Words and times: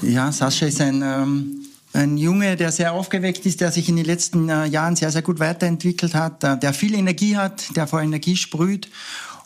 Ja, 0.00 0.32
Sascha 0.32 0.66
ist 0.66 0.80
ein, 0.80 1.02
ähm, 1.02 1.66
ein 1.92 2.16
Junge, 2.16 2.56
der 2.56 2.72
sehr 2.72 2.92
aufgeweckt 2.92 3.44
ist, 3.44 3.60
der 3.60 3.70
sich 3.70 3.88
in 3.88 3.96
den 3.96 4.06
letzten 4.06 4.48
äh, 4.48 4.64
Jahren 4.64 4.96
sehr, 4.96 5.10
sehr 5.10 5.22
gut 5.22 5.38
weiterentwickelt 5.38 6.14
hat, 6.14 6.42
äh, 6.42 6.58
der 6.58 6.72
viel 6.72 6.94
Energie 6.94 7.36
hat, 7.36 7.76
der 7.76 7.86
vor 7.86 8.00
Energie 8.00 8.36
sprüht 8.36 8.88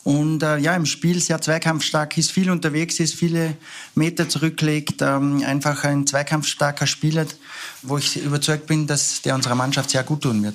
und 0.06 0.45
äh, 0.45 0.59
ja 0.59 0.77
im 0.77 0.87
Spiel 0.87 1.21
sehr 1.21 1.40
zweikampfstark 1.40 2.17
ist, 2.17 2.30
viel 2.30 2.48
unterwegs 2.48 3.01
ist, 3.01 3.14
viele 3.14 3.56
Meter 3.96 4.29
zurücklegt, 4.29 5.03
ähm, 5.03 5.43
einfach 5.45 5.82
ein 5.82 6.07
zweikampfstarker 6.07 6.87
Spieler, 6.87 7.27
wo 7.83 7.99
ich 7.99 8.23
überzeugt 8.23 8.69
bin, 8.69 8.87
dass 8.87 9.23
der 9.23 9.35
unserer 9.35 9.57
Mannschaft 9.57 9.91
sehr 9.91 10.05
gut 10.05 10.23
tun 10.23 10.45
wird. 10.45 10.55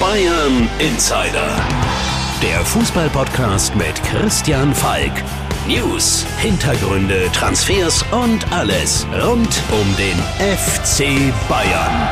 Bayern 0.00 0.70
Insider, 0.78 1.54
der 2.42 2.64
Fußballpodcast 2.64 3.76
mit 3.76 4.02
Christian 4.04 4.74
Falk. 4.74 5.12
News, 5.70 6.26
Hintergründe, 6.38 7.30
Transfers 7.32 8.04
und 8.10 8.50
alles 8.50 9.06
rund 9.22 9.62
um 9.70 9.96
den 9.96 10.18
FC 10.40 11.32
Bayern. 11.48 12.08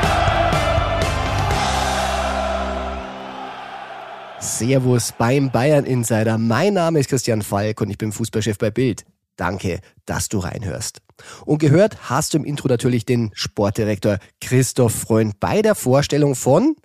Servus 4.39 5.13
beim 5.19 5.51
Bayern 5.51 5.87
Insider. 5.87 6.39
Mein 6.39 6.75
Name 6.75 7.01
ist 7.01 7.09
Christian 7.09 7.43
Falk 7.43 7.81
und 7.81 7.91
ich 7.91 7.99
bin 7.99 8.13
Fußballchef 8.13 8.59
bei 8.59 8.71
Bild. 8.71 9.05
Danke, 9.35 9.81
dass 10.07 10.29
du 10.29 10.39
reinhörst. 10.39 11.01
Und 11.45 11.59
gehört 11.59 12.09
hast 12.09 12.35
du 12.35 12.39
im 12.39 12.45
Intro 12.45 12.69
natürlich 12.69 13.07
den 13.07 13.33
Sportdirektor 13.35 14.19
Christoph 14.41 14.95
Freund 14.95 15.41
bei 15.41 15.63
der 15.63 15.75
Vorstellung 15.75 16.37
von 16.37 16.77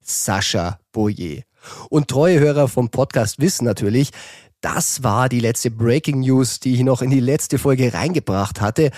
Sascha 0.00 0.78
Boyer. 0.92 1.42
Und 1.88 2.06
treue 2.06 2.38
Hörer 2.38 2.68
vom 2.68 2.88
Podcast 2.88 3.40
wissen 3.40 3.64
natürlich, 3.64 4.12
das 4.60 5.02
war 5.02 5.28
die 5.28 5.40
letzte 5.40 5.70
Breaking 5.70 6.20
News, 6.20 6.60
die 6.60 6.74
ich 6.74 6.82
noch 6.82 7.02
in 7.02 7.10
die 7.10 7.20
letzte 7.20 7.58
Folge 7.58 7.94
reingebracht 7.94 8.60
hatte. 8.60 8.90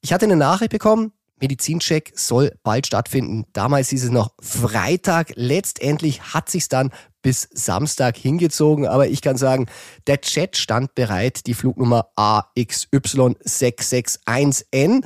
Ich 0.00 0.12
hatte 0.12 0.26
eine 0.26 0.36
Nachricht 0.36 0.72
bekommen, 0.72 1.12
Medizincheck 1.40 2.12
soll 2.14 2.56
bald 2.62 2.86
stattfinden. 2.86 3.46
Damals 3.52 3.88
hieß 3.90 4.04
es 4.04 4.10
noch 4.10 4.30
Freitag. 4.40 5.32
Letztendlich 5.34 6.32
hat 6.34 6.48
sich's 6.48 6.68
dann 6.68 6.92
bis 7.20 7.48
Samstag 7.52 8.16
hingezogen. 8.16 8.86
Aber 8.86 9.08
ich 9.08 9.20
kann 9.20 9.36
sagen, 9.36 9.66
der 10.06 10.22
Chat 10.22 10.56
stand 10.56 10.94
bereit, 10.94 11.46
die 11.46 11.54
Flugnummer 11.54 12.08
AXY661N. 12.16 15.04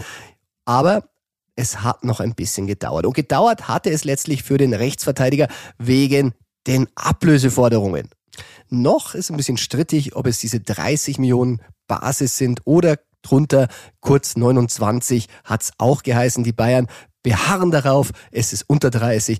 Aber 0.64 1.08
es 1.56 1.82
hat 1.82 2.04
noch 2.04 2.20
ein 2.20 2.34
bisschen 2.34 2.68
gedauert. 2.68 3.06
Und 3.06 3.14
gedauert 3.14 3.66
hatte 3.66 3.90
es 3.90 4.04
letztlich 4.04 4.44
für 4.44 4.56
den 4.56 4.72
Rechtsverteidiger 4.72 5.48
wegen 5.78 6.32
den 6.66 6.86
Ablöseforderungen. 6.94 8.10
Noch 8.70 9.14
ist 9.14 9.30
ein 9.30 9.36
bisschen 9.36 9.56
strittig, 9.56 10.14
ob 10.14 10.26
es 10.26 10.38
diese 10.38 10.60
30 10.60 11.18
Millionen 11.18 11.60
Basis 11.88 12.36
sind 12.36 12.60
oder 12.64 12.98
drunter, 13.22 13.68
kurz 14.00 14.36
29 14.36 15.26
hat's 15.44 15.72
auch 15.78 16.02
geheißen. 16.02 16.44
Die 16.44 16.52
Bayern 16.52 16.86
beharren 17.22 17.70
darauf, 17.70 18.12
es 18.30 18.52
ist 18.52 18.62
unter 18.68 18.90
30. 18.90 19.38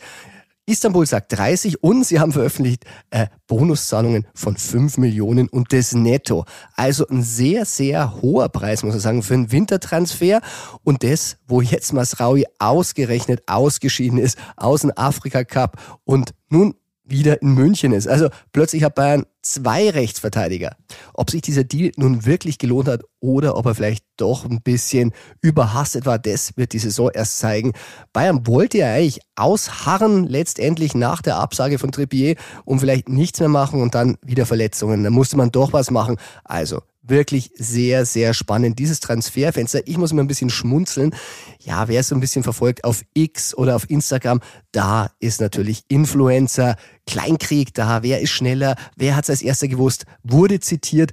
Istanbul 0.67 1.05
sagt 1.05 1.33
30 1.33 1.83
und 1.83 2.05
sie 2.05 2.21
haben 2.21 2.33
veröffentlicht 2.33 2.85
äh, 3.11 3.27
Bonuszahlungen 3.49 4.27
von 4.35 4.57
5 4.57 4.99
Millionen 4.99 5.49
und 5.49 5.73
das 5.73 5.95
netto. 5.95 6.45
Also 6.77 7.07
ein 7.09 7.23
sehr, 7.23 7.65
sehr 7.65 8.23
hoher 8.23 8.49
Preis, 8.51 8.85
muss 8.85 8.93
man 8.93 9.01
sagen, 9.01 9.23
für 9.23 9.35
einen 9.35 9.51
Wintertransfer. 9.51 10.41
Und 10.85 11.03
das, 11.03 11.39
wo 11.49 11.61
jetzt 11.61 11.93
Masraui 11.93 12.45
ausgerechnet 12.61 13.43
ausgeschieden 13.47 14.19
ist 14.19 14.39
aus 14.57 14.83
dem 14.83 14.93
Afrika 14.95 15.43
Cup 15.43 15.81
und 16.05 16.35
nun 16.49 16.75
wieder 17.11 17.43
in 17.43 17.55
München 17.55 17.93
ist. 17.93 18.09
Also 18.09 18.29
plötzlich 18.53 18.85
hat 18.85 18.95
Bayern 18.95 19.25
zwei 19.43 19.91
Rechtsverteidiger. 19.91 20.77
Ob 21.15 21.31
sich 21.31 21.43
dieser 21.43 21.65
Deal 21.65 21.93
nun 21.97 22.27
wirklich 22.27 22.59
gelohnt 22.59 22.89
hat 22.89 23.03
oder 23.21 23.57
ob 23.57 23.67
er 23.67 23.75
vielleicht 23.75 24.05
doch 24.17 24.45
ein 24.45 24.63
bisschen 24.63 25.13
überhastet 25.41 26.07
war, 26.07 26.19
das 26.19 26.57
wird 26.57 26.73
die 26.73 26.79
Saison 26.79 27.11
erst 27.13 27.39
zeigen. 27.39 27.73
Bayern 28.13 28.47
wollte 28.47 28.79
ja 28.79 28.93
eigentlich 28.93 29.21
ausharren 29.37 30.27
letztendlich 30.27 30.95
nach 30.95 31.23
der 31.23 31.37
Absage 31.37 31.79
von 31.79 31.93
Trippier 31.93 32.37
und 32.65 32.81
vielleicht 32.81 33.09
nichts 33.09 33.41
mehr 33.41 33.49
machen 33.49 33.83
und 33.83 33.95
dann 33.95 34.17
wieder 34.23 34.47
Verletzungen. 34.47 35.05
Da 35.05 35.11
musste 35.11 35.37
man 35.37 35.51
doch 35.51 35.73
was 35.73 35.91
machen. 35.91 36.17
Also 36.45 36.83
wirklich 37.11 37.51
sehr, 37.57 38.07
sehr 38.07 38.33
spannend. 38.33 38.79
Dieses 38.79 39.01
Transferfenster, 39.01 39.87
ich 39.87 39.99
muss 39.99 40.13
immer 40.13 40.23
ein 40.23 40.29
bisschen 40.29 40.51
schmunzeln. 40.51 41.15
Ja, 41.61 41.89
wer 41.89 42.01
es 42.01 42.09
so 42.09 42.15
ein 42.15 42.21
bisschen 42.21 42.43
verfolgt 42.43 42.85
auf 42.85 43.03
X 43.13 43.55
oder 43.55 43.77
auf 43.77 43.91
Instagram, 43.91 44.41
da 44.73 45.11
ist 45.19 45.41
natürlich 45.41 45.83
Influencer, 45.89 46.77
Kleinkrieg 47.07 47.75
da. 47.75 48.03
Wer 48.03 48.21
ist 48.21 48.31
schneller? 48.31 48.77
Wer 48.97 49.17
hat 49.17 49.25
es 49.25 49.31
als 49.31 49.43
erster 49.43 49.69
gewusst? 49.69 50.07
Wurde 50.23 50.61
zitiert. 50.61 51.13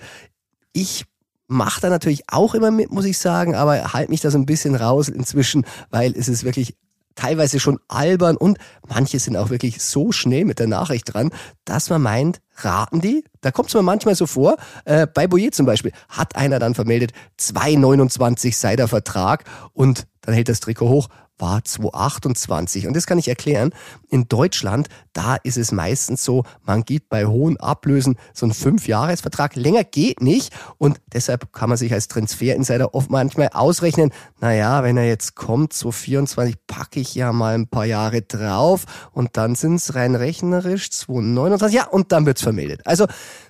Ich 0.72 1.06
mache 1.48 1.82
da 1.82 1.90
natürlich 1.90 2.24
auch 2.28 2.54
immer 2.54 2.72
mit, 2.72 2.92
muss 2.92 3.06
ich 3.06 3.18
sagen, 3.18 3.56
aber 3.56 3.94
halt 3.94 4.10
mich 4.10 4.22
da 4.22 4.32
so 4.32 4.38
ein 4.38 4.46
bisschen 4.46 4.76
raus 4.76 5.10
inzwischen, 5.10 5.66
weil 5.90 6.14
es 6.16 6.28
ist 6.28 6.44
wirklich 6.44 6.76
teilweise 7.18 7.60
schon 7.60 7.80
albern 7.90 8.38
und 8.38 8.58
manche 8.88 9.20
sind 9.20 9.36
auch 9.36 9.50
wirklich 9.50 9.84
so 9.84 10.14
schnell 10.14 10.46
mit 10.46 10.60
der 10.60 10.68
Nachricht 10.68 11.14
dran, 11.14 11.32
dass 11.66 11.90
man 11.90 12.02
meint, 12.02 12.40
raten 12.56 13.02
die? 13.02 13.26
Da 13.42 13.52
kommt 13.52 13.70
es 13.70 13.76
mir 13.76 13.82
manchmal 13.82 14.16
so 14.16 14.26
vor, 14.26 14.56
äh, 14.86 15.06
bei 15.06 15.28
Boyer 15.28 15.52
zum 15.52 15.66
Beispiel, 15.66 15.92
hat 16.08 16.36
einer 16.36 16.60
dann 16.60 16.76
vermeldet, 16.76 17.12
2,29 17.40 18.56
sei 18.56 18.76
der 18.76 18.88
Vertrag 18.88 19.44
und 19.74 20.08
dann 20.22 20.34
hält 20.34 20.48
das 20.48 20.62
Trikot 20.62 20.90
hoch, 20.90 21.10
war 21.40 21.64
228. 21.64 22.88
Und 22.88 22.96
das 22.96 23.06
kann 23.06 23.20
ich 23.20 23.28
erklären. 23.28 23.72
In 24.10 24.28
Deutschland, 24.28 24.88
da 25.14 25.36
ist 25.36 25.58
es 25.58 25.72
meistens 25.72 26.24
so, 26.24 26.44
man 26.64 26.84
gibt 26.84 27.10
bei 27.10 27.26
hohen 27.26 27.58
Ablösen 27.58 28.18
so 28.34 28.46
einen 28.46 28.54
Fünfjahresvertrag. 28.54 29.56
Länger 29.56 29.84
geht 29.84 30.22
nicht. 30.22 30.54
Und 30.78 31.00
deshalb 31.14 31.52
kann 31.54 31.70
man 31.70 31.78
sich 31.78 31.94
als 31.94 32.08
Transferinsider 32.08 32.94
oft 32.94 33.10
manchmal 33.10 33.50
ausrechnen, 33.54 34.12
naja, 34.40 34.84
wenn 34.84 34.98
er 34.98 35.08
jetzt 35.08 35.36
kommt, 35.36 35.74
so 35.74 35.92
24, 35.92 36.56
packe 36.68 37.00
ich 37.00 37.16
ja 37.16 37.32
mal 37.34 37.56
ein 37.56 37.68
paar 37.68 37.86
Jahre 37.86 38.22
drauf. 38.22 38.86
Und 39.12 39.38
dann 39.38 39.56
sind 39.56 39.76
es 39.76 39.96
rein 39.96 40.16
rechnerisch 40.16 40.92
229. 40.92 41.76
Ja, 41.76 41.88
und 41.88 42.12
dann 42.12 42.26
wird's 42.26 42.42
vermeldet. 42.42 42.82
Also, 42.86 43.08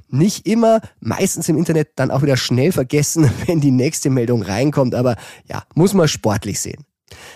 nicht 0.09 0.47
immer, 0.47 0.79
meistens 0.99 1.49
im 1.49 1.57
Internet 1.57 1.89
dann 1.97 2.11
auch 2.11 2.21
wieder 2.21 2.37
schnell 2.37 2.71
vergessen, 2.71 3.29
wenn 3.45 3.61
die 3.61 3.71
nächste 3.71 4.09
Meldung 4.09 4.41
reinkommt. 4.41 4.95
Aber 4.95 5.15
ja, 5.45 5.63
muss 5.75 5.93
man 5.93 6.07
sportlich 6.07 6.59
sehen. 6.59 6.86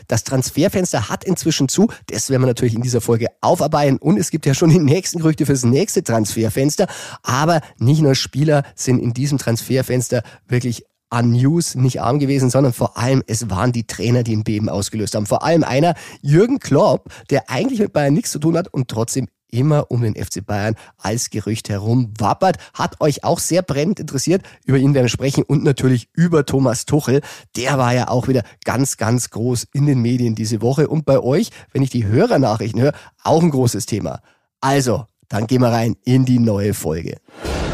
Das 0.08 0.24
Transferfenster 0.24 1.10
hat 1.10 1.24
inzwischen 1.24 1.70
zu. 1.70 1.88
Das 2.08 2.30
werden 2.30 2.42
wir 2.44 2.48
natürlich 2.48 2.76
in 2.76 2.82
dieser 2.82 3.02
Folge 3.02 3.28
aufarbeiten. 3.42 3.98
Und 3.98 4.18
es 4.18 4.32
gibt 4.32 4.46
ja 4.46 4.54
schon 4.54 4.70
die 4.70 4.80
nächsten 4.80 5.20
Gerüchte 5.20 5.46
fürs 5.46 5.64
nächste 5.64 6.04
Transferfenster. 6.04 6.88
Aber 7.24 7.62
nicht 7.78 8.02
nur 8.02 8.16
Spieler 8.16 8.64
sind 8.76 9.00
in 9.00 9.14
diesem 9.14 9.38
Transferfenster 9.38 10.24
wirklich 10.48 10.86
an 11.12 11.32
News 11.32 11.76
nicht 11.76 12.02
arm 12.02 12.20
gewesen, 12.20 12.50
sondern 12.50 12.74
vor 12.74 12.98
allem 12.98 13.22
es 13.28 13.50
waren 13.50 13.74
die 13.74 13.86
Trainer, 13.86 14.24
die 14.24 14.36
ein 14.36 14.44
Beben 14.44 14.70
ausgelöst 14.70 15.14
haben. 15.14 15.26
Vor 15.26 15.44
allem 15.44 15.64
einer, 15.64 15.94
Jürgen 16.22 16.60
Klopp, 16.60 17.10
der 17.30 17.50
eigentlich 17.50 17.80
mit 17.80 17.94
Bayern 17.94 18.14
nichts 18.14 18.32
zu 18.32 18.40
tun 18.40 18.58
hat 18.58 18.74
und 18.74 18.88
trotzdem 18.88 19.28
immer 19.52 19.92
um 19.92 20.02
den 20.02 20.16
FC 20.16 20.46
Bayern 20.46 20.76
als 20.98 21.30
Gerücht 21.30 21.70
herum 21.70 22.14
wappert. 22.18 22.58
Hat 22.74 23.00
euch 23.00 23.24
auch 23.24 23.40
sehr 23.40 23.62
brennend 23.62 24.00
interessiert. 24.00 24.42
Über 24.66 24.78
ihn 24.78 24.94
werden 24.94 25.06
wir 25.06 25.10
sprechen 25.10 25.44
und 25.44 25.64
natürlich 25.64 26.10
über 26.14 26.46
Thomas 26.46 26.86
Tuchel. 26.86 27.22
Der 27.56 27.78
war 27.78 27.94
ja 27.94 28.08
auch 28.08 28.28
wieder 28.28 28.44
ganz, 28.66 28.98
ganz 28.98 29.30
groß 29.30 29.68
in 29.74 29.86
den 29.86 30.02
Medien 30.02 30.36
diese 30.36 30.62
Woche. 30.62 30.88
Und 30.88 31.06
bei 31.06 31.20
euch, 31.20 31.50
wenn 31.72 31.84
ich 31.84 31.90
die 31.90 32.06
Hörernachrichten 32.06 32.82
höre, 32.82 32.94
auch 33.24 33.44
ein 33.44 33.52
großes 33.52 33.86
Thema. 33.86 34.22
Also, 34.62 35.06
dann 35.30 35.48
gehen 35.48 35.62
wir 35.62 35.70
rein 35.70 35.96
in 36.04 36.26
die 36.26 36.40
neue 36.40 36.74
Folge. 36.74 37.18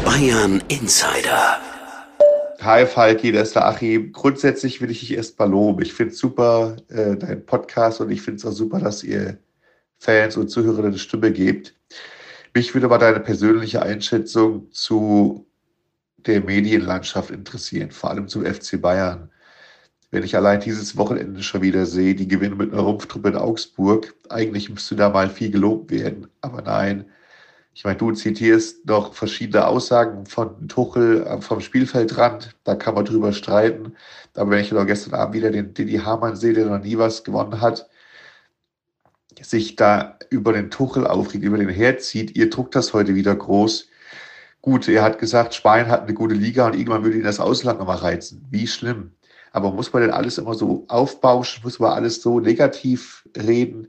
Bayern 0.04 0.62
Insider. 0.68 1.58
Hi 2.60 2.86
Falki, 2.86 3.30
das 3.30 3.48
ist 3.48 3.54
der 3.54 3.66
Achim. 3.66 4.12
Grundsätzlich 4.12 4.80
will 4.80 4.90
ich 4.90 5.00
dich 5.00 5.14
erst 5.14 5.38
mal 5.38 5.48
loben. 5.48 5.82
Ich 5.82 5.92
finde 5.92 6.12
es 6.12 6.18
super, 6.18 6.76
äh, 6.88 7.16
dein 7.16 7.46
Podcast 7.46 8.00
und 8.00 8.10
ich 8.10 8.20
finde 8.20 8.38
es 8.38 8.46
auch 8.46 8.52
super, 8.52 8.80
dass 8.80 9.04
ihr 9.04 9.38
Fans 9.98 10.36
und 10.36 10.48
Zuhörern 10.48 10.86
eine 10.86 10.98
Stimme 10.98 11.32
gebt. 11.32 11.74
Mich 12.54 12.74
würde 12.74 12.86
aber 12.86 12.98
deine 12.98 13.20
persönliche 13.20 13.82
Einschätzung 13.82 14.70
zu 14.72 15.46
der 16.18 16.42
Medienlandschaft 16.42 17.30
interessieren, 17.30 17.90
vor 17.90 18.10
allem 18.10 18.28
zum 18.28 18.44
FC 18.44 18.80
Bayern. 18.80 19.30
Wenn 20.10 20.22
ich 20.22 20.36
allein 20.36 20.60
dieses 20.60 20.96
Wochenende 20.96 21.42
schon 21.42 21.62
wieder 21.62 21.84
sehe, 21.84 22.14
die 22.14 22.28
gewinnen 22.28 22.56
mit 22.56 22.72
einer 22.72 22.82
Rumpftruppe 22.82 23.28
in 23.28 23.36
Augsburg, 23.36 24.14
eigentlich 24.30 24.70
müsste 24.70 24.96
da 24.96 25.10
mal 25.10 25.28
viel 25.28 25.50
gelobt 25.50 25.90
werden. 25.90 26.28
Aber 26.40 26.62
nein, 26.62 27.10
ich 27.78 27.84
meine, 27.84 27.96
du 27.96 28.10
zitierst 28.10 28.86
noch 28.86 29.14
verschiedene 29.14 29.64
Aussagen 29.66 30.26
von 30.26 30.66
Tuchel 30.66 31.24
äh, 31.24 31.40
vom 31.40 31.60
Spielfeldrand, 31.60 32.56
da 32.64 32.74
kann 32.74 32.96
man 32.96 33.04
drüber 33.04 33.32
streiten. 33.32 33.94
Aber 34.34 34.50
wenn 34.50 34.60
ich 34.60 34.72
noch 34.72 34.84
gestern 34.84 35.14
Abend 35.14 35.36
wieder 35.36 35.52
den 35.52 35.74
Didi 35.74 35.98
Hamann 35.98 36.34
sehe, 36.34 36.54
der 36.54 36.66
noch 36.66 36.82
nie 36.82 36.98
was 36.98 37.22
gewonnen 37.22 37.60
hat, 37.60 37.88
sich 39.40 39.76
da 39.76 40.18
über 40.30 40.52
den 40.52 40.70
Tuchel 40.70 41.06
aufregt, 41.06 41.44
über 41.44 41.58
den 41.58 41.68
herzieht. 41.68 42.36
Ihr 42.36 42.50
druckt 42.50 42.74
das 42.74 42.92
heute 42.92 43.14
wieder 43.14 43.34
groß. 43.34 43.88
Gut, 44.60 44.88
er 44.88 45.02
hat 45.02 45.18
gesagt, 45.18 45.54
Spanien 45.54 45.88
hat 45.88 46.02
eine 46.02 46.14
gute 46.14 46.34
Liga 46.34 46.66
und 46.66 46.74
irgendwann 46.74 47.04
würde 47.04 47.16
ihn 47.18 47.24
das 47.24 47.40
Ausland 47.40 47.78
nochmal 47.78 47.98
reizen. 47.98 48.46
Wie 48.50 48.66
schlimm. 48.66 49.12
Aber 49.52 49.72
muss 49.72 49.92
man 49.92 50.02
denn 50.02 50.10
alles 50.10 50.38
immer 50.38 50.54
so 50.54 50.84
aufbauschen? 50.88 51.62
Muss 51.64 51.78
man 51.78 51.92
alles 51.92 52.20
so 52.20 52.40
negativ 52.40 53.26
reden? 53.36 53.88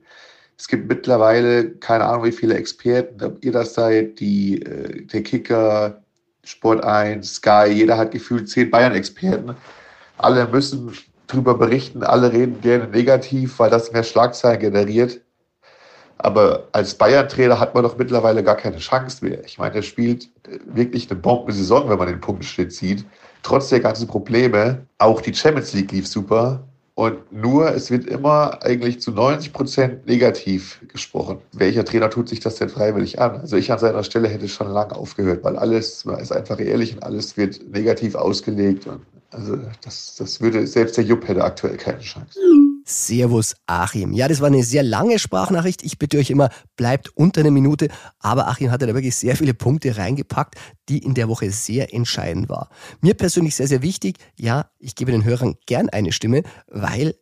Es 0.57 0.67
gibt 0.67 0.87
mittlerweile, 0.87 1.71
keine 1.71 2.05
Ahnung, 2.05 2.25
wie 2.25 2.31
viele 2.31 2.55
Experten, 2.55 3.23
ob 3.23 3.43
ihr 3.43 3.51
das 3.51 3.73
seid, 3.73 4.19
die, 4.19 4.61
äh, 4.61 5.05
der 5.05 5.23
Kicker, 5.23 6.03
Sport 6.43 6.83
1, 6.83 7.35
Sky, 7.35 7.67
jeder 7.71 7.97
hat 7.97 8.11
gefühlt 8.11 8.49
zehn 8.49 8.69
Bayern-Experten. 8.69 9.55
alle 10.17 10.47
müssen 10.47 10.91
drüber 11.27 11.53
berichten, 11.57 12.03
alle 12.03 12.33
reden 12.33 12.59
gerne 12.61 12.87
negativ, 12.87 13.59
weil 13.59 13.69
das 13.69 13.91
mehr 13.93 14.03
Schlagzeilen 14.03 14.59
generiert. 14.59 15.21
Aber 16.19 16.67
als 16.73 16.95
Bayern-Trainer 16.95 17.59
hat 17.59 17.73
man 17.73 17.83
doch 17.83 17.97
mittlerweile 17.97 18.43
gar 18.43 18.55
keine 18.55 18.77
Chance 18.77 19.23
mehr. 19.23 19.43
Ich 19.45 19.57
meine, 19.57 19.75
er 19.75 19.81
spielt 19.81 20.25
äh, 20.47 20.59
wirklich 20.65 21.09
eine 21.09 21.19
Bombensaison, 21.19 21.89
wenn 21.89 21.97
man 21.97 22.07
den 22.07 22.19
Punktenschnitt 22.19 22.73
sieht. 22.73 23.05
Trotz 23.41 23.69
der 23.69 23.79
ganzen 23.79 24.07
Probleme, 24.07 24.85
auch 24.97 25.21
die 25.21 25.33
Champions 25.33 25.73
League 25.73 25.91
lief 25.93 26.07
super. 26.07 26.61
Und 26.95 27.31
nur, 27.31 27.73
es 27.73 27.89
wird 27.89 28.05
immer 28.07 28.61
eigentlich 28.61 28.99
zu 28.99 29.11
90 29.11 29.53
Prozent 29.53 30.05
negativ 30.05 30.81
gesprochen. 30.89 31.37
Welcher 31.53 31.85
Trainer 31.85 32.09
tut 32.09 32.27
sich 32.27 32.41
das 32.41 32.55
denn 32.55 32.67
freiwillig 32.67 33.21
an? 33.21 33.39
Also 33.39 33.55
ich 33.55 33.71
an 33.71 33.79
seiner 33.79 34.03
Stelle 34.03 34.27
hätte 34.27 34.49
schon 34.49 34.69
lange 34.69 34.97
aufgehört, 34.97 35.41
weil 35.45 35.55
alles, 35.55 36.03
man 36.03 36.19
ist 36.19 36.33
einfach 36.33 36.59
ehrlich 36.59 36.95
und 36.95 37.03
alles 37.03 37.37
wird 37.37 37.61
negativ 37.71 38.15
ausgelegt. 38.15 38.85
Und 38.87 38.99
also 39.31 39.57
das, 39.81 40.17
das 40.17 40.41
würde, 40.41 40.67
selbst 40.67 40.97
der 40.97 41.05
Jupp 41.05 41.25
hätte 41.25 41.45
aktuell 41.45 41.77
keine 41.77 41.99
Chance. 41.99 42.37
Servus 42.89 43.55
Achim. 43.67 44.13
Ja, 44.13 44.27
das 44.27 44.41
war 44.41 44.47
eine 44.47 44.63
sehr 44.63 44.83
lange 44.83 45.19
Sprachnachricht. 45.19 45.83
Ich 45.83 45.99
bitte 45.99 46.17
euch 46.17 46.29
immer, 46.31 46.49
bleibt 46.75 47.09
unter 47.15 47.41
einer 47.41 47.51
Minute. 47.51 47.89
Aber 48.19 48.47
Achim 48.47 48.71
hatte 48.71 48.87
da 48.87 48.93
wirklich 48.93 49.15
sehr 49.15 49.35
viele 49.35 49.53
Punkte 49.53 49.95
reingepackt, 49.95 50.55
die 50.89 50.99
in 50.99 51.13
der 51.13 51.29
Woche 51.29 51.51
sehr 51.51 51.93
entscheidend 51.93 52.49
war. 52.49 52.69
Mir 53.01 53.13
persönlich 53.13 53.55
sehr, 53.55 53.67
sehr 53.67 53.83
wichtig. 53.83 54.17
Ja, 54.37 54.71
ich 54.79 54.95
gebe 54.95 55.11
den 55.11 55.23
Hörern 55.23 55.55
gern 55.67 55.89
eine 55.89 56.11
Stimme, 56.11 56.41
weil 56.67 57.15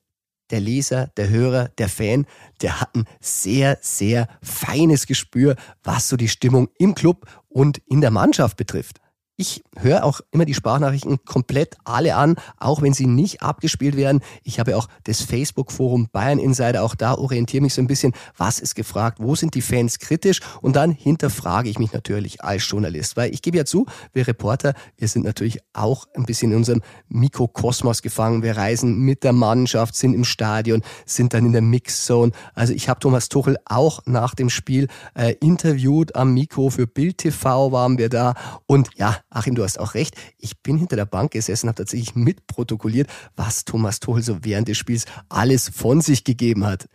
der 0.49 0.61
Leser, 0.61 1.07
der 1.17 1.29
Hörer, 1.29 1.69
der 1.77 1.89
Fan, 1.89 2.25
der 2.61 2.79
hat 2.79 2.95
ein 2.95 3.05
sehr, 3.19 3.77
sehr 3.81 4.27
feines 4.41 5.05
Gespür, 5.05 5.57
was 5.83 6.07
so 6.07 6.15
die 6.15 6.29
Stimmung 6.29 6.69
im 6.77 6.95
Club 6.95 7.25
und 7.49 7.79
in 7.87 7.99
der 7.99 8.11
Mannschaft 8.11 8.55
betrifft. 8.55 9.01
Ich 9.39 9.63
höre 9.75 10.04
auch 10.04 10.22
immer 10.31 10.45
die 10.45 10.56
Sprachnachrichten 10.56 11.24
komplett 11.24 11.78
alle 11.84 12.16
an, 12.16 12.38
auch 12.60 12.81
wenn 12.81 12.94
sie 12.94 13.06
nicht 13.06 13.44
abgespielt 13.44 13.95
werden. 13.95 14.22
Ich 14.42 14.60
habe 14.60 14.75
auch 14.75 14.88
das 15.04 15.22
Facebook-Forum 15.22 16.10
Bayern 16.12 16.39
Insider, 16.39 16.81
auch 16.81 16.95
da 16.95 17.13
orientiere 17.13 17.62
mich 17.62 17.75
so 17.75 17.81
ein 17.81 17.86
bisschen, 17.86 18.13
was 18.36 18.57
ist 18.57 18.74
gefragt, 18.74 19.19
wo 19.22 19.36
sind 19.36 19.54
die 19.54 19.62
Fans 19.62 20.00
kritisch 20.00 20.39
und 20.63 20.75
dann 20.75 20.89
hinterfrage 20.89 21.69
ich 21.69 21.78
mich 21.78 21.94
natürlich 21.94 22.44
als 22.44 22.68
Journalist, 22.68 23.16
weil 23.16 23.31
ich 23.31 23.44
gebe 23.44 23.57
ja 23.57 23.66
zu, 23.66 23.86
wir 24.12 24.28
Reporter, 24.28 24.74
wir 24.98 25.07
sind 25.07 25.24
natürlich 25.24 25.60
auch 25.72 26.07
ein 26.16 26.25
bisschen 26.25 26.50
in 26.50 26.57
unserem 26.57 26.81
Mikrokosmos 27.07 28.01
gefangen. 28.01 28.42
Wir 28.42 28.57
reisen 28.57 28.98
mit 28.98 29.24
der 29.24 29.34
Mannschaft, 29.34 29.94
sind 29.94 30.16
im 30.16 30.24
Stadion, 30.24 30.81
sind 31.06 31.36
dann 31.36 31.45
in 31.45 31.51
der 31.51 31.62
Mixzone. 31.62 32.31
Also 32.56 32.74
ich 32.74 32.89
habe 32.89 33.00
Thomas 33.00 33.30
Tuchel 33.30 33.57
auch 33.66 34.01
nach 34.07 34.34
dem 34.34 34.50
Spiel 34.50 34.88
äh, 35.13 35.36
interviewt 35.42 36.16
am 36.16 36.34
Mikro 36.34 36.72
für 36.72 36.88
Bild 36.88 37.19
TV 37.19 37.72
waren 37.72 38.00
wir 38.00 38.10
da 38.10 38.34
und 38.66 38.89
ja, 38.95 39.16
Achim, 39.38 39.54
du 39.54 39.63
hast 39.63 39.80
auch 39.80 39.94
recht. 39.94 40.16
Ich 40.39 40.63
bin 40.63 40.78
hinter 40.78 40.95
der 40.95 41.06
Bank 41.06 41.31
gesessen, 41.31 41.68
habe 41.68 41.78
tatsächlich 41.78 42.16
mitprotokolliert, 42.16 43.07
was 43.36 43.66
Thomas 43.66 44.00
Tuchel 44.00 44.24
so 44.24 44.39
während 44.42 44.68
des 44.68 44.78
Spiels 44.78 45.06
alles 45.30 45.69
von 45.69 46.01
sich 46.01 46.24
gegeben 46.24 46.66
hat. 46.66 46.88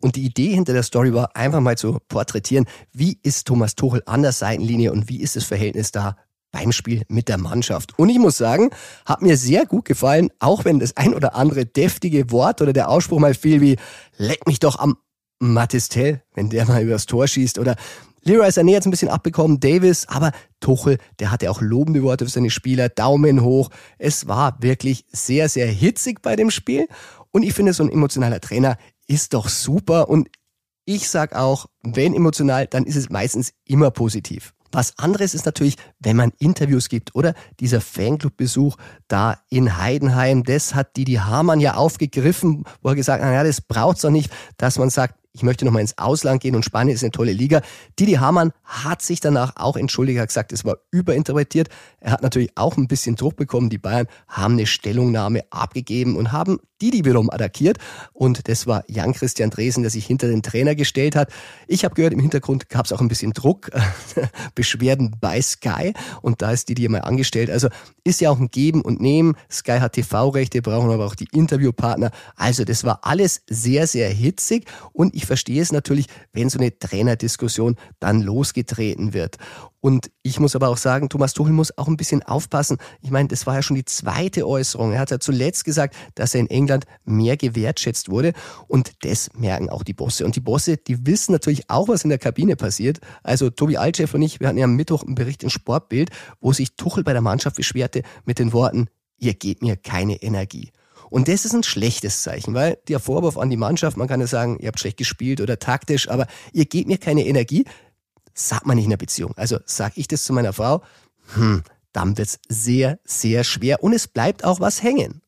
Und 0.00 0.14
die 0.14 0.24
Idee 0.24 0.54
hinter 0.54 0.72
der 0.72 0.84
Story 0.84 1.12
war 1.12 1.34
einfach 1.34 1.60
mal 1.60 1.76
zu 1.76 1.98
porträtieren, 2.06 2.66
wie 2.92 3.18
ist 3.24 3.48
Thomas 3.48 3.74
Tuchel 3.74 4.04
an 4.06 4.22
der 4.22 4.30
Seitenlinie 4.30 4.92
und 4.92 5.08
wie 5.08 5.20
ist 5.20 5.34
das 5.34 5.42
Verhältnis 5.42 5.90
da 5.90 6.16
beim 6.52 6.70
Spiel 6.70 7.02
mit 7.08 7.28
der 7.28 7.36
Mannschaft. 7.36 7.98
Und 7.98 8.10
ich 8.10 8.18
muss 8.20 8.38
sagen, 8.38 8.70
hat 9.04 9.20
mir 9.20 9.36
sehr 9.36 9.66
gut 9.66 9.84
gefallen, 9.84 10.30
auch 10.38 10.64
wenn 10.64 10.78
das 10.78 10.96
ein 10.96 11.14
oder 11.14 11.34
andere 11.34 11.66
deftige 11.66 12.30
Wort 12.30 12.62
oder 12.62 12.72
der 12.72 12.90
Ausspruch 12.90 13.18
mal 13.18 13.34
fiel 13.34 13.60
wie, 13.60 13.76
leck 14.16 14.46
mich 14.46 14.60
doch 14.60 14.78
am 14.78 14.98
Matistel, 15.40 16.22
wenn 16.34 16.48
der 16.48 16.66
mal 16.66 16.82
übers 16.82 17.06
Tor 17.06 17.26
schießt 17.26 17.58
oder 17.58 17.76
Leroy 18.28 18.48
Sané 18.48 18.76
hat 18.76 18.86
ein 18.86 18.90
bisschen 18.90 19.08
abbekommen, 19.08 19.58
Davis, 19.58 20.06
aber 20.06 20.32
Tuchel, 20.60 20.98
der 21.18 21.30
hatte 21.30 21.50
auch 21.50 21.62
lobende 21.62 22.02
Worte 22.02 22.26
für 22.26 22.30
seine 22.30 22.50
Spieler, 22.50 22.90
Daumen 22.90 23.42
hoch. 23.42 23.70
Es 23.96 24.28
war 24.28 24.62
wirklich 24.62 25.06
sehr, 25.10 25.48
sehr 25.48 25.66
hitzig 25.66 26.20
bei 26.20 26.36
dem 26.36 26.50
Spiel. 26.50 26.86
Und 27.30 27.42
ich 27.42 27.54
finde, 27.54 27.72
so 27.72 27.82
ein 27.82 27.90
emotionaler 27.90 28.40
Trainer 28.40 28.76
ist 29.06 29.32
doch 29.32 29.48
super. 29.48 30.10
Und 30.10 30.28
ich 30.84 31.08
sag 31.08 31.34
auch, 31.34 31.66
wenn 31.82 32.14
emotional, 32.14 32.66
dann 32.66 32.84
ist 32.84 32.96
es 32.96 33.08
meistens 33.08 33.52
immer 33.64 33.90
positiv. 33.90 34.52
Was 34.72 34.98
anderes 34.98 35.32
ist 35.32 35.46
natürlich, 35.46 35.76
wenn 35.98 36.16
man 36.16 36.32
Interviews 36.38 36.90
gibt 36.90 37.14
oder 37.14 37.32
dieser 37.60 37.80
Fanclub-Besuch 37.80 38.76
da 39.08 39.38
in 39.48 39.78
Heidenheim. 39.78 40.44
Das 40.44 40.74
hat 40.74 40.98
Didi 40.98 41.14
Hamann 41.14 41.60
ja 41.60 41.74
aufgegriffen, 41.74 42.64
wo 42.82 42.90
er 42.90 42.94
gesagt 42.94 43.22
hat, 43.22 43.28
naja, 43.30 43.44
das 43.44 43.62
braucht's 43.62 44.02
doch 44.02 44.10
nicht, 44.10 44.30
dass 44.58 44.78
man 44.78 44.90
sagt, 44.90 45.14
ich 45.38 45.44
möchte 45.44 45.64
nochmal 45.64 45.82
ins 45.82 45.96
Ausland 45.98 46.42
gehen 46.42 46.56
und 46.56 46.64
Spanien 46.64 46.96
ist 46.96 47.04
eine 47.04 47.12
tolle 47.12 47.32
Liga. 47.32 47.62
Didi 47.98 48.14
Hamann 48.14 48.52
hat 48.64 49.02
sich 49.02 49.20
danach 49.20 49.54
auch 49.54 49.76
entschuldigt, 49.76 50.18
hat 50.18 50.28
gesagt, 50.28 50.52
es 50.52 50.64
war 50.64 50.78
überinterpretiert. 50.90 51.68
Er 52.00 52.12
hat 52.12 52.22
natürlich 52.22 52.50
auch 52.56 52.76
ein 52.76 52.88
bisschen 52.88 53.16
Druck 53.16 53.36
bekommen. 53.36 53.70
Die 53.70 53.78
Bayern 53.78 54.06
haben 54.28 54.54
eine 54.54 54.66
Stellungnahme 54.66 55.42
abgegeben 55.50 56.16
und 56.16 56.32
haben 56.32 56.58
Didi 56.80 57.04
wiederum 57.04 57.30
attackiert. 57.30 57.78
Und 58.12 58.48
das 58.48 58.66
war 58.66 58.84
Jan-Christian 58.88 59.50
Dresen, 59.50 59.82
der 59.82 59.90
sich 59.90 60.06
hinter 60.06 60.28
den 60.28 60.42
Trainer 60.42 60.74
gestellt 60.74 61.16
hat. 61.16 61.30
Ich 61.66 61.84
habe 61.84 61.94
gehört, 61.94 62.12
im 62.12 62.20
Hintergrund 62.20 62.68
gab 62.68 62.86
es 62.86 62.92
auch 62.92 63.00
ein 63.00 63.08
bisschen 63.08 63.32
Druck, 63.32 63.70
Beschwerden 64.54 65.16
bei 65.20 65.42
Sky. 65.42 65.92
Und 66.22 66.40
da 66.42 66.52
ist 66.52 66.68
Didi 66.68 66.88
mal 66.88 67.00
angestellt. 67.00 67.50
Also 67.50 67.68
ist 68.04 68.20
ja 68.20 68.30
auch 68.30 68.38
ein 68.38 68.48
Geben 68.48 68.82
und 68.82 69.00
Nehmen. 69.00 69.36
Sky 69.50 69.78
hat 69.80 69.94
TV-Rechte, 69.94 70.62
brauchen 70.62 70.90
aber 70.90 71.06
auch 71.06 71.16
die 71.16 71.28
Interviewpartner. 71.32 72.10
Also 72.36 72.64
das 72.64 72.84
war 72.84 73.00
alles 73.02 73.42
sehr, 73.48 73.86
sehr 73.86 74.08
hitzig. 74.08 74.66
Und 74.92 75.14
ich 75.14 75.26
verstehe 75.26 75.60
es 75.60 75.72
natürlich, 75.72 76.06
wenn 76.32 76.48
so 76.48 76.58
eine 76.58 76.78
Trainerdiskussion 76.78 77.76
dann 77.98 78.22
losgetreten 78.22 79.14
wird. 79.14 79.36
Und 79.80 80.10
ich 80.22 80.40
muss 80.40 80.56
aber 80.56 80.68
auch 80.68 80.76
sagen, 80.76 81.08
Thomas 81.08 81.34
Tuchel 81.34 81.52
muss 81.52 81.76
auch 81.78 81.87
ein 81.88 81.96
bisschen 81.96 82.22
aufpassen. 82.22 82.78
Ich 83.00 83.10
meine, 83.10 83.28
das 83.28 83.46
war 83.46 83.54
ja 83.54 83.62
schon 83.62 83.76
die 83.76 83.84
zweite 83.84 84.46
Äußerung. 84.46 84.92
Er 84.92 85.00
hat 85.00 85.10
ja 85.10 85.18
zuletzt 85.18 85.64
gesagt, 85.64 85.96
dass 86.14 86.34
er 86.34 86.40
in 86.40 86.50
England 86.50 86.84
mehr 87.04 87.36
gewertschätzt 87.36 88.08
wurde. 88.08 88.32
Und 88.66 88.92
das 89.04 89.30
merken 89.34 89.70
auch 89.70 89.82
die 89.82 89.94
Bosse. 89.94 90.24
Und 90.24 90.36
die 90.36 90.40
Bosse, 90.40 90.76
die 90.76 91.06
wissen 91.06 91.32
natürlich 91.32 91.68
auch, 91.70 91.88
was 91.88 92.04
in 92.04 92.10
der 92.10 92.18
Kabine 92.18 92.56
passiert. 92.56 93.00
Also 93.22 93.50
Tobi 93.50 93.76
Altschef 93.76 94.14
und 94.14 94.22
ich, 94.22 94.40
wir 94.40 94.48
hatten 94.48 94.58
ja 94.58 94.64
am 94.64 94.76
Mittwoch 94.76 95.02
einen 95.02 95.14
Bericht 95.14 95.42
in 95.42 95.50
Sportbild, 95.50 96.10
wo 96.40 96.52
sich 96.52 96.76
Tuchel 96.76 97.04
bei 97.04 97.12
der 97.12 97.22
Mannschaft 97.22 97.56
beschwerte 97.56 98.02
mit 98.24 98.38
den 98.38 98.52
Worten, 98.52 98.88
ihr 99.18 99.34
gebt 99.34 99.62
mir 99.62 99.76
keine 99.76 100.22
Energie. 100.22 100.72
Und 101.10 101.28
das 101.28 101.44
ist 101.44 101.54
ein 101.54 101.62
schlechtes 101.62 102.22
Zeichen, 102.22 102.54
weil 102.54 102.78
der 102.88 103.00
Vorwurf 103.00 103.38
an 103.38 103.50
die 103.50 103.56
Mannschaft, 103.56 103.96
man 103.96 104.08
kann 104.08 104.20
ja 104.20 104.26
sagen, 104.26 104.58
ihr 104.60 104.68
habt 104.68 104.80
schlecht 104.80 104.98
gespielt 104.98 105.40
oder 105.40 105.58
taktisch, 105.58 106.08
aber 106.08 106.26
ihr 106.52 106.66
gebt 106.66 106.88
mir 106.88 106.98
keine 106.98 107.26
Energie, 107.26 107.64
sagt 108.34 108.66
man 108.66 108.76
nicht 108.76 108.84
in 108.84 108.90
der 108.90 108.98
Beziehung. 108.98 109.32
Also 109.36 109.58
sag 109.64 109.96
ich 109.96 110.08
das 110.08 110.24
zu 110.24 110.32
meiner 110.32 110.52
Frau, 110.52 110.82
hm, 111.34 111.62
dann 111.98 112.16
wird's 112.16 112.38
sehr, 112.48 113.00
sehr 113.04 113.42
schwer 113.42 113.82
und 113.82 113.92
es 113.92 114.06
bleibt 114.06 114.44
auch 114.44 114.60
was 114.60 114.84
hängen. 114.84 115.20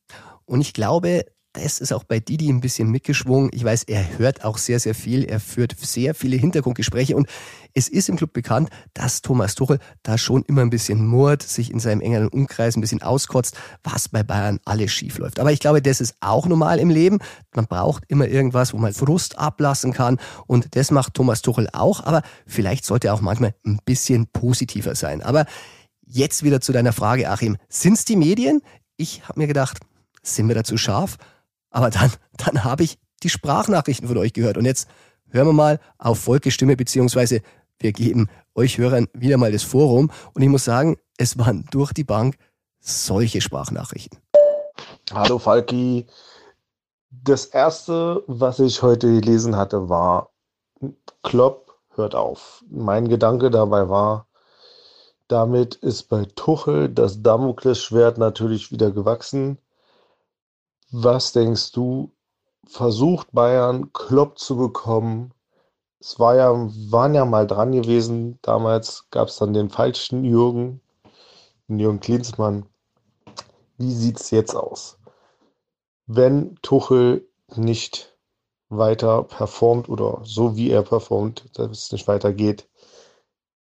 Und 0.45 0.61
ich 0.61 0.73
glaube, 0.73 1.25
das 1.53 1.81
ist 1.81 1.93
auch 1.93 2.05
bei 2.05 2.21
Didi 2.21 2.49
ein 2.49 2.61
bisschen 2.61 2.93
mitgeschwungen. 2.93 3.50
Ich 3.53 3.65
weiß, 3.65 3.83
er 3.85 4.19
hört 4.19 4.45
auch 4.45 4.57
sehr, 4.57 4.79
sehr 4.79 4.95
viel. 4.95 5.25
Er 5.25 5.41
führt 5.41 5.75
sehr 5.77 6.15
viele 6.15 6.37
Hintergrundgespräche 6.37 7.17
und 7.17 7.29
es 7.75 7.89
ist 7.89 8.09
im 8.09 8.15
Club 8.15 8.33
bekannt, 8.33 8.71
dass 8.95 9.21
Thomas 9.21 9.57
Tuchel 9.57 9.81
da 10.05 10.17
schon 10.17 10.45
immer 10.45 10.62
ein 10.62 10.71
bisschen 10.71 11.05
murrt, 11.05 11.43
sich 11.43 11.73
in 11.73 11.81
seinem 11.81 12.00
engeren 12.00 12.29
Umkreis 12.29 12.77
ein 12.77 12.81
bisschen 12.81 13.03
auskotzt, 13.03 13.57
was 13.83 14.09
bei 14.09 14.23
Bayern 14.23 14.61
alles 14.65 14.93
schief 14.93 15.19
läuft. 15.19 15.41
Aber 15.41 15.50
ich 15.50 15.59
glaube, 15.59 15.83
das 15.83 16.00
ist 16.00 16.15
auch 16.21 16.47
normal 16.47 16.79
im 16.79 16.91
Leben. 16.91 17.19
Man 17.53 17.67
braucht 17.67 18.05
immer 18.07 18.29
irgendwas, 18.29 18.73
wo 18.73 18.79
man 18.79 18.95
Frust 18.95 19.41
ablassen 19.41 19.93
kann 19.93 20.21
und 20.47 20.77
das 20.77 20.93
macht 20.93 21.15
Thomas 21.15 21.43
Tuchel 21.43 21.69
auch. 21.73 22.05
Aber 22.05 22.23
vielleicht 22.47 22.85
sollte 22.85 23.09
er 23.09 23.15
auch 23.15 23.23
manchmal 23.23 23.55
ein 23.67 23.81
bisschen 23.85 24.29
positiver 24.29 24.95
sein. 24.95 25.21
Aber 25.21 25.47
jetzt 26.12 26.43
wieder 26.43 26.61
zu 26.61 26.73
deiner 26.73 26.93
Frage, 26.93 27.31
Achim. 27.31 27.57
Sind's 27.69 28.05
die 28.05 28.17
Medien? 28.17 28.62
Ich 28.97 29.26
habe 29.29 29.40
mir 29.40 29.47
gedacht, 29.47 29.79
sind 30.23 30.49
wir 30.49 30.55
dazu 30.55 30.76
scharf? 30.76 31.17
Aber 31.71 31.90
dann, 31.90 32.11
dann 32.37 32.64
habe 32.64 32.83
ich 32.83 32.99
die 33.23 33.29
Sprachnachrichten 33.29 34.09
von 34.09 34.19
euch 34.19 34.33
gehört. 34.33 34.57
Und 34.57 34.64
jetzt 34.64 34.88
hören 35.29 35.47
wir 35.47 35.52
mal 35.52 35.81
auf 35.99 36.19
Volkes 36.19 36.55
Stimme, 36.55 36.76
beziehungsweise 36.76 37.43
wir 37.79 37.93
geben 37.93 38.29
euch 38.55 38.79
Hörern 38.79 39.09
wieder 39.12 39.38
mal 39.38 39.52
das 39.52 39.62
Forum. 39.62 40.11
Und 40.35 40.43
ich 40.43 40.49
muss 40.49 40.64
sagen, 40.64 40.97
es 41.17 41.38
waren 41.38 41.67
durch 41.71 41.93
die 41.93 42.05
Bank 42.05 42.37
solche 42.81 43.40
Sprachnachrichten. 43.40 44.19
Hallo 45.12 45.38
Falki. 45.38 46.07
Das 47.11 47.47
erste, 47.47 48.23
was 48.26 48.59
ich 48.59 48.83
heute 48.83 49.21
gelesen 49.21 49.57
hatte, 49.57 49.88
war 49.88 50.31
Klopp 51.23 51.79
hört 51.95 52.14
auf. 52.14 52.64
Mein 52.71 53.09
Gedanke 53.09 53.50
dabei 53.50 53.88
war, 53.88 54.26
damit 55.31 55.77
ist 55.77 56.05
bei 56.05 56.25
Tuchel 56.25 56.89
das 56.89 57.23
Damoklesschwert 57.23 58.19
natürlich 58.19 58.73
wieder 58.73 58.91
gewachsen. 58.91 59.59
Was 60.91 61.33
denkst 61.33 61.71
du, 61.73 62.11
versucht 62.67 63.29
Bayern 63.33 63.93
Klopp 63.93 64.39
zu 64.39 64.57
bekommen? 64.57 65.33
Es 66.01 66.19
war 66.19 66.35
ja, 66.35 66.51
waren 66.91 67.15
ja 67.15 67.25
mal 67.25 67.47
dran 67.47 67.71
gewesen. 67.71 68.39
Damals 68.43 69.07
gab 69.11 69.29
es 69.29 69.37
dann 69.37 69.53
den 69.53 69.71
falschen 69.71 70.25
Jürgen, 70.25 70.81
den 71.69 71.79
Jürgen 71.79 72.01
Klinsmann. 72.01 72.67
Wie 73.79 73.93
sieht 73.93 74.19
es 74.19 74.31
jetzt 74.31 74.57
aus? 74.57 74.99
Wenn 76.07 76.57
Tuchel 76.63 77.29
nicht 77.55 78.17
weiter 78.69 79.23
performt 79.23 79.89
oder 79.89 80.21
so 80.25 80.57
wie 80.57 80.71
er 80.71 80.83
performt, 80.83 81.57
dass 81.57 81.71
es 81.71 81.93
nicht 81.93 82.09
weitergeht, 82.09 82.70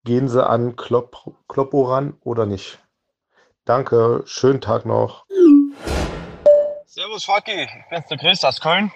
gehen 0.09 0.27
sie 0.27 0.43
an 0.43 0.75
Klopp, 0.75 1.35
Kloppo 1.47 1.83
ran 1.83 2.17
oder 2.21 2.47
nicht? 2.47 2.79
Danke, 3.63 4.23
schönen 4.25 4.59
Tag 4.59 4.87
noch. 4.87 5.23
Servus 6.87 7.27
bin's 7.91 8.07
der 8.09 8.17
Chris 8.17 8.43
aus 8.43 8.59
Köln. 8.59 8.91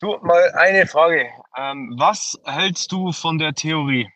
Du, 0.00 0.16
mal 0.22 0.50
eine 0.52 0.86
Frage. 0.86 1.28
Ähm, 1.58 1.94
was 1.98 2.40
hältst 2.46 2.90
du 2.90 3.12
von 3.12 3.36
der 3.36 3.52
Theorie? 3.52 4.08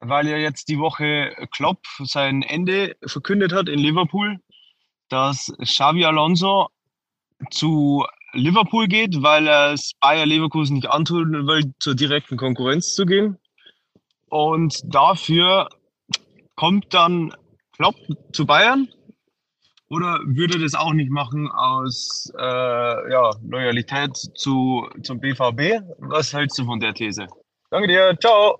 Weil 0.00 0.26
ja 0.26 0.36
jetzt 0.36 0.68
die 0.68 0.80
Woche 0.80 1.32
Klopp 1.52 1.78
sein 2.02 2.42
Ende 2.42 2.96
verkündet 3.06 3.52
hat 3.52 3.68
in 3.68 3.78
Liverpool, 3.78 4.40
dass 5.10 5.52
Xavi 5.62 6.04
Alonso 6.06 6.70
zu 7.52 8.04
Liverpool 8.32 8.88
geht, 8.88 9.22
weil 9.22 9.46
er 9.46 9.74
es 9.74 9.92
Bayer 10.00 10.26
Leverkusen 10.26 10.74
nicht 10.74 10.90
antun 10.90 11.46
will, 11.46 11.72
zur 11.78 11.94
direkten 11.94 12.36
Konkurrenz 12.36 12.96
zu 12.96 13.06
gehen. 13.06 13.39
Und 14.30 14.80
dafür 14.84 15.68
kommt 16.56 16.94
dann 16.94 17.34
Klopp 17.76 17.96
zu 18.32 18.46
Bayern 18.46 18.88
oder 19.88 20.20
würde 20.24 20.58
das 20.58 20.74
auch 20.74 20.92
nicht 20.92 21.10
machen 21.10 21.50
aus 21.50 22.32
äh, 22.38 23.10
ja, 23.12 23.30
Loyalität 23.42 24.16
zu, 24.34 24.88
zum 25.02 25.18
BVB? 25.18 25.82
Was 25.98 26.32
hältst 26.32 26.58
du 26.58 26.64
von 26.64 26.78
der 26.78 26.94
These? 26.94 27.26
Danke 27.70 27.88
dir, 27.88 28.16
ciao! 28.20 28.58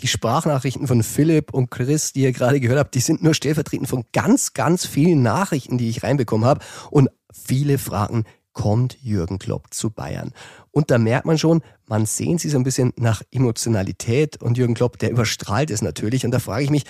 Die 0.00 0.08
Sprachnachrichten 0.08 0.86
von 0.86 1.02
Philipp 1.02 1.54
und 1.54 1.70
Chris, 1.70 2.12
die 2.12 2.22
ihr 2.22 2.32
gerade 2.32 2.60
gehört 2.60 2.78
habt, 2.78 2.94
die 2.94 3.00
sind 3.00 3.22
nur 3.22 3.34
stellvertretend 3.34 3.88
von 3.88 4.04
ganz, 4.12 4.52
ganz 4.54 4.86
vielen 4.86 5.22
Nachrichten, 5.22 5.78
die 5.78 5.88
ich 5.88 6.02
reinbekommen 6.02 6.46
habe. 6.46 6.60
Und 6.90 7.10
viele 7.32 7.78
fragen, 7.78 8.24
kommt 8.56 8.96
Jürgen 9.02 9.38
Klopp 9.38 9.72
zu 9.72 9.90
Bayern? 9.90 10.32
Und 10.70 10.90
da 10.90 10.96
merkt 10.96 11.26
man 11.26 11.36
schon, 11.36 11.60
man 11.86 12.06
sehnt 12.06 12.40
sich 12.40 12.52
so 12.52 12.58
ein 12.58 12.64
bisschen 12.64 12.94
nach 12.96 13.22
Emotionalität 13.30 14.40
und 14.42 14.56
Jürgen 14.56 14.74
Klopp, 14.74 14.98
der 14.98 15.10
überstrahlt 15.10 15.70
es 15.70 15.82
natürlich. 15.82 16.24
Und 16.24 16.30
da 16.30 16.38
frage 16.38 16.64
ich 16.64 16.70
mich, 16.70 16.84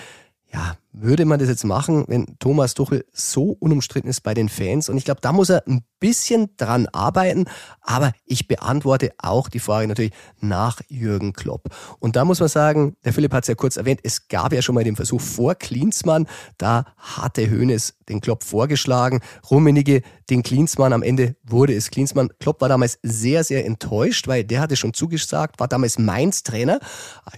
ja, 0.53 0.77
würde 0.99 1.27
man 1.27 1.39
das 1.39 1.49
jetzt 1.49 1.65
machen, 1.65 2.05
wenn 2.09 2.39
Thomas 2.39 2.73
Tuchel 2.73 3.05
so 3.13 3.55
unumstritten 3.61 4.09
ist 4.09 4.23
bei 4.23 4.33
den 4.33 4.49
Fans? 4.49 4.89
Und 4.89 4.97
ich 4.97 5.05
glaube, 5.05 5.21
da 5.21 5.31
muss 5.31 5.51
er 5.51 5.63
ein 5.67 5.85
bisschen 6.01 6.57
dran 6.57 6.87
arbeiten. 6.87 7.45
Aber 7.83 8.13
ich 8.25 8.49
beantworte 8.49 9.13
auch 9.19 9.51
die 9.51 9.59
Frage 9.59 9.89
natürlich 9.89 10.13
nach 10.41 10.81
Jürgen 10.89 11.35
Klopp. 11.35 11.69
Und 11.99 12.17
da 12.17 12.25
muss 12.25 12.41
man 12.41 12.49
sagen, 12.49 12.97
der 13.05 13.13
Philipp 13.13 13.35
hat 13.35 13.45
es 13.45 13.49
ja 13.49 13.55
kurz 13.55 13.77
erwähnt, 13.77 14.01
es 14.05 14.29
gab 14.29 14.55
ja 14.55 14.63
schon 14.63 14.75
mal 14.75 14.85
den 14.85 14.97
Versuch 14.97 15.21
vor 15.21 15.55
Klinsmann. 15.55 16.27
Da 16.57 16.87
hatte 16.97 17.51
Hoeneß 17.51 17.95
den 18.09 18.23
Klopp 18.23 18.43
vorgeschlagen. 18.43 19.21
Rummenigge 19.51 20.01
den 20.31 20.43
Klinsmann. 20.43 20.95
Am 20.95 21.03
Ende 21.03 21.37
wurde 21.43 21.75
es 21.75 21.91
Klinsmann. 21.91 22.31
Klopp 22.41 22.63
war 22.63 22.71
damals 22.71 22.99
sehr, 23.03 23.45
sehr 23.45 23.67
enttäuscht, 23.67 24.29
weil 24.29 24.45
der 24.45 24.61
hatte 24.61 24.77
schon 24.77 24.95
zugesagt, 24.95 25.61
war 25.61 25.69
damals 25.69 25.99
Mainz 25.99 26.43
Trainer. 26.43 26.81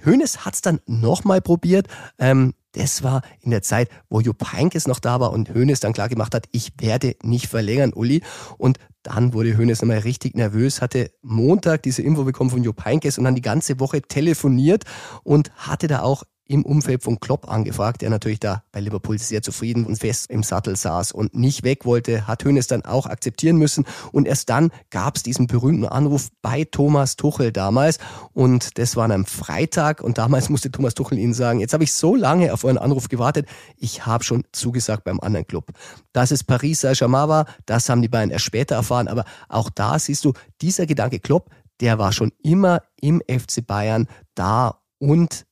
Hoeneß 0.06 0.44
hat 0.44 0.54
es 0.54 0.60
dann 0.62 0.80
nochmal 0.86 1.40
probiert. 1.40 1.88
Ähm, 2.18 2.54
das 2.72 3.02
war 3.02 3.22
in 3.40 3.47
der 3.50 3.62
Zeit, 3.62 3.88
wo 4.08 4.20
Jupp 4.20 4.52
Heynckes 4.52 4.86
noch 4.86 5.00
da 5.00 5.20
war 5.20 5.32
und 5.32 5.54
Hoeneß 5.54 5.80
dann 5.80 5.92
klar 5.92 6.08
gemacht 6.08 6.34
hat, 6.34 6.46
ich 6.52 6.72
werde 6.78 7.16
nicht 7.22 7.46
verlängern, 7.46 7.92
Uli. 7.92 8.22
Und 8.56 8.78
dann 9.02 9.32
wurde 9.32 9.56
Hoeneß 9.56 9.82
nochmal 9.82 9.98
richtig 9.98 10.34
nervös, 10.34 10.80
hatte 10.82 11.10
Montag 11.22 11.82
diese 11.82 12.02
Info 12.02 12.24
bekommen 12.24 12.50
von 12.50 12.62
Jupp 12.62 12.84
Heynckes 12.84 13.18
und 13.18 13.24
dann 13.24 13.34
die 13.34 13.42
ganze 13.42 13.80
Woche 13.80 14.02
telefoniert 14.02 14.84
und 15.22 15.50
hatte 15.56 15.86
da 15.86 16.02
auch 16.02 16.24
im 16.48 16.64
Umfeld 16.64 17.02
von 17.02 17.20
Klopp 17.20 17.48
angefragt, 17.48 18.00
der 18.02 18.10
natürlich 18.10 18.40
da 18.40 18.64
bei 18.72 18.80
Liverpool 18.80 19.18
sehr 19.18 19.42
zufrieden 19.42 19.84
und 19.84 19.98
fest 19.98 20.30
im 20.30 20.42
Sattel 20.42 20.76
saß 20.76 21.12
und 21.12 21.34
nicht 21.34 21.62
weg 21.62 21.84
wollte, 21.84 22.26
hat 22.26 22.44
Hönes 22.44 22.66
dann 22.66 22.84
auch 22.84 23.06
akzeptieren 23.06 23.58
müssen. 23.58 23.84
Und 24.12 24.26
erst 24.26 24.48
dann 24.48 24.70
gab 24.90 25.16
es 25.16 25.22
diesen 25.22 25.46
berühmten 25.46 25.84
Anruf 25.84 26.28
bei 26.42 26.64
Thomas 26.64 27.16
Tuchel 27.16 27.52
damals. 27.52 27.98
Und 28.32 28.78
das 28.78 28.96
war 28.96 29.04
an 29.04 29.12
einem 29.12 29.26
Freitag. 29.26 30.00
Und 30.00 30.18
damals 30.18 30.48
musste 30.48 30.72
Thomas 30.72 30.94
Tuchel 30.94 31.18
ihnen 31.18 31.34
sagen, 31.34 31.60
jetzt 31.60 31.74
habe 31.74 31.84
ich 31.84 31.92
so 31.92 32.16
lange 32.16 32.52
auf 32.52 32.64
euren 32.64 32.78
Anruf 32.78 33.08
gewartet, 33.08 33.46
ich 33.76 34.06
habe 34.06 34.24
schon 34.24 34.44
zugesagt 34.52 35.04
beim 35.04 35.20
anderen 35.20 35.46
Club. 35.46 35.70
Dass 36.12 36.30
es 36.30 36.42
Paris 36.42 36.80
Saint-Germain 36.80 37.28
war, 37.28 37.46
das 37.66 37.88
haben 37.90 38.00
die 38.00 38.08
beiden 38.08 38.30
erst 38.30 38.46
später 38.46 38.74
erfahren, 38.74 39.06
aber 39.08 39.24
auch 39.48 39.68
da 39.70 39.98
siehst 39.98 40.24
du, 40.24 40.32
dieser 40.62 40.86
Gedanke 40.86 41.20
Klopp, 41.20 41.50
der 41.80 41.98
war 41.98 42.12
schon 42.12 42.32
immer 42.42 42.82
im 43.00 43.22
FC 43.28 43.64
Bayern 43.64 44.08
da 44.34 44.80
und 44.98 45.46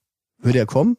würde 0.46 0.60
er 0.60 0.66
kommen? 0.66 0.96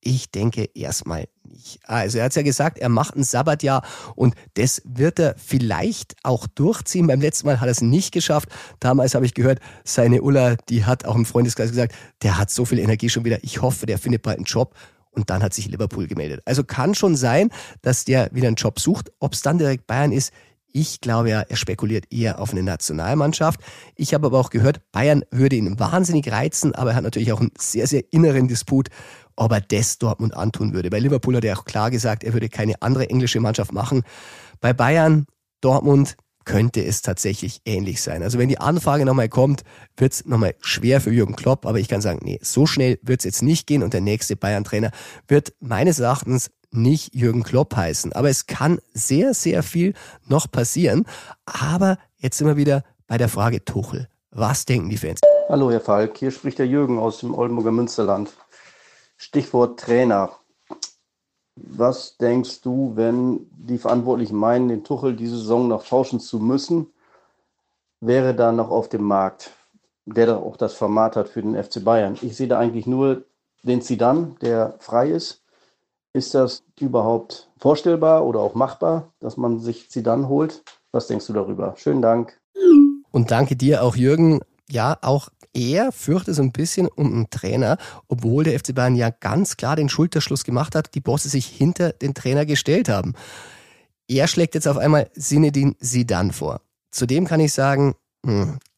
Ich 0.00 0.30
denke 0.30 0.68
erstmal 0.74 1.28
nicht. 1.42 1.80
Also 1.84 2.18
er 2.18 2.24
hat 2.24 2.34
ja 2.34 2.42
gesagt, 2.42 2.78
er 2.78 2.90
macht 2.90 3.16
ein 3.16 3.24
Sabbatjahr 3.24 3.82
und 4.14 4.34
das 4.54 4.82
wird 4.84 5.18
er 5.18 5.34
vielleicht 5.38 6.14
auch 6.22 6.46
durchziehen. 6.46 7.06
Beim 7.06 7.20
letzten 7.20 7.46
Mal 7.46 7.60
hat 7.60 7.68
er 7.68 7.72
es 7.72 7.80
nicht 7.80 8.12
geschafft. 8.12 8.50
Damals 8.80 9.14
habe 9.14 9.24
ich 9.24 9.34
gehört, 9.34 9.60
seine 9.82 10.20
Ulla, 10.20 10.56
die 10.68 10.84
hat 10.84 11.06
auch 11.06 11.16
im 11.16 11.24
Freundeskreis 11.24 11.70
gesagt, 11.70 11.94
der 12.22 12.38
hat 12.38 12.50
so 12.50 12.64
viel 12.64 12.78
Energie 12.78 13.08
schon 13.08 13.24
wieder. 13.24 13.38
Ich 13.42 13.62
hoffe, 13.62 13.86
der 13.86 13.98
findet 13.98 14.22
bald 14.22 14.36
einen 14.36 14.44
Job. 14.44 14.74
Und 15.10 15.30
dann 15.30 15.42
hat 15.42 15.54
sich 15.54 15.68
Liverpool 15.68 16.08
gemeldet. 16.08 16.42
Also 16.44 16.64
kann 16.64 16.94
schon 16.94 17.14
sein, 17.14 17.50
dass 17.82 18.04
der 18.04 18.30
wieder 18.32 18.48
einen 18.48 18.56
Job 18.56 18.80
sucht. 18.80 19.12
Ob 19.20 19.32
es 19.34 19.42
dann 19.42 19.58
direkt 19.58 19.86
Bayern 19.86 20.10
ist, 20.10 20.32
ich 20.74 21.00
glaube 21.00 21.30
ja, 21.30 21.40
er 21.40 21.56
spekuliert 21.56 22.12
eher 22.12 22.40
auf 22.40 22.50
eine 22.50 22.64
Nationalmannschaft. 22.64 23.60
Ich 23.94 24.12
habe 24.12 24.26
aber 24.26 24.40
auch 24.40 24.50
gehört, 24.50 24.80
Bayern 24.90 25.24
würde 25.30 25.54
ihn 25.54 25.78
wahnsinnig 25.78 26.30
reizen, 26.30 26.74
aber 26.74 26.90
er 26.90 26.96
hat 26.96 27.04
natürlich 27.04 27.32
auch 27.32 27.40
einen 27.40 27.52
sehr, 27.56 27.86
sehr 27.86 28.02
inneren 28.12 28.48
Disput, 28.48 28.88
ob 29.36 29.52
er 29.52 29.60
das 29.60 29.98
Dortmund 29.98 30.34
antun 30.34 30.74
würde. 30.74 30.90
Bei 30.90 30.98
Liverpool 30.98 31.36
hat 31.36 31.44
er 31.44 31.56
auch 31.56 31.64
klar 31.64 31.92
gesagt, 31.92 32.24
er 32.24 32.32
würde 32.32 32.48
keine 32.48 32.82
andere 32.82 33.08
englische 33.08 33.38
Mannschaft 33.38 33.72
machen. 33.72 34.02
Bei 34.60 34.72
Bayern, 34.72 35.26
Dortmund 35.60 36.16
könnte 36.44 36.84
es 36.84 37.02
tatsächlich 37.02 37.60
ähnlich 37.64 38.02
sein. 38.02 38.24
Also 38.24 38.38
wenn 38.38 38.48
die 38.48 38.58
Anfrage 38.58 39.04
nochmal 39.04 39.28
kommt, 39.28 39.62
wird 39.96 40.12
es 40.12 40.26
nochmal 40.26 40.56
schwer 40.60 41.00
für 41.00 41.12
Jürgen 41.12 41.36
Klopp, 41.36 41.66
aber 41.66 41.78
ich 41.78 41.88
kann 41.88 42.00
sagen, 42.00 42.18
nee, 42.22 42.40
so 42.42 42.66
schnell 42.66 42.98
wird 43.02 43.20
es 43.20 43.24
jetzt 43.24 43.42
nicht 43.42 43.68
gehen 43.68 43.84
und 43.84 43.94
der 43.94 44.00
nächste 44.00 44.34
Bayern-Trainer 44.34 44.90
wird 45.28 45.54
meines 45.60 46.00
Erachtens 46.00 46.50
nicht 46.74 47.14
Jürgen 47.14 47.42
Klopp 47.42 47.76
heißen. 47.76 48.12
Aber 48.12 48.28
es 48.28 48.46
kann 48.46 48.78
sehr, 48.92 49.34
sehr 49.34 49.62
viel 49.62 49.94
noch 50.26 50.50
passieren. 50.50 51.06
Aber 51.46 51.98
jetzt 52.16 52.38
sind 52.38 52.46
wir 52.46 52.56
wieder 52.56 52.82
bei 53.06 53.18
der 53.18 53.28
Frage 53.28 53.64
Tuchel. 53.64 54.08
Was 54.30 54.64
denken 54.66 54.88
die 54.88 54.96
Fans? 54.96 55.20
Hallo 55.48 55.70
Herr 55.70 55.80
Falk, 55.80 56.18
hier 56.18 56.30
spricht 56.30 56.58
der 56.58 56.66
Jürgen 56.66 56.98
aus 56.98 57.18
dem 57.18 57.34
Oldenburger 57.34 57.70
Münsterland. 57.70 58.32
Stichwort 59.16 59.78
Trainer. 59.78 60.32
Was 61.56 62.16
denkst 62.16 62.62
du, 62.62 62.92
wenn 62.96 63.46
die 63.52 63.78
Verantwortlichen 63.78 64.36
meinen, 64.36 64.68
den 64.68 64.82
Tuchel 64.82 65.14
diese 65.14 65.36
Saison 65.36 65.68
noch 65.68 65.86
tauschen 65.86 66.18
zu 66.18 66.40
müssen? 66.40 66.88
Wäre 68.00 68.34
da 68.34 68.50
noch 68.50 68.70
auf 68.70 68.88
dem 68.88 69.04
Markt, 69.04 69.52
der 70.04 70.26
doch 70.26 70.42
auch 70.42 70.56
das 70.56 70.74
Format 70.74 71.14
hat 71.14 71.28
für 71.28 71.42
den 71.42 71.62
FC 71.62 71.84
Bayern? 71.84 72.18
Ich 72.22 72.36
sehe 72.36 72.48
da 72.48 72.58
eigentlich 72.58 72.86
nur 72.86 73.22
den 73.62 73.82
Zidane, 73.82 74.34
der 74.40 74.74
frei 74.80 75.10
ist 75.10 75.43
ist 76.14 76.34
das 76.34 76.62
überhaupt 76.80 77.50
vorstellbar 77.58 78.24
oder 78.24 78.40
auch 78.40 78.54
machbar, 78.54 79.12
dass 79.20 79.36
man 79.36 79.58
sich 79.58 79.90
Zidane 79.90 80.28
holt? 80.28 80.62
Was 80.92 81.08
denkst 81.08 81.26
du 81.26 81.32
darüber? 81.32 81.74
Schönen 81.76 82.00
Dank. 82.00 82.38
Und 83.10 83.30
danke 83.30 83.56
dir 83.56 83.82
auch, 83.82 83.96
Jürgen. 83.96 84.40
Ja, 84.70 84.96
auch 85.02 85.28
er 85.52 85.92
fürchtet 85.92 86.36
so 86.36 86.42
ein 86.42 86.52
bisschen 86.52 86.88
um 86.88 87.12
einen 87.12 87.30
Trainer, 87.30 87.78
obwohl 88.08 88.44
der 88.44 88.58
FC 88.58 88.74
Bayern 88.74 88.96
ja 88.96 89.10
ganz 89.10 89.56
klar 89.56 89.76
den 89.76 89.88
Schulterschluss 89.88 90.44
gemacht 90.44 90.74
hat, 90.74 90.94
die 90.94 91.00
Bosse 91.00 91.28
sich 91.28 91.46
hinter 91.46 91.92
den 91.92 92.14
Trainer 92.14 92.46
gestellt 92.46 92.88
haben. 92.88 93.14
Er 94.08 94.26
schlägt 94.28 94.54
jetzt 94.54 94.68
auf 94.68 94.76
einmal 94.76 95.10
Sinedin 95.14 95.76
Sidan 95.78 96.32
vor. 96.32 96.60
Zudem 96.90 97.26
kann 97.26 97.40
ich 97.40 97.52
sagen, 97.52 97.94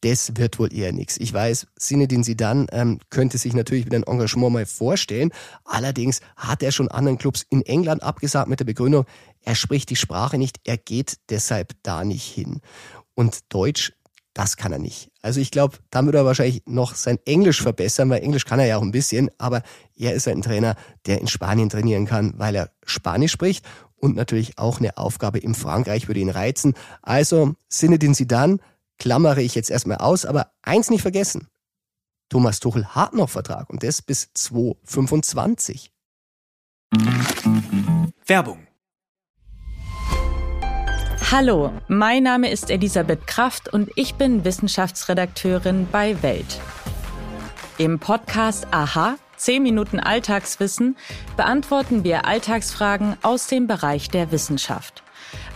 das 0.01 0.37
wird 0.37 0.59
wohl 0.59 0.73
eher 0.73 0.93
nichts. 0.93 1.17
Ich 1.19 1.33
weiß, 1.33 1.69
Sinedin 1.77 2.25
Sidan 2.25 2.67
ähm, 2.73 2.99
könnte 3.11 3.39
sich 3.39 3.55
natürlich 3.55 3.87
wieder 3.87 3.99
ein 3.99 4.03
Engagement 4.03 4.53
mal 4.53 4.67
vorstellen. 4.67 5.31
Allerdings 5.65 6.21
hat 6.37 6.63
er 6.63 6.73
schon 6.73 6.89
anderen 6.89 7.19
Clubs 7.19 7.47
in 7.49 7.63
England 7.63 8.03
abgesagt 8.03 8.49
mit 8.49 8.61
der 8.61 8.65
Begründung, 8.65 9.05
er 9.43 9.55
spricht 9.55 9.91
die 9.91 9.97
Sprache 9.97 10.39
nicht, 10.39 10.59
er 10.65 10.77
geht 10.77 11.19
deshalb 11.31 11.75
da 11.83 12.05
nicht 12.05 12.25
hin. 12.25 12.61
Und 13.15 13.41
Deutsch, 13.49 13.93
das 14.35 14.57
kann 14.57 14.73
er 14.73 14.79
nicht. 14.79 15.11
Also 15.23 15.41
ich 15.41 15.51
glaube, 15.51 15.79
da 15.91 16.05
würde 16.05 16.19
er 16.19 16.25
wahrscheinlich 16.25 16.63
noch 16.67 16.95
sein 16.95 17.19
Englisch 17.25 17.63
verbessern, 17.63 18.11
weil 18.11 18.23
Englisch 18.23 18.45
kann 18.45 18.59
er 18.59 18.67
ja 18.67 18.77
auch 18.77 18.83
ein 18.83 18.91
bisschen, 18.91 19.31
aber 19.39 19.63
er 19.97 20.13
ist 20.13 20.29
ein 20.29 20.43
Trainer, 20.43 20.75
der 21.07 21.21
in 21.21 21.29
Spanien 21.29 21.69
trainieren 21.69 22.05
kann, 22.05 22.35
weil 22.37 22.55
er 22.55 22.71
Spanisch 22.85 23.33
spricht 23.33 23.65
und 23.95 24.17
natürlich 24.17 24.59
auch 24.59 24.79
eine 24.79 24.99
Aufgabe 24.99 25.39
in 25.39 25.55
Frankreich 25.55 26.09
würde 26.09 26.21
ihn 26.21 26.29
reizen. 26.29 26.75
Also 27.03 27.55
Sinedin 27.69 28.15
Sidan, 28.15 28.61
klammere 28.99 29.43
ich 29.43 29.55
jetzt 29.55 29.71
erstmal 29.71 29.99
aus, 29.99 30.25
aber 30.25 30.53
eins 30.63 30.91
nicht 30.91 31.03
vergessen. 31.03 31.49
Thomas 32.29 32.61
Tuchel 32.61 32.87
hat 32.95 33.15
noch 33.15 33.31
Vertrag 33.31 33.71
und 33.71 33.83
das 33.83 34.03
bis 34.03 34.33
2025. 34.35 35.93
Werbung. 38.27 38.67
Hallo, 41.31 41.73
mein 41.89 42.23
Name 42.23 42.51
ist 42.51 42.71
Elisabeth 42.71 43.27
Kraft 43.27 43.73
und 43.73 43.91
ich 43.97 44.15
bin 44.15 44.45
Wissenschaftsredakteurin 44.45 45.89
bei 45.91 46.23
Welt. 46.23 46.61
Im 47.79 47.99
Podcast 47.99 48.69
Aha, 48.71 49.17
10 49.37 49.63
Minuten 49.63 49.99
Alltagswissen, 50.01 50.97
beantworten 51.37 52.05
wir 52.05 52.27
Alltagsfragen 52.27 53.17
aus 53.23 53.49
dem 53.49 53.67
Bereich 53.67 54.09
der 54.09 54.31
Wissenschaft. 54.31 55.03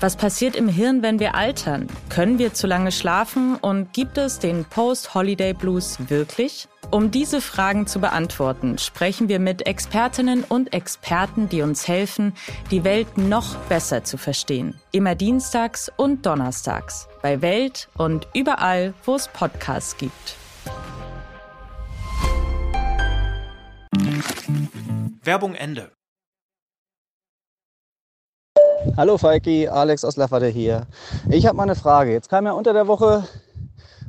Was 0.00 0.16
passiert 0.16 0.56
im 0.56 0.66
Hirn, 0.66 1.02
wenn 1.02 1.20
wir 1.20 1.34
altern? 1.34 1.86
Können 2.08 2.38
wir 2.38 2.54
zu 2.54 2.66
lange 2.66 2.90
schlafen 2.90 3.56
und 3.56 3.92
gibt 3.92 4.16
es 4.16 4.38
den 4.38 4.64
Post-Holiday 4.64 5.52
Blues 5.52 5.98
wirklich? 6.08 6.68
Um 6.90 7.10
diese 7.10 7.42
Fragen 7.42 7.86
zu 7.86 8.00
beantworten, 8.00 8.78
sprechen 8.78 9.28
wir 9.28 9.38
mit 9.38 9.66
Expertinnen 9.66 10.44
und 10.44 10.72
Experten, 10.72 11.50
die 11.50 11.60
uns 11.60 11.86
helfen, 11.86 12.32
die 12.70 12.82
Welt 12.82 13.18
noch 13.18 13.56
besser 13.68 14.02
zu 14.02 14.16
verstehen. 14.16 14.74
Immer 14.90 15.14
dienstags 15.14 15.92
und 15.94 16.24
donnerstags 16.24 17.06
bei 17.20 17.42
Welt 17.42 17.90
und 17.98 18.26
überall, 18.32 18.94
wo 19.04 19.16
es 19.16 19.28
Podcasts 19.28 19.98
gibt. 19.98 20.36
Werbung 25.22 25.54
Ende. 25.54 25.92
Hallo 28.96 29.18
Falki, 29.18 29.68
Alex 29.68 30.04
aus 30.04 30.16
Lafferte 30.16 30.46
hier. 30.46 30.86
Ich 31.28 31.46
habe 31.46 31.54
mal 31.54 31.64
eine 31.64 31.74
Frage. 31.74 32.12
Jetzt 32.12 32.30
kam 32.30 32.46
ja 32.46 32.52
unter 32.52 32.72
der 32.72 32.88
Woche 32.88 33.24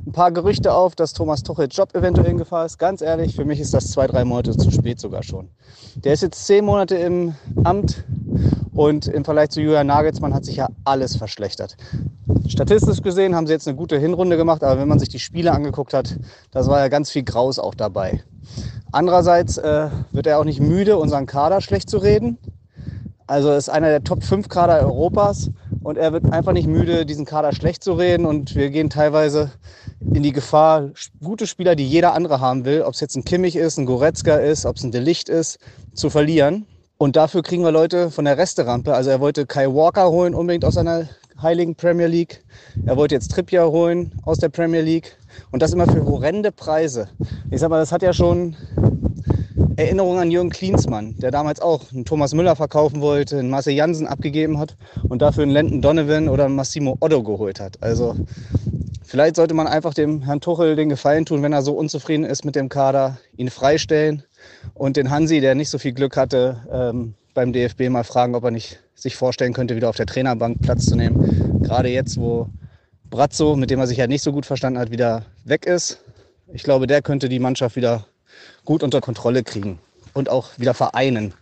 ein 0.06 0.12
paar 0.12 0.32
Gerüchte 0.32 0.72
auf, 0.72 0.94
dass 0.94 1.12
Thomas 1.12 1.42
Tuchel 1.42 1.68
Job 1.70 1.94
eventuell 1.94 2.30
in 2.30 2.38
Gefahr 2.38 2.64
ist. 2.64 2.78
Ganz 2.78 3.02
ehrlich, 3.02 3.36
für 3.36 3.44
mich 3.44 3.60
ist 3.60 3.74
das 3.74 3.90
zwei, 3.90 4.06
drei 4.06 4.24
Monate 4.24 4.56
zu 4.56 4.70
spät 4.70 4.98
sogar 4.98 5.22
schon. 5.22 5.50
Der 5.96 6.14
ist 6.14 6.22
jetzt 6.22 6.46
zehn 6.46 6.64
Monate 6.64 6.96
im 6.96 7.34
Amt 7.64 8.02
und 8.72 9.08
im 9.08 9.26
Vergleich 9.26 9.50
zu 9.50 9.60
Julian 9.60 9.88
Nagelsmann 9.88 10.32
hat 10.32 10.46
sich 10.46 10.56
ja 10.56 10.68
alles 10.84 11.16
verschlechtert. 11.16 11.76
Statistisch 12.48 13.02
gesehen 13.02 13.34
haben 13.34 13.46
sie 13.46 13.52
jetzt 13.52 13.68
eine 13.68 13.76
gute 13.76 13.98
Hinrunde 13.98 14.38
gemacht, 14.38 14.64
aber 14.64 14.80
wenn 14.80 14.88
man 14.88 14.98
sich 14.98 15.10
die 15.10 15.20
Spiele 15.20 15.52
angeguckt 15.52 15.92
hat, 15.92 16.16
das 16.50 16.66
war 16.68 16.80
ja 16.80 16.88
ganz 16.88 17.10
viel 17.10 17.24
Graus 17.24 17.58
auch 17.58 17.74
dabei. 17.74 18.24
Andererseits 18.90 19.58
äh, 19.58 19.90
wird 20.12 20.26
er 20.26 20.38
auch 20.38 20.44
nicht 20.44 20.60
müde, 20.60 20.96
unseren 20.96 21.26
Kader 21.26 21.60
schlecht 21.60 21.90
zu 21.90 21.98
reden. 21.98 22.38
Also 23.32 23.50
ist 23.50 23.70
einer 23.70 23.88
der 23.88 24.04
Top 24.04 24.22
5 24.22 24.50
Kader 24.50 24.80
Europas 24.82 25.48
und 25.82 25.96
er 25.96 26.12
wird 26.12 26.30
einfach 26.30 26.52
nicht 26.52 26.66
müde, 26.68 27.06
diesen 27.06 27.24
Kader 27.24 27.54
schlecht 27.54 27.82
zu 27.82 27.94
reden 27.94 28.26
und 28.26 28.54
wir 28.54 28.68
gehen 28.68 28.90
teilweise 28.90 29.50
in 30.00 30.22
die 30.22 30.32
Gefahr, 30.32 30.90
gute 31.24 31.46
Spieler, 31.46 31.74
die 31.74 31.88
jeder 31.88 32.12
andere 32.12 32.40
haben 32.40 32.66
will, 32.66 32.82
ob 32.82 32.92
es 32.92 33.00
jetzt 33.00 33.16
ein 33.16 33.24
Kimmich 33.24 33.56
ist, 33.56 33.78
ein 33.78 33.86
Goretzka 33.86 34.36
ist, 34.36 34.66
ob 34.66 34.76
es 34.76 34.84
ein 34.84 34.90
Delicht 34.90 35.30
ist, 35.30 35.58
zu 35.94 36.10
verlieren. 36.10 36.66
Und 36.98 37.16
dafür 37.16 37.42
kriegen 37.42 37.64
wir 37.64 37.72
Leute 37.72 38.10
von 38.10 38.26
der 38.26 38.36
Resterampe. 38.36 38.92
Also 38.92 39.08
er 39.08 39.20
wollte 39.20 39.46
Kai 39.46 39.66
Walker 39.66 40.10
holen, 40.10 40.34
unbedingt 40.34 40.66
aus 40.66 40.74
seiner 40.74 41.08
heiligen 41.40 41.74
Premier 41.74 42.08
League. 42.08 42.44
Er 42.84 42.98
wollte 42.98 43.14
jetzt 43.14 43.30
Trippier 43.30 43.64
holen 43.64 44.12
aus 44.24 44.40
der 44.40 44.50
Premier 44.50 44.82
League. 44.82 45.16
Und 45.52 45.62
das 45.62 45.72
immer 45.72 45.86
für 45.86 46.04
horrende 46.04 46.52
Preise. 46.52 47.08
Ich 47.50 47.60
sag 47.60 47.70
mal, 47.70 47.78
das 47.78 47.92
hat 47.92 48.02
ja 48.02 48.12
schon 48.12 48.56
Erinnerung 49.76 50.18
an 50.18 50.30
Jürgen 50.30 50.50
Klinsmann, 50.50 51.16
der 51.18 51.30
damals 51.30 51.60
auch 51.60 51.92
einen 51.92 52.04
Thomas 52.04 52.34
Müller 52.34 52.56
verkaufen 52.56 53.00
wollte, 53.00 53.38
einen 53.38 53.50
Marcel 53.50 53.74
Jansen 53.74 54.06
abgegeben 54.06 54.58
hat 54.58 54.76
und 55.08 55.22
dafür 55.22 55.44
einen 55.44 55.52
Lenten 55.52 55.80
Donovan 55.80 56.28
oder 56.28 56.44
einen 56.44 56.56
Massimo 56.56 56.96
Otto 57.00 57.22
geholt 57.22 57.60
hat. 57.60 57.82
Also 57.82 58.14
vielleicht 59.04 59.36
sollte 59.36 59.54
man 59.54 59.66
einfach 59.66 59.94
dem 59.94 60.22
Herrn 60.22 60.40
Tuchel 60.40 60.76
den 60.76 60.88
Gefallen 60.88 61.24
tun, 61.24 61.42
wenn 61.42 61.52
er 61.52 61.62
so 61.62 61.72
unzufrieden 61.72 62.24
ist 62.24 62.44
mit 62.44 62.54
dem 62.54 62.68
Kader, 62.68 63.18
ihn 63.36 63.50
freistellen 63.50 64.24
und 64.74 64.96
den 64.96 65.10
Hansi, 65.10 65.40
der 65.40 65.54
nicht 65.54 65.70
so 65.70 65.78
viel 65.78 65.92
Glück 65.92 66.16
hatte, 66.16 66.62
ähm, 66.70 67.14
beim 67.34 67.52
DFB 67.52 67.88
mal 67.88 68.04
fragen, 68.04 68.34
ob 68.34 68.44
er 68.44 68.50
nicht 68.50 68.80
sich 68.94 69.16
vorstellen 69.16 69.54
könnte, 69.54 69.74
wieder 69.74 69.88
auf 69.88 69.96
der 69.96 70.06
Trainerbank 70.06 70.60
Platz 70.60 70.86
zu 70.86 70.96
nehmen. 70.96 71.62
Gerade 71.62 71.88
jetzt, 71.88 72.20
wo 72.20 72.48
Brazzo, 73.08 73.56
mit 73.56 73.70
dem 73.70 73.80
er 73.80 73.86
sich 73.86 73.98
ja 73.98 74.06
nicht 74.06 74.22
so 74.22 74.32
gut 74.32 74.46
verstanden 74.46 74.78
hat, 74.78 74.90
wieder 74.90 75.24
weg 75.44 75.66
ist. 75.66 76.02
Ich 76.52 76.62
glaube, 76.62 76.86
der 76.86 77.00
könnte 77.00 77.28
die 77.28 77.38
Mannschaft 77.38 77.76
wieder 77.76 78.06
gut 78.64 78.82
unter 78.82 79.00
Kontrolle 79.00 79.42
kriegen 79.42 79.78
und 80.14 80.28
auch 80.28 80.50
wieder 80.58 80.74
vereinen. 80.74 81.34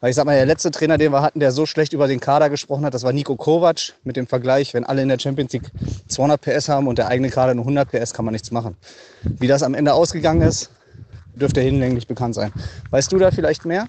Weil 0.00 0.10
ich 0.10 0.16
sag 0.16 0.26
mal, 0.26 0.34
der 0.34 0.46
letzte 0.46 0.70
Trainer, 0.70 0.98
den 0.98 1.12
wir 1.12 1.22
hatten, 1.22 1.40
der 1.40 1.52
so 1.52 1.66
schlecht 1.66 1.92
über 1.92 2.06
den 2.08 2.20
Kader 2.20 2.50
gesprochen 2.50 2.84
hat, 2.84 2.94
das 2.94 3.04
war 3.04 3.12
Nico 3.12 3.36
Kovac 3.36 3.94
mit 4.04 4.16
dem 4.16 4.26
Vergleich, 4.26 4.74
wenn 4.74 4.84
alle 4.84 5.02
in 5.02 5.08
der 5.08 5.18
Champions 5.18 5.52
League 5.52 5.70
200 6.08 6.40
PS 6.40 6.68
haben 6.68 6.88
und 6.88 6.98
der 6.98 7.08
eigene 7.08 7.30
Kader 7.30 7.54
nur 7.54 7.64
100 7.64 7.90
PS, 7.90 8.12
kann 8.12 8.24
man 8.24 8.32
nichts 8.32 8.50
machen. 8.50 8.76
Wie 9.22 9.46
das 9.46 9.62
am 9.62 9.74
Ende 9.74 9.94
ausgegangen 9.94 10.42
ist, 10.42 10.70
dürfte 11.34 11.60
hinlänglich 11.60 12.06
bekannt 12.06 12.34
sein. 12.34 12.52
Weißt 12.90 13.12
du 13.12 13.18
da 13.18 13.30
vielleicht 13.30 13.64
mehr? 13.64 13.86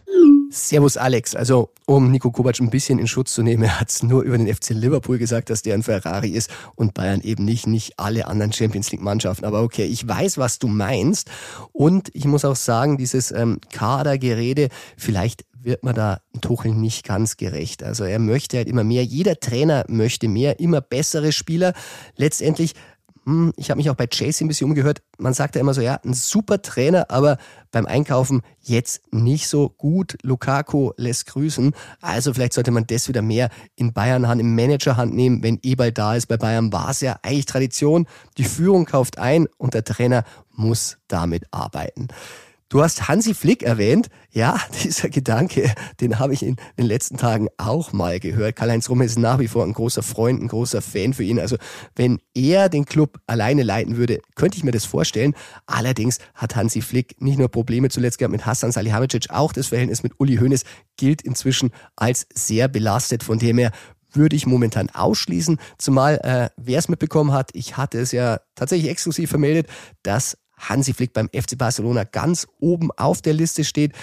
Servus 0.54 0.98
Alex. 0.98 1.36
Also, 1.36 1.72
um 1.86 2.12
Nico 2.12 2.32
Kovac 2.32 2.60
ein 2.60 2.70
bisschen 2.70 3.00
in 3.00 3.08
Schutz 3.08 3.34
zu 3.34 3.42
nehmen, 3.42 3.64
er 3.64 3.80
hat 3.80 3.90
es 3.90 4.04
nur 4.04 4.24
über 4.24 4.38
den 4.38 4.54
FC 4.54 4.70
Liverpool 4.70 5.18
gesagt, 5.18 5.50
dass 5.50 5.64
der 5.64 5.74
ein 5.74 5.84
Ferrari 5.84 6.30
ist 6.30 6.50
und 6.76 6.94
Bayern 6.94 7.22
eben 7.22 7.44
nicht, 7.44 7.68
nicht 7.68 8.00
alle 8.00 8.28
anderen 8.28 8.54
Champions 8.54 8.92
League 8.92 9.02
Mannschaften. 9.02 9.46
Aber 9.46 9.64
okay, 9.64 9.86
ich 9.86 10.08
weiß, 10.08 10.38
was 10.38 10.60
du 10.60 10.68
meinst. 10.68 11.30
Und 11.72 12.10
ich 12.14 12.26
muss 12.26 12.46
auch 12.46 12.56
sagen, 12.56 12.98
dieses 12.98 13.32
ähm, 13.32 13.60
Kadergerede, 13.72 14.70
vielleicht 14.96 15.46
wird 15.64 15.84
man 15.84 15.96
da 15.96 16.20
Tuchel 16.42 16.74
nicht 16.74 17.06
ganz 17.06 17.38
gerecht. 17.38 17.84
Also 17.84 18.04
er 18.04 18.20
möchte 18.20 18.58
halt 18.58 18.68
immer 18.68 18.84
mehr. 18.84 19.04
Jeder 19.04 19.40
Trainer 19.40 19.86
möchte 19.88 20.28
mehr, 20.28 20.60
immer 20.60 20.82
bessere 20.82 21.32
Spieler. 21.32 21.74
Letztendlich 22.18 22.74
hm, 23.26 23.54
ich 23.56 23.70
habe 23.70 23.78
mich 23.78 23.90
auch 23.90 23.96
bei 23.96 24.08
Chase 24.08 24.44
ein 24.44 24.48
bisschen 24.48 24.68
umgehört. 24.68 25.02
Man 25.18 25.34
sagt 25.34 25.56
ja 25.56 25.62
immer 25.62 25.74
so, 25.74 25.82
ja, 25.82 26.00
ein 26.04 26.14
super 26.14 26.62
Trainer, 26.62 27.10
aber 27.10 27.38
beim 27.72 27.86
Einkaufen 27.86 28.42
jetzt 28.60 29.02
nicht 29.12 29.48
so 29.48 29.70
gut. 29.70 30.18
Lukaku 30.24 30.92
lässt 30.98 31.28
grüßen. 31.28 31.74
Also 32.02 32.34
vielleicht 32.34 32.54
sollte 32.54 32.72
man 32.72 32.86
das 32.86 33.08
wieder 33.08 33.22
mehr 33.22 33.50
in 33.76 33.94
Bayern 33.94 34.28
Hand, 34.28 34.42
im 34.42 34.56
Managerhand 34.56 35.14
nehmen, 35.14 35.42
wenn 35.42 35.60
Ebal 35.64 35.92
da 35.92 36.16
ist. 36.16 36.28
Bei 36.28 36.38
Bayern 36.38 36.74
war 36.74 36.90
es 36.90 37.02
ja 37.02 37.18
eigentlich 37.24 37.46
Tradition. 37.46 38.08
Die 38.38 38.44
Führung 38.44 38.86
kauft 38.86 39.18
ein 39.18 39.48
und 39.58 39.74
der 39.74 39.86
Trainer 39.86 40.24
muss 40.52 40.98
damit 41.08 41.46
arbeiten. 41.52 42.10
Du 42.74 42.82
hast 42.82 43.08
Hansi 43.08 43.36
Flick 43.36 43.62
erwähnt. 43.62 44.10
Ja, 44.32 44.60
dieser 44.84 45.08
Gedanke, 45.10 45.72
den 46.02 46.18
habe 46.18 46.34
ich 46.34 46.42
in 46.42 46.56
den 46.76 46.88
letzten 46.88 47.18
Tagen 47.18 47.48
auch 47.58 47.94
mal 47.94 48.20
gehört. 48.20 48.56
Karl-Heinz 48.56 48.90
Rummel 48.90 49.06
ist 49.06 49.20
nach 49.20 49.38
wie 49.38 49.48
vor 49.48 49.64
ein 49.64 49.74
großer 49.74 50.02
Freund, 50.02 50.42
ein 50.42 50.48
großer 50.48 50.82
Fan 50.82 51.14
für 51.14 51.22
ihn. 51.24 51.40
Also 51.40 51.58
wenn 51.96 52.20
er 52.34 52.70
den 52.70 52.86
Club 52.86 53.20
alleine 53.28 53.62
leiten 53.62 53.96
würde, 53.96 54.22
könnte 54.34 54.58
ich 54.58 54.64
mir 54.64 54.72
das 54.72 54.86
vorstellen. 54.86 55.36
Allerdings 55.68 56.18
hat 56.34 56.56
Hansi 56.56 56.82
Flick 56.82 57.22
nicht 57.22 57.38
nur 57.38 57.50
Probleme 57.50 57.90
zuletzt 57.90 58.18
gehabt 58.18 58.32
mit 58.32 58.48
Hassan 58.48 58.72
Salihamidzic, 58.72 59.30
auch 59.30 59.54
das 59.54 59.68
Verhältnis 59.68 60.02
mit 60.02 60.14
Uli 60.20 60.38
Hoeneß 60.38 60.64
gilt 60.98 61.22
inzwischen 61.22 61.70
als 61.96 62.26
sehr 62.34 62.70
belastet. 62.70 63.22
Von 63.22 63.38
dem 63.38 63.60
her 63.60 63.72
würde 64.16 64.36
ich 64.36 64.48
momentan 64.48 64.90
ausschließen, 64.90 65.60
zumal 65.78 66.20
äh, 66.24 66.50
wer 66.58 66.80
es 66.80 66.90
mitbekommen 66.90 67.34
hat, 67.34 67.52
ich 67.54 67.78
hatte 67.78 68.00
es 68.00 68.12
ja 68.12 68.40
tatsächlich 68.56 68.90
exklusiv 68.90 69.30
vermeldet, 69.30 69.68
dass 70.02 70.38
Hansi 70.58 70.94
Flick 70.94 71.14
beim 71.14 71.30
FC 71.30 71.58
Barcelona 71.58 72.04
ganz 72.04 72.48
oben 72.60 72.92
auf 72.92 73.22
der 73.22 73.34
Liste 73.34 73.64
steht. 73.64 73.94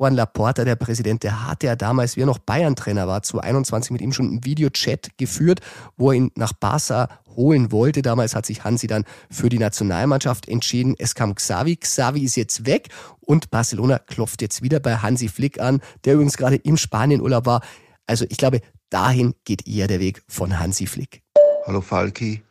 Juan 0.00 0.14
Laporta, 0.14 0.64
der 0.64 0.76
Präsident, 0.76 1.22
der 1.24 1.46
hatte 1.46 1.66
ja 1.66 1.76
damals, 1.76 2.16
wie 2.16 2.22
er 2.22 2.26
noch 2.26 2.38
Bayern-Trainer 2.38 3.06
war, 3.06 3.22
2021 3.22 3.90
mit 3.90 4.00
ihm 4.00 4.14
schon 4.14 4.28
einen 4.28 4.44
Videochat 4.46 5.18
geführt, 5.18 5.60
wo 5.98 6.10
er 6.10 6.16
ihn 6.16 6.30
nach 6.36 6.54
Barca 6.54 7.20
holen 7.36 7.70
wollte. 7.70 8.00
Damals 8.00 8.34
hat 8.34 8.46
sich 8.46 8.64
Hansi 8.64 8.86
dann 8.86 9.04
für 9.30 9.50
die 9.50 9.58
Nationalmannschaft 9.58 10.48
entschieden. 10.48 10.94
Es 10.98 11.14
kam 11.14 11.34
Xavi. 11.34 11.76
Xavi 11.76 12.24
ist 12.24 12.36
jetzt 12.36 12.64
weg 12.64 12.88
und 13.20 13.50
Barcelona 13.50 13.98
klopft 13.98 14.40
jetzt 14.40 14.62
wieder 14.62 14.80
bei 14.80 14.96
Hansi 14.96 15.28
Flick 15.28 15.60
an, 15.60 15.82
der 16.06 16.14
übrigens 16.14 16.38
gerade 16.38 16.56
im 16.56 16.78
Spanienurlaub 16.78 17.44
war. 17.44 17.60
Also 18.06 18.24
ich 18.30 18.38
glaube, 18.38 18.62
dahin 18.88 19.34
geht 19.44 19.68
eher 19.68 19.86
der 19.86 20.00
Weg 20.00 20.22
von 20.28 20.58
Hansi 20.58 20.86
Flick. 20.86 21.22
Hallo 21.66 21.82
Falki, 21.82 22.42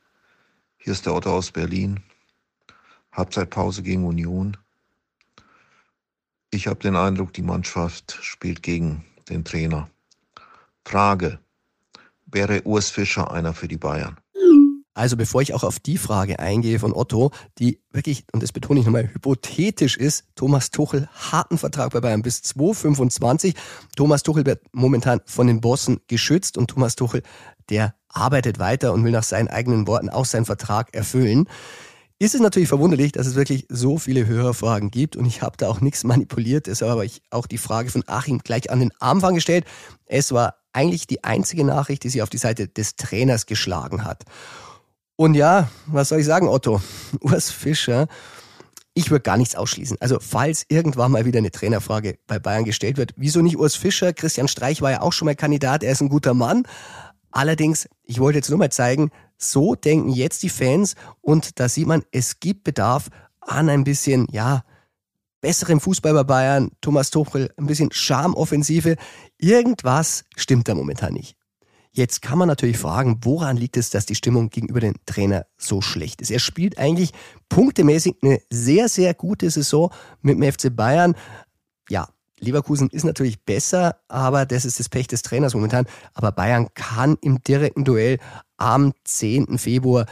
hier 0.77 0.93
ist 0.93 1.07
der 1.07 1.15
Otto 1.15 1.31
aus 1.31 1.51
Berlin. 1.51 1.99
Halbzeitpause 3.11 3.83
gegen 3.83 4.05
Union. 4.05 4.57
Ich 6.51 6.67
habe 6.67 6.79
den 6.79 6.95
Eindruck, 6.95 7.33
die 7.33 7.41
Mannschaft 7.41 8.17
spielt 8.21 8.63
gegen 8.63 9.05
den 9.29 9.43
Trainer. 9.43 9.89
Frage, 10.83 11.39
wäre 12.25 12.63
Urs 12.63 12.89
Fischer 12.89 13.31
einer 13.31 13.53
für 13.53 13.67
die 13.67 13.77
Bayern? 13.77 14.17
Also 14.95 15.15
bevor 15.15 15.41
ich 15.41 15.53
auch 15.53 15.63
auf 15.63 15.79
die 15.79 15.97
Frage 15.97 16.39
eingehe 16.39 16.77
von 16.77 16.93
Otto, 16.93 17.31
die 17.57 17.79
wirklich, 17.91 18.25
und 18.33 18.43
das 18.43 18.51
betone 18.51 18.81
ich 18.81 18.85
nochmal, 18.85 19.09
hypothetisch 19.13 19.95
ist, 19.95 20.25
Thomas 20.35 20.71
Tuchel 20.71 21.07
harten 21.13 21.57
Vertrag 21.57 21.91
bei 21.91 22.01
Bayern 22.01 22.21
bis 22.21 22.41
2025. 22.41 23.55
Thomas 23.95 24.23
Tuchel 24.23 24.45
wird 24.45 24.61
momentan 24.73 25.21
von 25.25 25.47
den 25.47 25.61
Bossen 25.61 26.01
geschützt 26.07 26.57
und 26.57 26.71
Thomas 26.71 26.95
Tuchel, 26.95 27.21
der 27.69 27.95
arbeitet 28.09 28.59
weiter 28.59 28.91
und 28.91 29.05
will 29.05 29.11
nach 29.11 29.23
seinen 29.23 29.47
eigenen 29.47 29.87
Worten 29.87 30.09
auch 30.09 30.25
seinen 30.25 30.45
Vertrag 30.45 30.93
erfüllen 30.93 31.47
ist 32.19 32.35
es 32.35 32.41
natürlich 32.41 32.67
verwunderlich, 32.67 33.13
dass 33.13 33.27
es 33.27 33.35
wirklich 33.35 33.65
so 33.69 33.97
viele 33.97 34.27
Hörerfragen 34.27 34.91
gibt 34.91 35.15
und 35.15 35.25
ich 35.25 35.41
habe 35.41 35.55
da 35.57 35.69
auch 35.69 35.79
nichts 35.79 36.03
manipuliert. 36.03 36.67
Deshalb 36.67 36.91
habe 36.91 37.05
ich 37.05 37.21
auch 37.29 37.47
die 37.47 37.57
Frage 37.57 37.89
von 37.89 38.03
Achim 38.07 38.39
gleich 38.39 38.69
an 38.69 38.81
den 38.81 38.91
Anfang 38.99 39.35
gestellt. 39.35 39.65
Es 40.05 40.33
war 40.33 40.55
eigentlich 40.73 41.07
die 41.07 41.23
einzige 41.23 41.63
Nachricht, 41.63 42.03
die 42.03 42.09
sich 42.09 42.21
auf 42.21 42.29
die 42.29 42.37
Seite 42.37 42.67
des 42.67 42.97
Trainers 42.97 43.45
geschlagen 43.45 44.03
hat. 44.03 44.25
Und 45.15 45.33
ja, 45.33 45.69
was 45.87 46.09
soll 46.09 46.19
ich 46.19 46.25
sagen, 46.25 46.49
Otto? 46.49 46.81
Urs 47.21 47.49
Fischer, 47.51 48.07
ich 48.93 49.11
würde 49.11 49.23
gar 49.23 49.37
nichts 49.37 49.55
ausschließen. 49.55 49.97
Also 50.01 50.17
falls 50.19 50.65
irgendwann 50.67 51.13
mal 51.13 51.23
wieder 51.23 51.37
eine 51.37 51.51
Trainerfrage 51.51 52.19
bei 52.27 52.37
Bayern 52.37 52.65
gestellt 52.65 52.97
wird, 52.97 53.13
wieso 53.15 53.41
nicht 53.41 53.57
Urs 53.57 53.75
Fischer? 53.75 54.11
Christian 54.11 54.49
Streich 54.49 54.81
war 54.81 54.91
ja 54.91 55.01
auch 55.01 55.13
schon 55.13 55.25
mal 55.25 55.35
Kandidat, 55.35 55.83
er 55.83 55.93
ist 55.93 56.01
ein 56.01 56.09
guter 56.09 56.33
Mann. 56.33 56.63
Allerdings, 57.31 57.87
ich 58.03 58.19
wollte 58.19 58.39
jetzt 58.39 58.49
nur 58.49 58.59
mal 58.59 58.71
zeigen, 58.71 59.11
so 59.39 59.73
denken 59.73 60.09
jetzt 60.09 60.43
die 60.43 60.49
Fans 60.49 60.95
und 61.21 61.59
da 61.59 61.67
sieht 61.67 61.87
man, 61.87 62.03
es 62.11 62.39
gibt 62.39 62.63
Bedarf 62.63 63.09
an 63.39 63.69
ein 63.69 63.83
bisschen, 63.83 64.27
ja, 64.31 64.63
besserem 65.41 65.79
Fußball 65.79 66.13
bei 66.13 66.23
Bayern, 66.23 66.71
Thomas 66.81 67.09
Tuchel, 67.09 67.51
ein 67.57 67.65
bisschen 67.65 67.91
Charmoffensive. 67.91 68.97
Irgendwas 69.37 70.25
stimmt 70.35 70.67
da 70.67 70.75
momentan 70.75 71.13
nicht. 71.13 71.35
Jetzt 71.91 72.21
kann 72.21 72.37
man 72.37 72.47
natürlich 72.47 72.77
fragen, 72.77 73.19
woran 73.23 73.57
liegt 73.57 73.75
es, 73.75 73.89
dass 73.89 74.05
die 74.05 74.15
Stimmung 74.15 74.49
gegenüber 74.49 74.79
dem 74.79 74.95
Trainer 75.05 75.47
so 75.57 75.81
schlecht 75.81 76.21
ist? 76.21 76.29
Er 76.29 76.39
spielt 76.39 76.77
eigentlich 76.77 77.11
punktemäßig 77.49 78.17
eine 78.21 78.39
sehr, 78.49 78.89
sehr 78.89 79.13
gute 79.13 79.49
Saison 79.49 79.91
mit 80.21 80.37
dem 80.37 80.51
FC 80.51 80.75
Bayern. 80.75 81.15
Ja, 81.89 82.09
Leverkusen 82.39 82.89
ist 82.89 83.03
natürlich 83.03 83.43
besser, 83.43 83.97
aber 84.07 84.45
das 84.45 84.65
ist 84.65 84.79
das 84.79 84.89
Pech 84.89 85.07
des 85.07 85.21
Trainers 85.21 85.53
momentan. 85.53 85.85
Aber 86.13 86.31
Bayern 86.31 86.67
kann 86.73 87.17
im 87.21 87.43
direkten 87.43 87.83
Duell 87.83 88.19
am 88.57 88.93
10. 89.03 89.57
Februar 89.57 90.05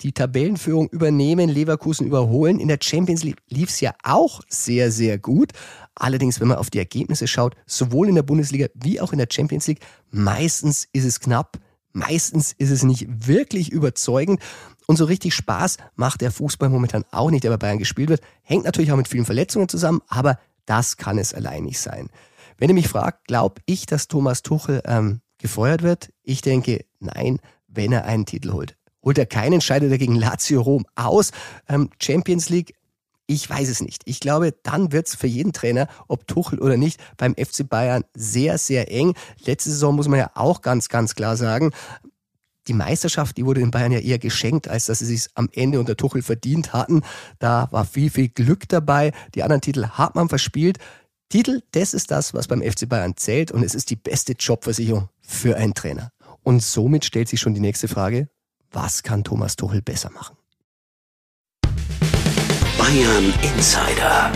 die 0.00 0.12
Tabellenführung 0.12 0.88
übernehmen, 0.88 1.48
Leverkusen 1.48 2.06
überholen. 2.06 2.60
In 2.60 2.68
der 2.68 2.78
Champions 2.80 3.22
League 3.22 3.40
lief 3.48 3.70
es 3.70 3.80
ja 3.80 3.94
auch 4.02 4.42
sehr, 4.48 4.90
sehr 4.90 5.18
gut. 5.18 5.52
Allerdings, 5.94 6.40
wenn 6.40 6.48
man 6.48 6.58
auf 6.58 6.70
die 6.70 6.78
Ergebnisse 6.78 7.26
schaut, 7.26 7.56
sowohl 7.66 8.08
in 8.08 8.14
der 8.14 8.22
Bundesliga 8.22 8.66
wie 8.74 9.00
auch 9.00 9.12
in 9.12 9.18
der 9.18 9.28
Champions 9.30 9.66
League, 9.66 9.80
meistens 10.10 10.88
ist 10.92 11.04
es 11.04 11.20
knapp, 11.20 11.58
meistens 11.92 12.52
ist 12.58 12.70
es 12.70 12.82
nicht 12.82 13.06
wirklich 13.26 13.70
überzeugend. 13.70 14.40
Und 14.86 14.96
so 14.96 15.06
richtig 15.06 15.34
Spaß 15.34 15.78
macht 15.96 16.20
der 16.20 16.30
Fußball 16.30 16.68
momentan 16.68 17.04
auch 17.10 17.30
nicht, 17.30 17.44
der 17.44 17.50
bei 17.50 17.56
Bayern 17.56 17.78
gespielt 17.78 18.10
wird. 18.10 18.20
Hängt 18.42 18.64
natürlich 18.64 18.92
auch 18.92 18.96
mit 18.96 19.08
vielen 19.08 19.24
Verletzungen 19.24 19.68
zusammen, 19.68 20.02
aber 20.08 20.38
das 20.66 20.96
kann 20.96 21.18
es 21.18 21.34
allein 21.34 21.64
nicht 21.64 21.80
sein. 21.80 22.08
Wenn 22.58 22.70
ihr 22.70 22.74
mich 22.74 22.88
fragt, 22.88 23.26
glaube 23.26 23.60
ich, 23.66 23.86
dass 23.86 24.08
Thomas 24.08 24.42
Tuchel 24.42 24.82
ähm, 24.86 25.20
gefeuert 25.38 25.82
wird? 25.82 26.10
Ich 26.22 26.40
denke, 26.40 26.84
nein, 27.00 27.38
wenn 27.66 27.92
er 27.92 28.04
einen 28.04 28.26
Titel 28.26 28.52
holt. 28.52 28.76
Holt 29.02 29.18
er 29.18 29.26
keinen, 29.26 29.60
scheidet 29.60 29.90
er 29.90 29.98
gegen 29.98 30.14
Lazio 30.14 30.62
Rom 30.62 30.86
aus. 30.94 31.32
Ähm, 31.68 31.90
Champions 32.00 32.48
League, 32.48 32.74
ich 33.26 33.48
weiß 33.48 33.68
es 33.68 33.80
nicht. 33.80 34.02
Ich 34.06 34.20
glaube, 34.20 34.54
dann 34.62 34.92
wird 34.92 35.08
es 35.08 35.14
für 35.14 35.26
jeden 35.26 35.52
Trainer, 35.52 35.88
ob 36.08 36.26
Tuchel 36.26 36.58
oder 36.58 36.76
nicht, 36.76 37.00
beim 37.16 37.34
FC 37.34 37.68
Bayern 37.68 38.04
sehr, 38.14 38.58
sehr 38.58 38.90
eng. 38.90 39.14
Letzte 39.44 39.70
Saison 39.70 39.96
muss 39.96 40.08
man 40.08 40.18
ja 40.18 40.30
auch 40.34 40.62
ganz, 40.62 40.88
ganz 40.88 41.14
klar 41.14 41.36
sagen, 41.36 41.72
die 42.66 42.74
Meisterschaft, 42.74 43.36
die 43.36 43.44
wurde 43.44 43.60
den 43.60 43.70
Bayern 43.70 43.92
ja 43.92 43.98
eher 43.98 44.18
geschenkt, 44.18 44.68
als 44.68 44.86
dass 44.86 45.00
sie 45.00 45.06
sich 45.06 45.26
am 45.34 45.48
Ende 45.52 45.80
unter 45.80 45.96
Tuchel 45.96 46.22
verdient 46.22 46.72
hatten. 46.72 47.02
Da 47.38 47.68
war 47.70 47.84
viel, 47.84 48.10
viel 48.10 48.28
Glück 48.28 48.68
dabei. 48.68 49.12
Die 49.34 49.42
anderen 49.42 49.60
Titel 49.60 49.86
hat 49.88 50.14
man 50.14 50.28
verspielt. 50.28 50.78
Titel, 51.28 51.62
das 51.72 51.94
ist 51.94 52.10
das, 52.10 52.34
was 52.34 52.48
beim 52.48 52.62
FC 52.62 52.88
Bayern 52.88 53.16
zählt 53.16 53.50
und 53.50 53.62
es 53.62 53.74
ist 53.74 53.90
die 53.90 53.96
beste 53.96 54.34
Jobversicherung 54.38 55.08
für 55.20 55.56
einen 55.56 55.74
Trainer. 55.74 56.10
Und 56.42 56.62
somit 56.62 57.04
stellt 57.04 57.28
sich 57.28 57.40
schon 57.40 57.54
die 57.54 57.60
nächste 57.60 57.88
Frage, 57.88 58.28
was 58.70 59.02
kann 59.02 59.24
Thomas 59.24 59.56
Tuchel 59.56 59.82
besser 59.82 60.10
machen? 60.10 60.36
Bayern 62.78 63.32
Insider. 63.42 64.30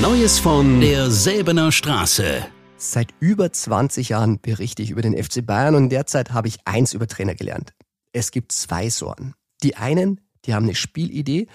Neues 0.00 0.38
von 0.38 0.80
der 0.80 1.10
Säbener 1.10 1.70
Straße. 1.70 2.46
Seit 2.78 3.14
über 3.20 3.50
20 3.50 4.10
Jahren 4.10 4.38
berichte 4.38 4.82
ich 4.82 4.90
über 4.90 5.00
den 5.00 5.16
FC 5.16 5.44
Bayern 5.44 5.74
und 5.74 5.88
derzeit 5.88 6.32
habe 6.32 6.48
ich 6.48 6.58
eins 6.66 6.92
über 6.92 7.06
Trainer 7.06 7.34
gelernt. 7.34 7.72
Es 8.12 8.30
gibt 8.30 8.52
zwei 8.52 8.90
Sorten. 8.90 9.34
Die 9.62 9.76
einen, 9.76 10.20
die 10.44 10.54
haben 10.54 10.64
eine 10.64 10.74
Spielidee 10.74 11.46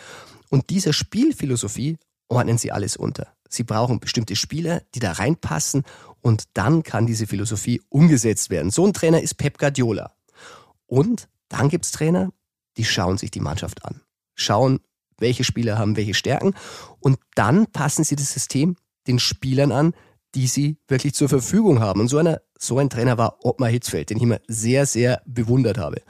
und 0.49 0.71
dieser 0.71 0.93
Spielphilosophie 0.93 1.97
ordnen 2.27 2.57
sie 2.57 2.71
alles 2.71 2.97
unter. 2.97 3.27
Sie 3.47 3.63
brauchen 3.63 3.99
bestimmte 3.99 4.35
Spieler, 4.35 4.81
die 4.95 4.99
da 4.99 5.11
reinpassen 5.11 5.83
und 6.21 6.45
dann 6.55 6.81
kann 6.81 7.05
diese 7.05 7.27
Philosophie 7.27 7.81
umgesetzt 7.89 8.49
werden. 8.49 8.71
So 8.71 8.85
ein 8.85 8.93
Trainer 8.93 9.21
ist 9.21 9.35
Pep 9.35 9.59
Guardiola. 9.59 10.13
Und 10.87 11.27
dann 11.49 11.69
gibt 11.69 11.85
es 11.85 11.91
Trainer, 11.91 12.31
die 12.77 12.85
schauen 12.85 13.17
sich 13.17 13.29
die 13.29 13.41
Mannschaft 13.41 13.85
an, 13.85 14.01
schauen, 14.33 14.79
welche 15.19 15.43
Spieler 15.43 15.77
haben 15.77 15.97
welche 15.97 16.15
Stärken 16.15 16.55
und 16.99 17.19
dann 17.35 17.67
passen 17.67 18.03
sie 18.03 18.15
das 18.15 18.33
System 18.33 18.75
den 19.07 19.19
Spielern 19.19 19.71
an, 19.71 19.93
die 20.35 20.47
sie 20.47 20.77
wirklich 20.87 21.13
zur 21.13 21.29
Verfügung 21.29 21.79
haben. 21.79 22.01
Und 22.01 22.07
so, 22.07 22.17
einer, 22.17 22.41
so 22.57 22.77
ein 22.77 22.89
Trainer 22.89 23.17
war 23.17 23.43
Ottmar 23.43 23.69
Hitzfeld, 23.69 24.09
den 24.09 24.17
ich 24.17 24.23
immer 24.23 24.39
sehr, 24.47 24.85
sehr 24.85 25.21
bewundert 25.25 25.77
habe. 25.77 26.01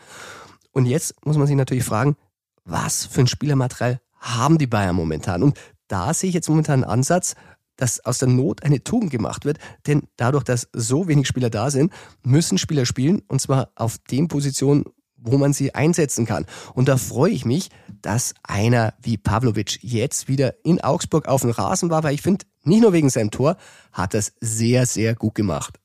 Und 0.71 0.86
jetzt 0.86 1.25
muss 1.25 1.38
man 1.38 1.47
sich 1.47 1.55
natürlich 1.55 1.84
fragen, 1.84 2.15
was 2.63 3.05
für 3.05 3.21
ein 3.21 3.27
Spielermaterial 3.27 3.99
haben 4.19 4.57
die 4.57 4.67
Bayern 4.67 4.95
momentan? 4.95 5.43
Und 5.43 5.60
da 5.88 6.13
sehe 6.13 6.29
ich 6.29 6.36
jetzt 6.36 6.49
momentan 6.49 6.84
einen 6.84 6.91
Ansatz, 6.91 7.36
dass 7.75 8.03
aus 8.05 8.19
der 8.19 8.27
Not 8.27 8.63
eine 8.63 8.84
Tugend 8.84 9.12
gemacht 9.12 9.43
wird. 9.43 9.57
Denn 9.88 10.03
dadurch, 10.15 10.43
dass 10.43 10.69
so 10.71 11.07
wenig 11.07 11.27
Spieler 11.27 11.49
da 11.49 11.71
sind, 11.71 11.91
müssen 12.23 12.57
Spieler 12.57 12.86
spielen 12.86 13.23
und 13.27 13.41
zwar 13.41 13.71
auf 13.75 13.97
den 13.97 14.27
Positionen, 14.27 14.86
wo 15.21 15.38
man 15.38 15.53
sie 15.53 15.73
einsetzen 15.73 16.25
kann. 16.25 16.45
Und 16.73 16.88
da 16.88 16.97
freue 16.97 17.31
ich 17.31 17.45
mich, 17.45 17.69
dass 18.01 18.34
einer 18.43 18.93
wie 19.01 19.17
Pavlovic 19.17 19.79
jetzt 19.81 20.27
wieder 20.27 20.55
in 20.63 20.81
Augsburg 20.81 21.27
auf 21.27 21.41
dem 21.41 21.51
Rasen 21.51 21.89
war, 21.89 22.03
weil 22.03 22.15
ich 22.15 22.21
finde, 22.21 22.45
nicht 22.63 22.81
nur 22.81 22.93
wegen 22.93 23.10
seinem 23.10 23.31
Tor, 23.31 23.57
hat 23.91 24.13
es 24.13 24.34
sehr, 24.39 24.86
sehr 24.86 25.15
gut 25.15 25.36
gemacht. 25.36 25.79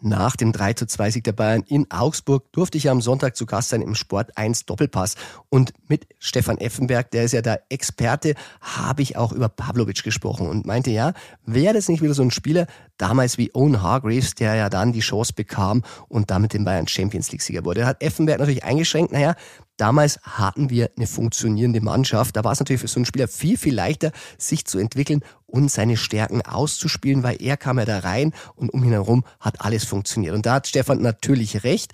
Nach 0.00 0.36
dem 0.36 0.52
3 0.52 0.74
zu 0.74 0.86
2 0.86 1.10
Sieg 1.10 1.24
der 1.24 1.32
Bayern 1.32 1.64
in 1.66 1.90
Augsburg 1.90 2.52
durfte 2.52 2.76
ich 2.76 2.90
am 2.90 3.00
Sonntag 3.00 3.36
zu 3.36 3.46
Gast 3.46 3.70
sein 3.70 3.80
im 3.80 3.94
Sport 3.94 4.36
1 4.36 4.66
Doppelpass. 4.66 5.14
Und 5.48 5.72
mit 5.88 6.06
Stefan 6.18 6.58
Effenberg, 6.58 7.10
der 7.10 7.24
ist 7.24 7.32
ja 7.32 7.40
der 7.40 7.62
Experte, 7.70 8.34
habe 8.60 9.02
ich 9.02 9.16
auch 9.16 9.32
über 9.32 9.48
Pavlovic 9.48 10.02
gesprochen 10.02 10.46
und 10.46 10.66
meinte, 10.66 10.90
ja, 10.90 11.14
wäre 11.46 11.74
das 11.74 11.88
nicht 11.88 12.02
wieder 12.02 12.12
so 12.12 12.22
ein 12.22 12.30
Spieler, 12.30 12.66
damals 12.98 13.38
wie 13.38 13.54
Owen 13.54 13.82
Hargreaves, 13.82 14.34
der 14.34 14.54
ja 14.54 14.68
dann 14.68 14.92
die 14.92 15.00
Chance 15.00 15.32
bekam 15.32 15.82
und 16.08 16.30
damit 16.30 16.52
den 16.52 16.64
Bayern 16.64 16.86
Champions 16.86 17.32
League 17.32 17.42
Sieger 17.42 17.64
wurde. 17.64 17.86
Hat 17.86 18.02
Effenberg 18.02 18.40
natürlich 18.40 18.64
eingeschränkt, 18.64 19.12
naja, 19.12 19.34
Damals 19.76 20.20
hatten 20.22 20.70
wir 20.70 20.90
eine 20.96 21.06
funktionierende 21.06 21.80
Mannschaft. 21.80 22.36
Da 22.36 22.44
war 22.44 22.52
es 22.52 22.60
natürlich 22.60 22.80
für 22.80 22.88
so 22.88 22.98
einen 22.98 23.06
Spieler 23.06 23.26
viel, 23.26 23.58
viel 23.58 23.74
leichter, 23.74 24.12
sich 24.38 24.64
zu 24.66 24.78
entwickeln 24.78 25.22
und 25.46 25.70
seine 25.70 25.96
Stärken 25.96 26.42
auszuspielen, 26.42 27.22
weil 27.22 27.42
er 27.42 27.56
kam 27.56 27.78
ja 27.78 27.84
da 27.84 28.00
rein 28.00 28.32
und 28.54 28.70
um 28.70 28.84
ihn 28.84 28.90
herum 28.90 29.24
hat 29.40 29.60
alles 29.60 29.84
funktioniert. 29.84 30.34
Und 30.34 30.46
da 30.46 30.54
hat 30.54 30.68
Stefan 30.68 31.02
natürlich 31.02 31.64
recht. 31.64 31.92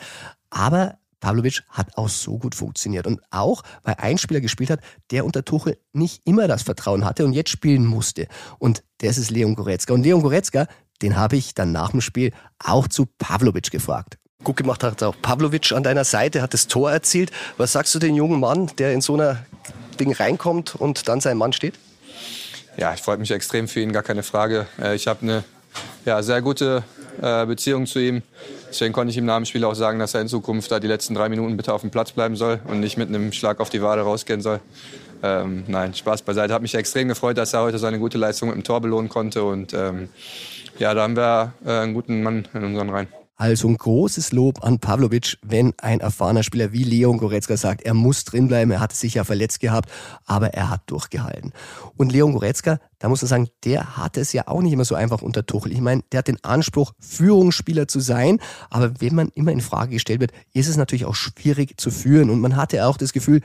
Aber 0.50 0.98
Pavlovic 1.20 1.62
hat 1.68 1.96
auch 1.96 2.08
so 2.08 2.38
gut 2.38 2.54
funktioniert. 2.54 3.06
Und 3.06 3.20
auch, 3.30 3.62
weil 3.82 3.94
ein 3.98 4.18
Spieler 4.18 4.40
gespielt 4.40 4.70
hat, 4.70 4.80
der 5.10 5.24
unter 5.24 5.44
Tuchel 5.44 5.78
nicht 5.92 6.26
immer 6.26 6.48
das 6.48 6.62
Vertrauen 6.62 7.04
hatte 7.04 7.24
und 7.24 7.32
jetzt 7.32 7.50
spielen 7.50 7.86
musste. 7.86 8.26
Und 8.58 8.82
das 8.98 9.18
ist 9.18 9.30
Leon 9.30 9.54
Goretzka. 9.54 9.94
Und 9.94 10.02
Leon 10.02 10.22
Goretzka, 10.22 10.66
den 11.02 11.16
habe 11.16 11.36
ich 11.36 11.54
dann 11.54 11.72
nach 11.72 11.90
dem 11.90 12.00
Spiel 12.00 12.32
auch 12.58 12.88
zu 12.88 13.06
Pavlovic 13.06 13.70
gefragt. 13.70 14.19
Gut 14.42 14.56
gemacht 14.56 14.82
hat 14.82 15.02
auch 15.02 15.14
Pavlovic 15.20 15.72
an 15.72 15.82
deiner 15.82 16.04
Seite, 16.04 16.40
hat 16.40 16.54
das 16.54 16.66
Tor 16.66 16.90
erzielt. 16.90 17.30
Was 17.58 17.72
sagst 17.72 17.94
du 17.94 17.98
den 17.98 18.14
jungen 18.14 18.40
Mann, 18.40 18.70
der 18.78 18.92
in 18.92 19.02
so 19.02 19.14
einer 19.14 19.44
Ding 19.98 20.12
reinkommt 20.12 20.74
und 20.74 21.08
dann 21.08 21.20
sein 21.20 21.36
Mann 21.36 21.52
steht? 21.52 21.74
Ja, 22.76 22.94
ich 22.94 23.02
freue 23.02 23.18
mich 23.18 23.30
extrem 23.30 23.68
für 23.68 23.80
ihn, 23.80 23.92
gar 23.92 24.02
keine 24.02 24.22
Frage. 24.22 24.66
Äh, 24.80 24.94
ich 24.94 25.06
habe 25.06 25.20
eine 25.22 25.44
ja, 26.06 26.22
sehr 26.22 26.40
gute 26.40 26.82
äh, 27.20 27.44
Beziehung 27.44 27.86
zu 27.86 27.98
ihm. 27.98 28.22
Deswegen 28.70 28.94
konnte 28.94 29.10
ich 29.10 29.18
ihm 29.18 29.26
nach 29.26 29.42
dem 29.42 29.64
auch 29.64 29.74
sagen, 29.74 29.98
dass 29.98 30.14
er 30.14 30.22
in 30.22 30.28
Zukunft 30.28 30.70
da 30.70 30.80
die 30.80 30.86
letzten 30.86 31.14
drei 31.14 31.28
Minuten 31.28 31.56
bitte 31.56 31.74
auf 31.74 31.82
dem 31.82 31.90
Platz 31.90 32.12
bleiben 32.12 32.36
soll 32.36 32.60
und 32.64 32.80
nicht 32.80 32.96
mit 32.96 33.08
einem 33.08 33.32
Schlag 33.32 33.60
auf 33.60 33.68
die 33.68 33.82
Wade 33.82 34.02
rausgehen 34.02 34.40
soll. 34.40 34.60
Ähm, 35.22 35.64
nein, 35.66 35.92
Spaß 35.92 36.22
beiseite. 36.22 36.54
Hat 36.54 36.62
mich 36.62 36.74
extrem 36.74 37.08
gefreut, 37.08 37.36
dass 37.36 37.52
er 37.52 37.60
heute 37.60 37.78
seine 37.78 37.98
gute 37.98 38.16
Leistung 38.16 38.48
mit 38.48 38.56
dem 38.56 38.64
Tor 38.64 38.80
belohnen 38.80 39.10
konnte. 39.10 39.44
Und 39.44 39.74
ähm, 39.74 40.08
ja, 40.78 40.94
da 40.94 41.02
haben 41.02 41.16
wir 41.16 41.52
äh, 41.66 41.70
einen 41.70 41.92
guten 41.92 42.22
Mann 42.22 42.48
in 42.54 42.64
unseren 42.64 42.88
Reihen. 42.88 43.19
Also 43.40 43.68
ein 43.68 43.78
großes 43.78 44.32
Lob 44.32 44.62
an 44.62 44.80
Pavlovic, 44.80 45.38
wenn 45.40 45.72
ein 45.78 46.00
erfahrener 46.00 46.42
Spieler 46.42 46.72
wie 46.72 46.84
Leon 46.84 47.16
Goretzka 47.16 47.56
sagt, 47.56 47.80
er 47.80 47.94
muss 47.94 48.26
drinbleiben, 48.26 48.70
er 48.70 48.80
hat 48.80 48.92
sich 48.92 49.14
ja 49.14 49.24
verletzt 49.24 49.60
gehabt, 49.60 49.90
aber 50.26 50.48
er 50.48 50.68
hat 50.68 50.82
durchgehalten. 50.88 51.54
Und 51.96 52.12
Leon 52.12 52.34
Goretzka, 52.34 52.80
da 52.98 53.08
muss 53.08 53.22
man 53.22 53.30
sagen, 53.30 53.48
der 53.64 53.96
hatte 53.96 54.20
es 54.20 54.34
ja 54.34 54.46
auch 54.46 54.60
nicht 54.60 54.74
immer 54.74 54.84
so 54.84 54.94
einfach 54.94 55.22
unter 55.22 55.46
Tuchel. 55.46 55.72
Ich 55.72 55.80
meine, 55.80 56.02
der 56.12 56.18
hat 56.18 56.28
den 56.28 56.44
Anspruch, 56.44 56.92
Führungsspieler 56.98 57.88
zu 57.88 58.00
sein, 58.00 58.40
aber 58.68 59.00
wenn 59.00 59.14
man 59.14 59.30
immer 59.34 59.52
in 59.52 59.62
Frage 59.62 59.92
gestellt 59.92 60.20
wird, 60.20 60.32
ist 60.52 60.68
es 60.68 60.76
natürlich 60.76 61.06
auch 61.06 61.14
schwierig 61.14 61.80
zu 61.80 61.90
führen. 61.90 62.28
Und 62.28 62.40
man 62.40 62.56
hatte 62.56 62.84
auch 62.84 62.98
das 62.98 63.14
Gefühl, 63.14 63.40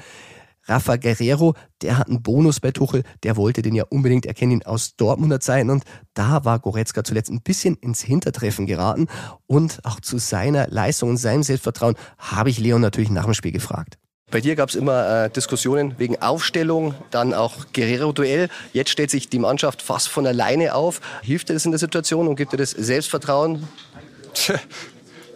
Rafa 0.66 0.98
Guerrero, 0.98 1.54
der 1.82 1.98
hat 1.98 2.08
einen 2.08 2.22
Bonus 2.22 2.60
bei 2.60 2.72
Tuchel, 2.72 3.04
der 3.24 3.38
wollte 3.38 3.62
den 3.62 3.76
ja 3.76 3.86
unbedingt, 3.90 4.26
erkennen 4.26 4.52
ihn 4.52 4.64
aus 4.64 4.96
Dortmunder 4.96 5.40
Zeiten 5.40 5.70
und 5.70 5.84
da 6.14 6.44
war 6.46 6.60
Goretzka 6.60 7.04
zuletzt 7.04 7.30
ein 7.30 7.42
bisschen 7.42 7.76
ins 7.76 8.02
Hintertreffen 8.02 8.66
geraten 8.66 9.08
und 9.48 9.80
auch 9.84 10.00
zu 10.00 10.18
seiner 10.18 10.68
Leistung 10.68 11.12
und 11.12 11.18
seinem 11.18 11.44
Selbstvertrauen 11.44 11.96
habe 12.18 12.50
ich 12.50 12.60
Leon 12.60 12.82
natürlich 12.82 13.10
nach 13.10 13.26
dem 13.26 13.34
Spiel 13.34 13.52
gefragt. 13.52 13.98
Bei 14.32 14.42
dir 14.42 14.56
gab 14.56 14.70
es 14.70 14.76
immer 14.76 15.26
äh, 15.26 15.30
Diskussionen 15.30 16.00
wegen 16.00 16.20
Aufstellung, 16.22 16.96
dann 17.12 17.34
auch 17.34 17.68
Guerrero-Duell. 17.74 18.50
Jetzt 18.74 18.90
stellt 18.90 19.12
sich 19.12 19.30
die 19.30 19.38
Mannschaft 19.38 19.84
fast 19.84 20.08
von 20.10 20.26
alleine 20.26 20.74
auf. 20.74 21.00
Hilft 21.22 21.50
dir 21.50 21.54
das 21.54 21.66
in 21.66 21.72
der 21.72 21.80
Situation 21.80 22.28
und 22.28 22.36
gibt 22.36 22.52
dir 22.52 22.58
das 22.58 22.72
Selbstvertrauen? 22.72 23.68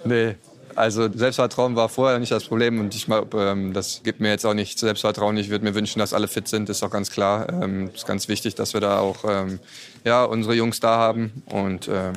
nee, 0.06 0.36
also 0.80 1.12
Selbstvertrauen 1.12 1.76
war 1.76 1.90
vorher 1.90 2.18
nicht 2.20 2.32
das 2.32 2.46
Problem 2.46 2.80
und 2.80 2.96
ich 2.96 3.08
ähm, 3.10 3.74
das 3.74 4.02
gibt 4.04 4.22
mir 4.22 4.30
jetzt 4.30 4.46
auch 4.46 4.54
nicht 4.54 4.80
Selbstvertrauen. 4.80 5.36
Ich 5.38 5.50
würde 5.50 5.66
mir 5.66 5.76
wünschen, 5.76 6.00
dass 6.00 6.14
alle 6.14 6.28
fit 6.28 6.48
sind, 6.48 6.70
ist 6.70 6.84
auch 6.84 6.90
ganz 6.90 7.12
klar. 7.12 7.50
Ähm, 7.50 7.90
ist 7.94 8.08
ganz 8.08 8.28
wichtig, 8.30 8.56
dass 8.56 8.74
wir 8.74 8.82
da 8.82 9.00
auch 9.00 9.26
ähm, 9.28 9.60
ja, 10.06 10.24
unsere 10.24 10.56
Jungs 10.56 10.80
da 10.80 10.98
haben 10.98 11.44
und 11.48 11.90
ähm, 11.90 12.14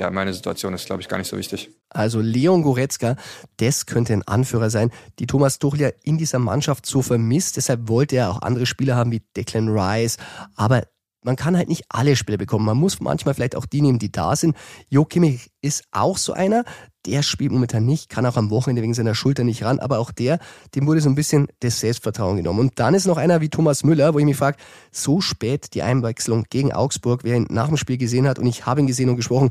ja, 0.00 0.10
meine 0.10 0.32
Situation 0.32 0.74
ist, 0.74 0.86
glaube 0.86 1.02
ich, 1.02 1.08
gar 1.08 1.18
nicht 1.18 1.28
so 1.28 1.36
wichtig. 1.36 1.70
Also 1.90 2.20
Leon 2.20 2.62
Goretzka, 2.62 3.16
das 3.58 3.86
könnte 3.86 4.14
ein 4.14 4.26
Anführer 4.26 4.70
sein, 4.70 4.90
die 5.18 5.26
Thomas 5.26 5.58
Tuchel 5.58 5.80
ja 5.80 5.90
in 6.02 6.18
dieser 6.18 6.38
Mannschaft 6.38 6.86
so 6.86 7.02
vermisst. 7.02 7.56
Deshalb 7.56 7.88
wollte 7.88 8.16
er 8.16 8.30
auch 8.30 8.42
andere 8.42 8.66
Spieler 8.66 8.96
haben 8.96 9.12
wie 9.12 9.22
Declan 9.36 9.68
Rice. 9.68 10.16
Aber 10.56 10.84
man 11.22 11.36
kann 11.36 11.56
halt 11.56 11.68
nicht 11.68 11.84
alle 11.88 12.16
Spieler 12.16 12.38
bekommen. 12.38 12.64
Man 12.64 12.76
muss 12.76 13.00
manchmal 13.00 13.34
vielleicht 13.34 13.56
auch 13.56 13.66
die 13.66 13.82
nehmen, 13.82 13.98
die 13.98 14.12
da 14.12 14.36
sind. 14.36 14.56
Jo 14.88 15.04
Kimmich 15.04 15.50
ist 15.60 15.84
auch 15.90 16.16
so 16.16 16.32
einer. 16.32 16.64
Der 17.06 17.22
spielt 17.22 17.50
momentan 17.50 17.86
nicht, 17.86 18.10
kann 18.10 18.26
auch 18.26 18.36
am 18.36 18.50
Wochenende 18.50 18.82
wegen 18.82 18.92
seiner 18.92 19.14
Schulter 19.14 19.42
nicht 19.42 19.64
ran, 19.64 19.78
aber 19.78 19.98
auch 20.00 20.10
der, 20.10 20.38
dem 20.74 20.86
wurde 20.86 21.00
so 21.00 21.08
ein 21.08 21.14
bisschen 21.14 21.48
das 21.60 21.80
Selbstvertrauen 21.80 22.36
genommen. 22.36 22.60
Und 22.60 22.78
dann 22.78 22.92
ist 22.92 23.06
noch 23.06 23.16
einer 23.16 23.40
wie 23.40 23.48
Thomas 23.48 23.84
Müller, 23.84 24.12
wo 24.12 24.18
ich 24.18 24.26
mich 24.26 24.36
frage, 24.36 24.58
so 24.90 25.22
spät 25.22 25.72
die 25.72 25.80
Einwechslung 25.80 26.44
gegen 26.50 26.72
Augsburg, 26.72 27.24
wer 27.24 27.36
ihn 27.36 27.46
nach 27.48 27.68
dem 27.68 27.78
Spiel 27.78 27.96
gesehen 27.96 28.28
hat 28.28 28.38
und 28.38 28.46
ich 28.46 28.66
habe 28.66 28.80
ihn 28.80 28.86
gesehen 28.86 29.08
und 29.08 29.16
gesprochen, 29.16 29.50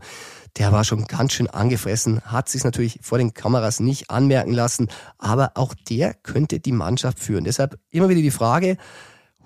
der 0.58 0.72
war 0.72 0.84
schon 0.84 1.06
ganz 1.06 1.34
schön 1.34 1.48
angefressen, 1.48 2.22
hat 2.22 2.50
sich 2.50 2.64
natürlich 2.64 3.00
vor 3.02 3.18
den 3.18 3.34
Kameras 3.34 3.80
nicht 3.80 4.12
anmerken 4.12 4.52
lassen, 4.52 4.88
aber 5.18 5.52
auch 5.56 5.74
der 5.90 6.14
könnte 6.14 6.60
die 6.60 6.72
Mannschaft 6.72 7.20
führen. 7.20 7.46
Deshalb 7.46 7.80
immer 7.90 8.10
wieder 8.10 8.22
die 8.22 8.30
Frage, 8.30 8.78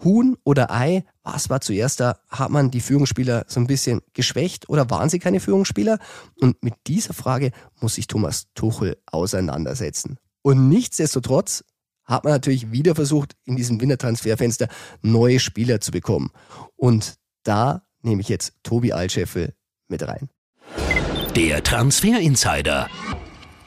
Huhn 0.04 0.38
oder 0.44 0.72
Ei, 0.72 1.04
was 1.24 1.50
war 1.50 1.62
zuerst 1.62 2.00
da? 2.00 2.20
Hat 2.30 2.50
man 2.50 2.72
die 2.72 2.82
Führungsspieler 2.82 3.46
so 3.48 3.60
ein 3.60 3.68
bisschen 3.68 4.02
geschwächt 4.14 4.70
oder 4.70 4.90
waren 4.90 5.10
sie 5.10 5.20
keine 5.20 5.40
Führungsspieler? 5.40 6.00
Und 6.40 6.62
mit 6.64 6.74
dieser 6.88 7.14
Frage 7.14 7.52
muss 7.80 7.96
sich 7.96 8.08
Thomas 8.08 8.48
Tuchel 8.56 8.98
auseinandersetzen. 9.06 10.18
Und 10.42 10.70
nichtsdestotrotz 10.70 11.64
hat 12.06 12.24
man 12.26 12.34
natürlich 12.34 12.72
wieder 12.72 12.96
versucht, 12.96 13.36
in 13.46 13.56
diesem 13.56 13.80
Wintertransferfenster 13.80 14.68
neue 15.02 15.40
Spieler 15.40 15.80
zu 15.80 15.92
bekommen. 15.92 16.32
Und 16.76 17.16
da 17.44 17.86
nehme 18.02 18.22
ich 18.22 18.30
jetzt 18.30 18.54
Tobi 18.64 18.92
Altscheffel 18.94 19.54
mit 19.88 20.06
rein. 20.08 20.30
Der 21.36 21.64
Transfer 21.64 22.20
Insider. 22.20 22.90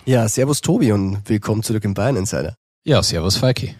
Ja, 0.04 0.28
servus 0.28 0.60
Tobi 0.60 0.92
und 0.92 1.28
willkommen 1.28 1.62
zurück 1.62 1.84
im 1.84 1.94
Bayern 1.94 2.16
Insider. 2.16 2.56
Ja, 2.84 3.02
servus 3.02 3.36
Falki. 3.36 3.74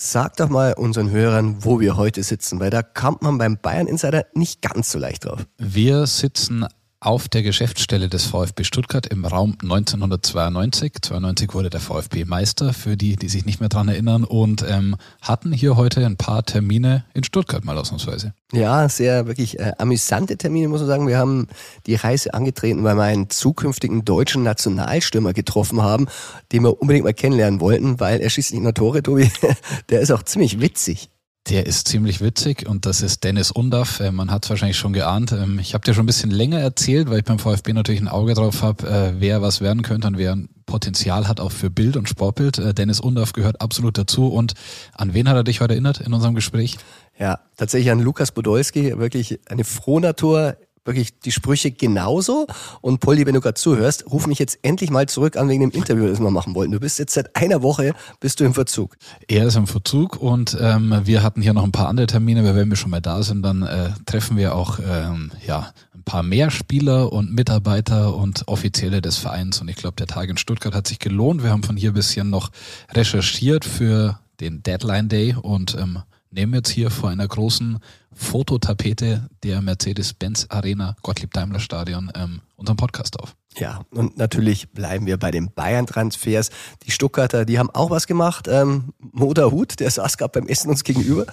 Sag 0.00 0.36
doch 0.36 0.48
mal 0.48 0.74
unseren 0.74 1.10
Hörern, 1.10 1.64
wo 1.64 1.80
wir 1.80 1.96
heute 1.96 2.22
sitzen, 2.22 2.60
weil 2.60 2.70
da 2.70 2.84
kommt 2.84 3.20
man 3.22 3.36
beim 3.36 3.58
Bayern 3.58 3.88
Insider 3.88 4.26
nicht 4.32 4.62
ganz 4.62 4.92
so 4.92 4.98
leicht 5.00 5.24
drauf. 5.24 5.44
Wir 5.58 6.06
sitzen 6.06 6.64
auf 7.00 7.28
der 7.28 7.42
Geschäftsstelle 7.42 8.08
des 8.08 8.24
VfB 8.24 8.64
Stuttgart 8.64 9.06
im 9.06 9.24
Raum 9.24 9.56
1992. 9.62 10.94
92 11.00 11.54
wurde 11.54 11.70
der 11.70 11.80
VfB 11.80 12.24
Meister, 12.24 12.72
für 12.72 12.96
die, 12.96 13.14
die 13.14 13.28
sich 13.28 13.44
nicht 13.44 13.60
mehr 13.60 13.68
dran 13.68 13.88
erinnern, 13.88 14.24
und 14.24 14.64
ähm, 14.68 14.96
hatten 15.22 15.52
hier 15.52 15.76
heute 15.76 16.04
ein 16.04 16.16
paar 16.16 16.44
Termine 16.44 17.04
in 17.14 17.22
Stuttgart 17.22 17.64
mal 17.64 17.78
ausnahmsweise. 17.78 18.34
Ja, 18.52 18.88
sehr 18.88 19.26
wirklich 19.26 19.60
äh, 19.60 19.72
amüsante 19.78 20.36
Termine, 20.36 20.68
muss 20.68 20.80
man 20.80 20.88
sagen. 20.88 21.06
Wir 21.06 21.18
haben 21.18 21.46
die 21.86 21.94
Reise 21.94 22.34
angetreten, 22.34 22.82
weil 22.82 22.96
wir 22.96 23.04
einen 23.04 23.30
zukünftigen 23.30 24.04
deutschen 24.04 24.42
Nationalstürmer 24.42 25.32
getroffen 25.32 25.82
haben, 25.82 26.06
den 26.50 26.64
wir 26.64 26.80
unbedingt 26.80 27.04
mal 27.04 27.14
kennenlernen 27.14 27.60
wollten, 27.60 28.00
weil 28.00 28.20
er 28.20 28.30
schießt 28.30 28.52
nicht 28.52 28.62
nur 28.62 28.74
Tore, 28.74 29.02
Tobi. 29.02 29.30
Der 29.90 30.00
ist 30.00 30.10
auch 30.10 30.24
ziemlich 30.24 30.60
witzig. 30.60 31.10
Der 31.48 31.64
ist 31.64 31.88
ziemlich 31.88 32.20
witzig 32.20 32.68
und 32.68 32.84
das 32.84 33.00
ist 33.00 33.24
Dennis 33.24 33.50
Undaff. 33.50 34.00
Äh, 34.00 34.12
man 34.12 34.30
hat 34.30 34.44
es 34.44 34.50
wahrscheinlich 34.50 34.76
schon 34.76 34.92
geahnt. 34.92 35.32
Ähm, 35.32 35.58
ich 35.58 35.72
habe 35.72 35.82
dir 35.82 35.94
schon 35.94 36.02
ein 36.02 36.06
bisschen 36.06 36.30
länger 36.30 36.58
erzählt, 36.58 37.08
weil 37.08 37.20
ich 37.20 37.24
beim 37.24 37.38
VfB 37.38 37.72
natürlich 37.72 38.02
ein 38.02 38.08
Auge 38.08 38.34
drauf 38.34 38.62
habe, 38.62 38.86
äh, 38.86 39.12
wer 39.18 39.40
was 39.40 39.62
werden 39.62 39.80
könnte 39.80 40.08
und 40.08 40.18
wer 40.18 40.32
ein 40.32 40.50
Potenzial 40.66 41.26
hat 41.26 41.40
auch 41.40 41.50
für 41.50 41.70
Bild 41.70 41.96
und 41.96 42.06
Sportbild. 42.06 42.58
Äh, 42.58 42.74
Dennis 42.74 43.00
Undaff 43.00 43.32
gehört 43.32 43.62
absolut 43.62 43.96
dazu. 43.96 44.26
Und 44.28 44.52
an 44.92 45.14
wen 45.14 45.26
hat 45.26 45.36
er 45.36 45.44
dich 45.44 45.62
heute 45.62 45.72
erinnert 45.72 46.00
in 46.00 46.12
unserem 46.12 46.34
Gespräch? 46.34 46.76
Ja, 47.18 47.40
tatsächlich 47.56 47.90
an 47.90 48.00
Lukas 48.00 48.30
Podolski, 48.30 48.98
wirklich 48.98 49.40
eine 49.48 49.64
Frohnatur, 49.64 50.58
wirklich 50.88 51.18
die 51.20 51.30
Sprüche 51.30 51.70
genauso. 51.70 52.46
Und 52.80 53.00
Polly, 53.00 53.24
wenn 53.26 53.34
du 53.34 53.40
gerade 53.40 53.54
zuhörst, 53.54 54.10
ruf 54.10 54.26
mich 54.26 54.38
jetzt 54.38 54.58
endlich 54.62 54.90
mal 54.90 55.08
zurück 55.08 55.36
an 55.36 55.48
wegen 55.48 55.60
dem 55.60 55.70
Interview, 55.70 56.08
das 56.08 56.18
wir 56.18 56.30
machen 56.30 56.54
wollten. 56.54 56.72
Du 56.72 56.80
bist 56.80 56.98
jetzt 56.98 57.14
seit 57.14 57.36
einer 57.36 57.62
Woche 57.62 57.94
bist 58.20 58.40
du 58.40 58.44
im 58.44 58.54
Verzug. 58.54 58.96
Er 59.28 59.46
ist 59.46 59.56
im 59.56 59.66
Verzug 59.66 60.16
und 60.16 60.56
ähm, 60.60 61.00
wir 61.04 61.22
hatten 61.22 61.42
hier 61.42 61.54
noch 61.54 61.64
ein 61.64 61.72
paar 61.72 61.88
andere 61.88 62.06
Termine, 62.06 62.44
weil 62.44 62.56
wenn 62.56 62.68
wir 62.68 62.76
schon 62.76 62.90
mal 62.90 63.00
da 63.00 63.22
sind, 63.22 63.42
dann 63.42 63.62
äh, 63.62 63.90
treffen 64.06 64.36
wir 64.36 64.54
auch 64.54 64.78
ähm, 64.80 65.30
ja 65.46 65.72
ein 65.94 66.02
paar 66.02 66.22
mehr 66.22 66.50
Spieler 66.50 67.12
und 67.12 67.32
Mitarbeiter 67.32 68.16
und 68.16 68.48
Offizielle 68.48 69.00
des 69.00 69.18
Vereins. 69.18 69.60
Und 69.60 69.68
ich 69.68 69.76
glaube, 69.76 69.96
der 69.96 70.06
Tag 70.06 70.28
in 70.28 70.36
Stuttgart 70.36 70.74
hat 70.74 70.88
sich 70.88 70.98
gelohnt. 70.98 71.42
Wir 71.42 71.50
haben 71.50 71.62
von 71.62 71.76
hier 71.76 71.90
ein 71.90 71.94
bisschen 71.94 72.30
noch 72.30 72.50
recherchiert 72.92 73.64
für 73.64 74.18
den 74.40 74.62
Deadline 74.62 75.08
Day 75.08 75.34
und 75.40 75.76
ähm, 75.78 75.98
nehmen 76.30 76.54
jetzt 76.54 76.70
hier 76.70 76.90
vor 76.90 77.10
einer 77.10 77.26
großen 77.26 77.78
Fototapete 78.12 79.28
der 79.42 79.62
Mercedes-Benz 79.62 80.46
Arena 80.48 80.96
Gottlieb 81.02 81.32
Daimler 81.32 81.60
Stadion 81.60 82.10
ähm, 82.14 82.40
unseren 82.56 82.76
Podcast 82.76 83.18
auf. 83.20 83.36
Ja, 83.56 83.80
und 83.90 84.18
natürlich 84.18 84.70
bleiben 84.70 85.06
wir 85.06 85.16
bei 85.16 85.30
den 85.30 85.50
Bayern-Transfers. 85.52 86.50
Die 86.84 86.90
Stuttgarter, 86.90 87.44
die 87.44 87.58
haben 87.58 87.70
auch 87.70 87.90
was 87.90 88.06
gemacht. 88.06 88.46
Ähm, 88.48 88.92
Moda 88.98 89.50
Hut, 89.50 89.80
der 89.80 89.90
saß 89.90 90.16
gerade 90.16 90.40
beim 90.40 90.48
Essen 90.48 90.70
uns 90.70 90.84
gegenüber. 90.84 91.26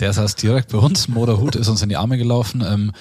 Der 0.00 0.12
saß 0.12 0.36
direkt 0.36 0.72
bei 0.72 0.78
uns. 0.78 1.08
Moda 1.08 1.38
Hut 1.38 1.56
ist 1.56 1.68
uns 1.68 1.82
in 1.82 1.88
die 1.88 1.96
Arme 1.96 2.16
gelaufen. 2.16 2.62
Ähm, 2.66 2.92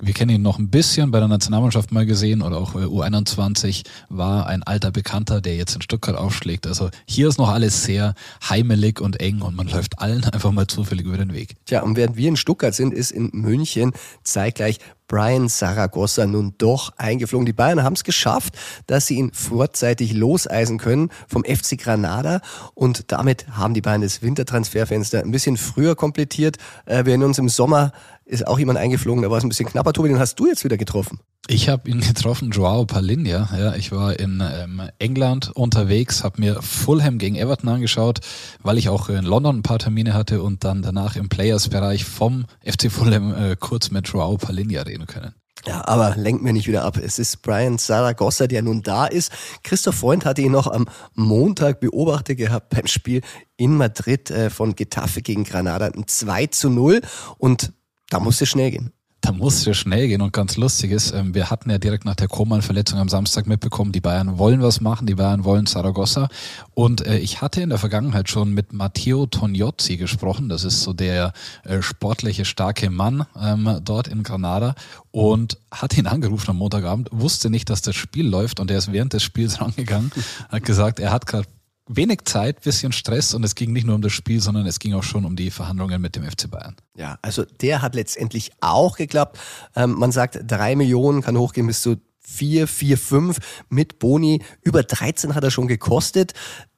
wir 0.00 0.12
kennen 0.12 0.30
ihn 0.30 0.42
noch 0.42 0.58
ein 0.58 0.68
bisschen 0.68 1.10
bei 1.10 1.20
der 1.20 1.28
Nationalmannschaft 1.28 1.90
mal 1.90 2.04
gesehen 2.04 2.42
oder 2.42 2.58
auch 2.58 2.74
U21 2.74 3.84
war 4.10 4.46
ein 4.46 4.62
alter 4.62 4.90
Bekannter, 4.90 5.40
der 5.40 5.56
jetzt 5.56 5.74
in 5.74 5.80
Stuttgart 5.80 6.16
aufschlägt. 6.16 6.66
Also 6.66 6.90
hier 7.06 7.28
ist 7.28 7.38
noch 7.38 7.48
alles 7.48 7.84
sehr 7.84 8.14
heimelig 8.46 9.00
und 9.00 9.20
eng 9.20 9.40
und 9.40 9.56
man 9.56 9.68
läuft 9.68 9.98
allen 9.98 10.24
einfach 10.32 10.52
mal 10.52 10.66
zufällig 10.66 11.06
über 11.06 11.16
den 11.16 11.32
Weg. 11.32 11.56
Tja, 11.64 11.82
und 11.82 11.96
während 11.96 12.16
wir 12.16 12.28
in 12.28 12.36
Stuttgart 12.36 12.74
sind, 12.74 12.92
ist 12.92 13.10
in 13.10 13.30
München 13.32 13.92
zeitgleich 14.22 14.78
Brian 15.08 15.48
Saragossa 15.48 16.26
nun 16.26 16.54
doch 16.58 16.92
eingeflogen. 16.96 17.46
Die 17.46 17.52
Bayern 17.52 17.82
haben 17.82 17.94
es 17.94 18.04
geschafft, 18.04 18.54
dass 18.86 19.06
sie 19.06 19.14
ihn 19.14 19.30
vorzeitig 19.32 20.12
loseisen 20.12 20.78
können 20.78 21.10
vom 21.28 21.44
FC 21.44 21.78
Granada 21.78 22.40
und 22.74 23.12
damit 23.12 23.46
haben 23.50 23.72
die 23.72 23.80
Bayern 23.80 24.00
das 24.00 24.22
Wintertransferfenster 24.22 25.20
ein 25.20 25.30
bisschen 25.30 25.56
früher 25.56 25.94
komplettiert. 25.94 26.56
Äh, 26.86 27.04
wir 27.04 27.12
erinnern 27.12 27.28
uns 27.28 27.38
im 27.38 27.48
Sommer 27.48 27.92
ist 28.26 28.46
auch 28.46 28.58
jemand 28.58 28.78
eingeflogen, 28.78 29.22
da 29.22 29.30
war 29.30 29.38
es 29.38 29.44
ein 29.44 29.48
bisschen 29.48 29.68
knapper. 29.68 29.92
Tobi, 29.92 30.08
den 30.08 30.18
hast 30.18 30.38
du 30.38 30.46
jetzt 30.46 30.64
wieder 30.64 30.76
getroffen. 30.76 31.20
Ich 31.48 31.68
habe 31.68 31.88
ihn 31.88 32.00
getroffen, 32.00 32.50
Joao 32.50 32.84
Palinja. 32.84 33.48
Ja, 33.56 33.74
ich 33.76 33.92
war 33.92 34.18
in 34.18 34.42
ähm, 34.44 34.82
England 34.98 35.52
unterwegs, 35.54 36.24
habe 36.24 36.40
mir 36.40 36.60
Fulham 36.60 37.18
gegen 37.18 37.36
Everton 37.36 37.68
angeschaut, 37.68 38.18
weil 38.62 38.78
ich 38.78 38.88
auch 38.88 39.08
in 39.08 39.24
London 39.24 39.58
ein 39.58 39.62
paar 39.62 39.78
Termine 39.78 40.12
hatte 40.12 40.42
und 40.42 40.64
dann 40.64 40.82
danach 40.82 41.14
im 41.14 41.28
Players-Bereich 41.28 42.04
vom 42.04 42.46
FC 42.64 42.90
Fulham 42.90 43.32
äh, 43.32 43.56
kurz 43.58 43.90
mit 43.92 44.08
Joao 44.08 44.36
Palinja 44.36 44.82
reden 44.82 45.06
können. 45.06 45.34
Ja, 45.64 45.86
aber 45.86 46.16
lenkt 46.16 46.42
mir 46.42 46.52
nicht 46.52 46.68
wieder 46.68 46.84
ab. 46.84 46.96
Es 46.96 47.18
ist 47.18 47.42
Brian 47.42 47.78
Saragossa, 47.78 48.46
der 48.46 48.62
nun 48.62 48.82
da 48.82 49.06
ist. 49.06 49.32
Christoph 49.62 49.96
Freund 49.96 50.24
hatte 50.24 50.42
ihn 50.42 50.52
noch 50.52 50.66
am 50.66 50.86
Montag 51.14 51.80
beobachtet 51.80 52.38
gehabt 52.38 52.70
beim 52.70 52.86
Spiel 52.86 53.22
in 53.56 53.76
Madrid 53.76 54.30
äh, 54.30 54.50
von 54.50 54.74
Getafe 54.74 55.22
gegen 55.22 55.44
Granada. 55.44 55.86
Ein 55.86 56.06
2 56.06 56.46
zu 56.48 56.70
0 56.70 57.00
und 57.38 57.72
da 58.10 58.20
musste 58.20 58.46
schnell 58.46 58.70
gehen. 58.70 58.92
Da 59.26 59.32
musste 59.32 59.74
schnell 59.74 60.06
gehen 60.06 60.22
und 60.22 60.32
ganz 60.32 60.56
lustig 60.56 60.92
ist, 60.92 61.12
ähm, 61.12 61.34
wir 61.34 61.50
hatten 61.50 61.68
ja 61.68 61.78
direkt 61.78 62.04
nach 62.04 62.14
der 62.14 62.28
Koman-Verletzung 62.28 63.00
am 63.00 63.08
Samstag 63.08 63.48
mitbekommen, 63.48 63.90
die 63.90 64.00
Bayern 64.00 64.38
wollen 64.38 64.62
was 64.62 64.80
machen, 64.80 65.08
die 65.08 65.16
Bayern 65.16 65.42
wollen 65.42 65.66
Saragossa. 65.66 66.28
Und 66.74 67.04
äh, 67.04 67.18
ich 67.18 67.40
hatte 67.40 67.60
in 67.60 67.70
der 67.70 67.78
Vergangenheit 67.78 68.28
schon 68.28 68.52
mit 68.52 68.72
Matteo 68.72 69.26
Tognozzi 69.26 69.96
gesprochen, 69.96 70.48
das 70.48 70.62
ist 70.62 70.82
so 70.82 70.92
der 70.92 71.32
äh, 71.64 71.82
sportliche, 71.82 72.44
starke 72.44 72.88
Mann 72.88 73.26
ähm, 73.42 73.80
dort 73.82 74.06
in 74.06 74.22
Granada 74.22 74.76
und 75.10 75.58
hat 75.72 75.98
ihn 75.98 76.06
angerufen 76.06 76.50
am 76.50 76.58
Montagabend, 76.58 77.08
wusste 77.10 77.50
nicht, 77.50 77.68
dass 77.68 77.82
das 77.82 77.96
Spiel 77.96 78.28
läuft 78.28 78.60
und 78.60 78.70
er 78.70 78.78
ist 78.78 78.92
während 78.92 79.12
des 79.12 79.24
Spiels 79.24 79.60
rangegangen, 79.60 80.12
hat 80.50 80.62
gesagt, 80.62 81.00
er 81.00 81.10
hat 81.10 81.26
gerade 81.26 81.48
wenig 81.88 82.24
Zeit, 82.24 82.62
bisschen 82.62 82.92
Stress 82.92 83.34
und 83.34 83.44
es 83.44 83.54
ging 83.54 83.72
nicht 83.72 83.86
nur 83.86 83.94
um 83.94 84.02
das 84.02 84.12
Spiel, 84.12 84.40
sondern 84.40 84.66
es 84.66 84.78
ging 84.78 84.94
auch 84.94 85.02
schon 85.02 85.24
um 85.24 85.36
die 85.36 85.50
Verhandlungen 85.50 86.00
mit 86.00 86.16
dem 86.16 86.24
FC 86.24 86.50
Bayern. 86.50 86.76
Ja, 86.96 87.18
also 87.22 87.44
der 87.44 87.82
hat 87.82 87.94
letztendlich 87.94 88.50
auch 88.60 88.96
geklappt. 88.96 89.38
Ähm, 89.74 89.92
man 89.92 90.12
sagt, 90.12 90.40
drei 90.46 90.76
Millionen 90.76 91.22
kann 91.22 91.38
hochgehen 91.38 91.66
bis 91.66 91.82
zu 91.82 91.96
vier, 92.20 92.66
vier, 92.66 92.98
fünf 92.98 93.38
mit 93.68 93.98
Boni. 93.98 94.42
Über 94.62 94.82
13 94.82 95.34
hat 95.34 95.44
er 95.44 95.50
schon 95.50 95.68
gekostet. 95.68 96.32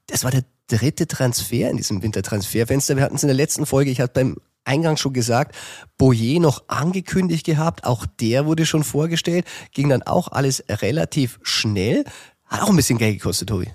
Das 0.06 0.24
war 0.24 0.30
der 0.30 0.44
dritte 0.68 1.06
Transfer 1.06 1.70
in 1.70 1.78
diesem 1.78 2.02
Wintertransferfenster. 2.02 2.96
Wir 2.96 3.02
hatten 3.02 3.16
es 3.16 3.22
in 3.22 3.28
der 3.28 3.36
letzten 3.36 3.64
Folge, 3.64 3.90
ich 3.90 4.00
hatte 4.00 4.12
beim 4.12 4.36
Eingang 4.64 4.98
schon 4.98 5.14
gesagt, 5.14 5.56
Boyer 5.96 6.40
noch 6.40 6.64
angekündigt 6.68 7.46
gehabt, 7.46 7.84
auch 7.84 8.04
der 8.20 8.44
wurde 8.44 8.66
schon 8.66 8.84
vorgestellt, 8.84 9.46
ging 9.72 9.88
dann 9.88 10.02
auch 10.02 10.28
alles 10.28 10.62
relativ 10.68 11.40
schnell. 11.42 12.04
Hat 12.44 12.62
auch 12.62 12.68
ein 12.68 12.76
bisschen 12.76 12.98
Geld 12.98 13.14
gekostet, 13.14 13.48
Tobi. 13.48 13.68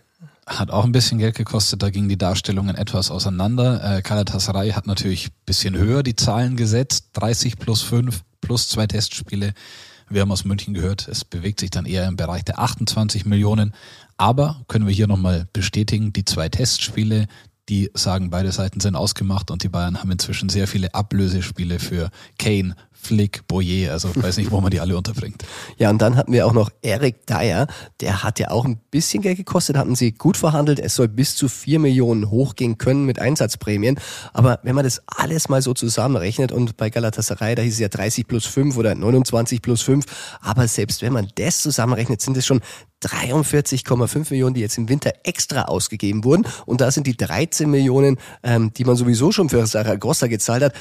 Hat 0.59 0.69
auch 0.69 0.83
ein 0.83 0.91
bisschen 0.91 1.17
Geld 1.17 1.35
gekostet, 1.35 1.81
da 1.81 1.89
gingen 1.89 2.09
die 2.09 2.17
Darstellungen 2.17 2.75
etwas 2.75 3.09
auseinander. 3.09 3.97
Äh, 3.97 4.01
Galatasaray 4.01 4.71
hat 4.71 4.85
natürlich 4.85 5.29
bisschen 5.45 5.75
höher 5.75 6.03
die 6.03 6.15
Zahlen 6.15 6.55
gesetzt, 6.55 7.09
30 7.13 7.57
plus 7.57 7.81
5 7.81 8.21
plus 8.39 8.69
zwei 8.69 8.85
Testspiele. 8.85 9.53
Wir 10.09 10.21
haben 10.21 10.31
aus 10.31 10.45
München 10.45 10.75
gehört, 10.75 11.07
es 11.07 11.25
bewegt 11.25 11.59
sich 11.59 11.71
dann 11.71 11.85
eher 11.85 12.07
im 12.07 12.17
Bereich 12.17 12.43
der 12.43 12.59
28 12.59 13.25
Millionen. 13.25 13.73
Aber 14.17 14.61
können 14.67 14.85
wir 14.85 14.93
hier 14.93 15.07
nochmal 15.07 15.47
bestätigen, 15.53 16.13
die 16.13 16.25
zwei 16.25 16.49
Testspiele, 16.49 17.27
die 17.69 17.89
sagen, 17.93 18.29
beide 18.29 18.51
Seiten 18.51 18.79
sind 18.79 18.95
ausgemacht 18.95 19.49
und 19.49 19.63
die 19.63 19.69
Bayern 19.69 19.99
haben 19.99 20.11
inzwischen 20.11 20.49
sehr 20.49 20.67
viele 20.67 20.93
Ablösespiele 20.93 21.79
für 21.79 22.09
Kane, 22.37 22.75
Flick, 22.91 23.47
Boyer, 23.47 23.91
also 23.91 24.09
weiß 24.15 24.37
nicht, 24.37 24.51
wo 24.51 24.59
man 24.59 24.71
die 24.71 24.79
alle 24.79 24.97
unterbringt. 24.97 25.43
Ja, 25.77 25.89
und 25.89 26.01
dann 26.01 26.15
hatten 26.15 26.33
wir 26.33 26.45
auch 26.45 26.53
noch 26.53 26.69
Eric 26.81 27.25
Dyer, 27.25 27.67
der 28.01 28.23
hat 28.23 28.39
ja 28.39 28.51
auch 28.51 28.65
ein 28.65 28.79
bisschen 28.91 29.21
Geld 29.21 29.37
gekostet, 29.37 29.77
hatten 29.77 29.95
sie 29.95 30.11
gut 30.11 30.35
verhandelt, 30.35 30.79
es 30.79 30.95
soll 30.95 31.07
bis 31.07 31.35
zu 31.35 31.47
vier 31.47 31.79
Millionen 31.79 32.29
hochgehen 32.29 32.77
können 32.77 33.05
mit 33.05 33.19
Einsatzprämien, 33.19 33.99
aber 34.33 34.59
wenn 34.63 34.75
man 34.75 34.83
das 34.83 35.01
alles 35.07 35.47
mal 35.47 35.61
so 35.61 35.73
zusammenrechnet 35.73 36.51
und 36.51 36.75
bei 36.75 36.89
Galatasaray, 36.89 37.55
da 37.55 37.61
hieß 37.61 37.73
es 37.73 37.79
ja 37.79 37.89
30 37.89 38.27
plus 38.27 38.45
5 38.45 38.75
oder 38.77 38.93
29 38.93 39.61
plus 39.61 39.81
5, 39.81 40.05
aber 40.41 40.67
selbst 40.67 41.01
wenn 41.01 41.13
man 41.13 41.29
das 41.35 41.61
zusammenrechnet, 41.61 42.21
sind 42.21 42.35
es 42.35 42.45
schon 42.45 42.61
43,5 43.05 44.31
Millionen, 44.31 44.53
die 44.53 44.61
jetzt 44.61 44.77
im 44.77 44.89
Winter 44.89 45.13
extra 45.23 45.63
ausgegeben 45.63 46.23
wurden. 46.23 46.45
Und 46.65 46.81
da 46.81 46.91
sind 46.91 47.07
die 47.07 47.17
13 47.17 47.69
Millionen, 47.69 48.17
ähm, 48.43 48.73
die 48.73 48.85
man 48.85 48.95
sowieso 48.95 49.31
schon 49.31 49.49
für 49.49 49.65
Saragossa 49.65 50.27
gezahlt 50.27 50.63
hat, 50.63 50.73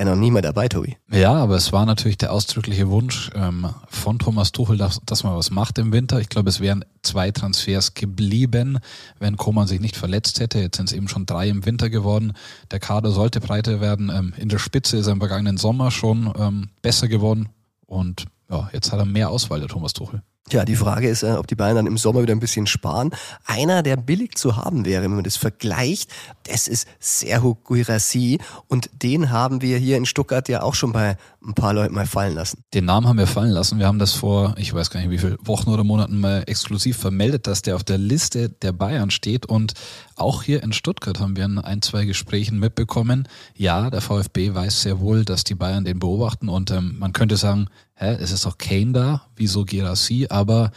ja 0.00 0.06
noch 0.06 0.16
nie 0.16 0.30
mehr 0.30 0.40
dabei, 0.40 0.66
Tobi. 0.66 0.96
Ja, 1.12 1.34
aber 1.34 1.56
es 1.56 1.72
war 1.72 1.84
natürlich 1.84 2.16
der 2.16 2.32
ausdrückliche 2.32 2.88
Wunsch 2.88 3.30
ähm, 3.34 3.68
von 3.88 4.18
Thomas 4.18 4.50
Tuchel, 4.50 4.78
dass, 4.78 5.00
dass 5.04 5.24
man 5.24 5.36
was 5.36 5.50
macht 5.50 5.78
im 5.78 5.92
Winter. 5.92 6.20
Ich 6.20 6.30
glaube, 6.30 6.48
es 6.48 6.60
wären 6.60 6.86
zwei 7.02 7.30
Transfers 7.30 7.92
geblieben, 7.92 8.78
wenn 9.18 9.36
Koman 9.36 9.66
sich 9.66 9.78
nicht 9.78 9.96
verletzt 9.96 10.40
hätte. 10.40 10.58
Jetzt 10.58 10.78
sind 10.78 10.88
es 10.88 10.94
eben 10.94 11.08
schon 11.08 11.26
drei 11.26 11.48
im 11.48 11.66
Winter 11.66 11.90
geworden. 11.90 12.32
Der 12.70 12.80
Kader 12.80 13.10
sollte 13.10 13.40
breiter 13.40 13.82
werden. 13.82 14.10
Ähm, 14.10 14.32
in 14.38 14.48
der 14.48 14.58
Spitze 14.58 14.96
ist 14.96 15.06
er 15.06 15.12
im 15.12 15.20
vergangenen 15.20 15.58
Sommer 15.58 15.90
schon 15.90 16.32
ähm, 16.38 16.70
besser 16.80 17.06
geworden. 17.06 17.50
Und 17.84 18.24
ja, 18.50 18.70
jetzt 18.72 18.92
hat 18.92 19.00
er 19.00 19.04
mehr 19.04 19.28
Auswahl, 19.28 19.60
der 19.60 19.68
Thomas 19.68 19.92
Tuchel. 19.92 20.22
Ja, 20.52 20.64
die 20.64 20.74
Frage 20.74 21.08
ist, 21.08 21.22
äh, 21.22 21.32
ob 21.32 21.46
die 21.46 21.54
Bayern 21.54 21.76
dann 21.76 21.86
im 21.86 21.96
Sommer 21.96 22.22
wieder 22.22 22.34
ein 22.34 22.40
bisschen 22.40 22.66
sparen. 22.66 23.10
Einer, 23.44 23.84
der 23.84 23.96
billig 23.96 24.34
zu 24.34 24.56
haben 24.56 24.84
wäre, 24.84 25.04
wenn 25.04 25.14
man 25.14 25.22
das 25.22 25.36
vergleicht, 25.36 26.10
das 26.42 26.66
ist 26.66 26.88
Serhu 26.98 27.54
Guirassi 27.54 28.38
und 28.66 28.90
den 28.92 29.30
haben 29.30 29.62
wir 29.62 29.78
hier 29.78 29.96
in 29.96 30.06
Stuttgart 30.06 30.48
ja 30.48 30.62
auch 30.62 30.74
schon 30.74 30.92
bei 30.92 31.16
ein 31.42 31.54
paar 31.54 31.72
Leuten 31.72 31.94
mal 31.94 32.06
fallen 32.06 32.34
lassen. 32.34 32.64
Den 32.74 32.84
Namen 32.84 33.08
haben 33.08 33.18
wir 33.18 33.26
fallen 33.26 33.50
lassen. 33.50 33.78
Wir 33.78 33.86
haben 33.86 33.98
das 33.98 34.12
vor, 34.12 34.54
ich 34.58 34.74
weiß 34.74 34.90
gar 34.90 35.00
nicht 35.00 35.10
wie 35.10 35.18
viele 35.18 35.38
Wochen 35.42 35.70
oder 35.70 35.84
Monaten 35.84 36.20
mal 36.20 36.44
exklusiv 36.46 36.98
vermeldet, 36.98 37.46
dass 37.46 37.62
der 37.62 37.76
auf 37.76 37.84
der 37.84 37.98
Liste 37.98 38.50
der 38.50 38.72
Bayern 38.72 39.10
steht 39.10 39.46
und 39.46 39.74
auch 40.16 40.42
hier 40.42 40.62
in 40.62 40.72
Stuttgart 40.72 41.18
haben 41.18 41.36
wir 41.36 41.46
in 41.46 41.58
ein, 41.58 41.80
zwei 41.80 42.04
Gesprächen 42.04 42.58
mitbekommen. 42.58 43.26
Ja, 43.56 43.88
der 43.88 44.02
VfB 44.02 44.54
weiß 44.54 44.82
sehr 44.82 45.00
wohl, 45.00 45.24
dass 45.24 45.44
die 45.44 45.54
Bayern 45.54 45.84
den 45.84 45.98
beobachten 45.98 46.48
und 46.48 46.70
ähm, 46.70 46.96
man 46.98 47.12
könnte 47.12 47.36
sagen, 47.36 47.68
hä, 47.94 48.16
es 48.20 48.32
ist 48.32 48.44
doch 48.44 48.58
Kane 48.58 48.92
da, 48.92 49.22
wieso 49.36 49.64
Girassi, 49.64 50.26
aber 50.28 50.72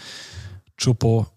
Chupo 0.78 1.28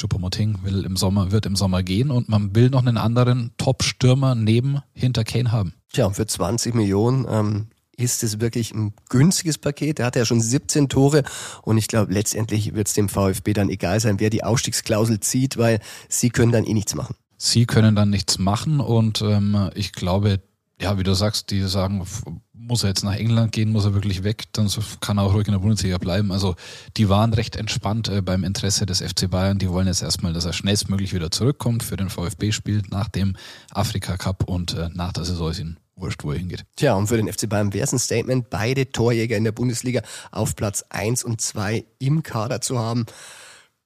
Choupo-Moting 0.00 0.60
will 0.62 0.86
im 0.86 0.96
Sommer, 0.96 1.30
wird 1.30 1.44
im 1.44 1.56
Sommer 1.56 1.82
gehen 1.82 2.10
und 2.10 2.30
man 2.30 2.54
will 2.54 2.70
noch 2.70 2.80
einen 2.80 2.96
anderen 2.96 3.50
Top-Stürmer 3.58 4.34
neben 4.34 4.80
hinter 4.94 5.24
Kane 5.24 5.52
haben. 5.52 5.74
Tja, 5.92 6.06
und 6.06 6.14
für 6.14 6.26
20 6.26 6.74
Millionen 6.74 7.26
ähm, 7.28 7.66
ist 8.00 8.22
es 8.22 8.40
wirklich 8.40 8.72
ein 8.72 8.94
günstiges 9.08 9.58
Paket. 9.58 9.98
Er 9.98 10.06
hat 10.06 10.16
ja 10.16 10.24
schon 10.24 10.40
17 10.40 10.88
Tore 10.88 11.22
und 11.62 11.78
ich 11.78 11.88
glaube, 11.88 12.12
letztendlich 12.12 12.74
wird 12.74 12.88
es 12.88 12.94
dem 12.94 13.08
VfB 13.08 13.52
dann 13.52 13.68
egal 13.68 14.00
sein, 14.00 14.20
wer 14.20 14.30
die 14.30 14.44
Ausstiegsklausel 14.44 15.20
zieht, 15.20 15.56
weil 15.56 15.80
sie 16.08 16.30
können 16.30 16.52
dann 16.52 16.64
eh 16.64 16.74
nichts 16.74 16.94
machen. 16.94 17.14
Sie 17.36 17.66
können 17.66 17.96
dann 17.96 18.10
nichts 18.10 18.38
machen 18.38 18.80
und 18.80 19.22
ähm, 19.22 19.70
ich 19.74 19.92
glaube, 19.92 20.40
ja, 20.80 20.98
wie 20.98 21.02
du 21.02 21.14
sagst, 21.14 21.50
die 21.50 21.62
sagen, 21.62 22.06
muss 22.52 22.84
er 22.84 22.90
jetzt 22.90 23.02
nach 23.02 23.16
England 23.16 23.52
gehen, 23.52 23.72
muss 23.72 23.84
er 23.84 23.94
wirklich 23.94 24.22
weg, 24.22 24.44
dann 24.52 24.70
kann 25.00 25.18
er 25.18 25.24
auch 25.24 25.34
ruhig 25.34 25.46
in 25.46 25.52
der 25.52 25.58
Bundesliga 25.58 25.98
bleiben. 25.98 26.32
Also 26.32 26.54
die 26.96 27.08
waren 27.08 27.34
recht 27.34 27.56
entspannt 27.56 28.08
äh, 28.08 28.22
beim 28.22 28.44
Interesse 28.44 28.86
des 28.86 29.00
FC 29.00 29.28
Bayern. 29.28 29.58
Die 29.58 29.68
wollen 29.68 29.86
jetzt 29.86 30.02
erstmal, 30.02 30.32
dass 30.32 30.44
er 30.44 30.52
schnellstmöglich 30.52 31.12
wieder 31.12 31.30
zurückkommt, 31.30 31.82
für 31.82 31.96
den 31.96 32.08
VfB 32.08 32.52
spielt, 32.52 32.90
nach 32.90 33.08
dem 33.08 33.36
Afrika 33.72 34.16
Cup 34.16 34.44
und 34.44 34.74
äh, 34.74 34.88
nach 34.92 35.12
der 35.12 35.24
Saison 35.24 35.52
wurscht, 36.00 36.24
wo 36.24 36.32
er 36.32 36.38
hingeht. 36.38 36.64
Tja, 36.76 36.94
und 36.94 37.06
für 37.06 37.16
den 37.16 37.32
FC 37.32 37.48
Bayern 37.48 37.72
wäre 37.72 37.84
es 37.84 37.92
ein 37.92 37.98
Statement, 37.98 38.50
beide 38.50 38.90
Torjäger 38.90 39.36
in 39.36 39.44
der 39.44 39.52
Bundesliga 39.52 40.02
auf 40.30 40.56
Platz 40.56 40.84
eins 40.88 41.24
und 41.24 41.40
zwei 41.40 41.84
im 41.98 42.22
Kader 42.22 42.60
zu 42.60 42.78
haben. 42.78 43.06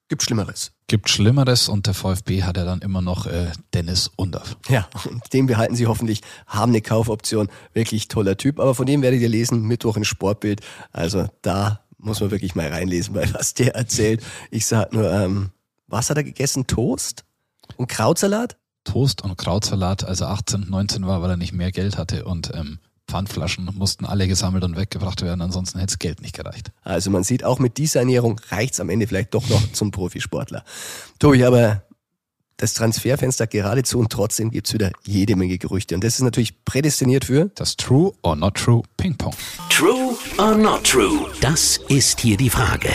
Gibt 0.07 0.21
Schlimmeres. 0.21 0.71
Gibt 0.87 1.09
Schlimmeres 1.09 1.67
und 1.67 1.87
der 1.87 1.95
VfB 1.95 2.43
hat 2.43 2.57
ja 2.57 2.63
dann 2.63 2.81
immer 2.81 3.01
noch 3.01 3.25
äh, 3.25 3.51
Dennis 3.73 4.11
Undorf. 4.15 4.55
Ja, 4.69 4.87
und 5.09 5.33
dem 5.33 5.47
behalten 5.47 5.75
sie 5.75 5.87
hoffentlich, 5.87 6.21
haben 6.45 6.71
eine 6.71 6.81
Kaufoption. 6.81 7.49
Wirklich 7.73 8.07
toller 8.07 8.37
Typ. 8.37 8.59
Aber 8.59 8.75
von 8.75 8.85
dem 8.85 9.01
werdet 9.01 9.19
ihr 9.19 9.29
lesen, 9.29 9.63
Mittwoch 9.63 9.97
in 9.97 10.05
Sportbild. 10.05 10.61
Also 10.91 11.27
da 11.41 11.81
muss 11.97 12.21
man 12.21 12.29
wirklich 12.29 12.53
mal 12.53 12.67
reinlesen, 12.67 13.15
weil 13.15 13.33
was 13.33 13.55
der 13.55 13.73
erzählt. 13.73 14.23
Ich 14.51 14.67
sag 14.67 14.93
nur, 14.93 15.11
ähm, 15.11 15.49
was 15.87 16.11
hat 16.11 16.17
er 16.17 16.23
gegessen? 16.23 16.67
Toast? 16.67 17.25
Und 17.77 17.87
Krautsalat? 17.87 18.57
Toast 18.85 19.21
und 19.21 19.37
Krautsalat, 19.37 20.05
als 20.05 20.21
er 20.21 20.29
18, 20.29 20.67
19 20.69 21.05
war, 21.05 21.21
weil 21.21 21.31
er 21.31 21.37
nicht 21.37 21.53
mehr 21.53 21.71
Geld 21.71 21.97
hatte 21.97 22.23
und 22.23 22.51
ähm, 22.55 22.79
Pfandflaschen 23.07 23.69
mussten 23.73 24.05
alle 24.05 24.27
gesammelt 24.27 24.63
und 24.63 24.77
weggebracht 24.77 25.21
werden, 25.21 25.41
ansonsten 25.41 25.79
hätte 25.79 25.93
das 25.93 25.99
Geld 25.99 26.21
nicht 26.21 26.35
gereicht. 26.35 26.71
Also 26.83 27.11
man 27.11 27.23
sieht, 27.23 27.43
auch 27.43 27.59
mit 27.59 27.77
dieser 27.77 27.99
Ernährung 27.99 28.39
reicht's 28.49 28.79
am 28.79 28.89
Ende 28.89 29.07
vielleicht 29.07 29.33
doch 29.33 29.47
noch 29.49 29.71
zum 29.73 29.91
Profisportler. 29.91 30.63
Tobi, 31.19 31.43
aber 31.43 31.83
das 32.57 32.73
Transferfenster 32.73 33.47
geradezu 33.47 33.99
und 33.99 34.11
trotzdem 34.11 34.49
gibt's 34.49 34.73
wieder 34.73 34.91
jede 35.05 35.35
Menge 35.35 35.57
Gerüchte. 35.57 35.95
Und 35.95 36.03
das 36.03 36.15
ist 36.15 36.21
natürlich 36.21 36.63
prädestiniert 36.63 37.25
für 37.25 37.51
das 37.55 37.75
True 37.75 38.13
or 38.21 38.35
Not 38.35 38.55
True 38.55 38.81
Ping 38.97 39.15
Pong. 39.17 39.35
True 39.69 40.15
or 40.37 40.55
Not 40.55 40.83
True? 40.83 41.27
Das 41.41 41.79
ist 41.89 42.21
hier 42.21 42.37
die 42.37 42.49
Frage. 42.49 42.89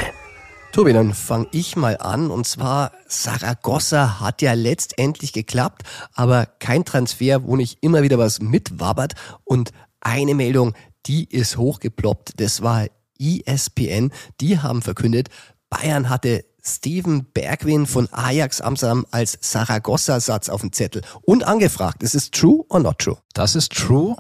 Tobi, 0.73 0.93
dann 0.93 1.15
fange 1.15 1.49
ich 1.51 1.75
mal 1.75 1.97
an. 1.97 2.31
Und 2.31 2.47
zwar, 2.47 2.93
Saragossa 3.09 4.21
hat 4.21 4.41
ja 4.41 4.53
letztendlich 4.53 5.33
geklappt, 5.33 5.83
aber 6.15 6.47
kein 6.47 6.85
Transfer, 6.85 7.45
wo 7.45 7.57
nicht 7.57 7.79
immer 7.81 8.03
wieder 8.03 8.19
was 8.19 8.41
mitwabert. 8.41 9.15
Und 9.43 9.73
eine 10.01 10.35
Meldung, 10.35 10.75
die 11.07 11.25
ist 11.25 11.57
hochgeploppt. 11.57 12.41
Das 12.41 12.63
war 12.63 12.87
ESPN. 13.19 14.13
Die 14.41 14.61
haben 14.61 14.81
verkündet, 14.81 15.29
Bayern 15.71 16.09
hatte 16.09 16.45
Steven 16.63 17.25
Bergwin 17.33 17.87
von 17.87 18.09
Ajax 18.13 18.61
Amsterdam 18.61 19.07
als 19.11 19.39
Saragossa-Satz 19.41 20.49
auf 20.49 20.61
dem 20.61 20.73
Zettel 20.73 21.03
und 21.23 21.45
angefragt. 21.45 22.03
Ist 22.03 22.15
es 22.15 22.31
true 22.31 22.65
or 22.69 22.81
not 22.81 22.99
true? 22.99 23.17
Das 23.33 23.57
ist 23.57 23.73
true. 23.73 24.17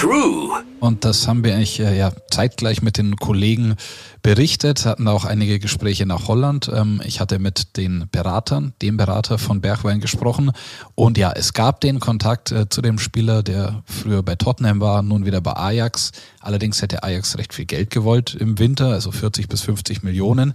True. 0.00 0.64
Und 0.80 1.04
das 1.04 1.28
haben 1.28 1.44
wir 1.44 1.54
eigentlich 1.54 1.78
äh, 1.78 1.94
ja 1.98 2.10
zeitgleich 2.30 2.80
mit 2.80 2.96
den 2.96 3.16
Kollegen 3.16 3.76
berichtet, 4.22 4.86
hatten 4.86 5.06
auch 5.08 5.26
einige 5.26 5.58
Gespräche 5.58 6.06
nach 6.06 6.26
Holland. 6.26 6.70
Ähm, 6.74 7.02
ich 7.04 7.20
hatte 7.20 7.38
mit 7.38 7.76
den 7.76 8.08
Beratern, 8.10 8.72
dem 8.80 8.96
Berater 8.96 9.36
von 9.36 9.60
Bergwein 9.60 10.00
gesprochen. 10.00 10.52
Und 10.94 11.18
ja, 11.18 11.32
es 11.32 11.52
gab 11.52 11.82
den 11.82 12.00
Kontakt 12.00 12.50
äh, 12.50 12.66
zu 12.70 12.80
dem 12.80 12.98
Spieler, 12.98 13.42
der 13.42 13.82
früher 13.84 14.22
bei 14.22 14.36
Tottenham 14.36 14.80
war, 14.80 15.02
nun 15.02 15.26
wieder 15.26 15.42
bei 15.42 15.54
Ajax. 15.54 16.12
Allerdings 16.40 16.80
hätte 16.80 17.02
Ajax 17.02 17.36
recht 17.36 17.52
viel 17.52 17.66
Geld 17.66 17.90
gewollt 17.90 18.34
im 18.34 18.58
Winter, 18.58 18.86
also 18.86 19.12
40 19.12 19.50
bis 19.50 19.60
50 19.60 20.02
Millionen. 20.02 20.54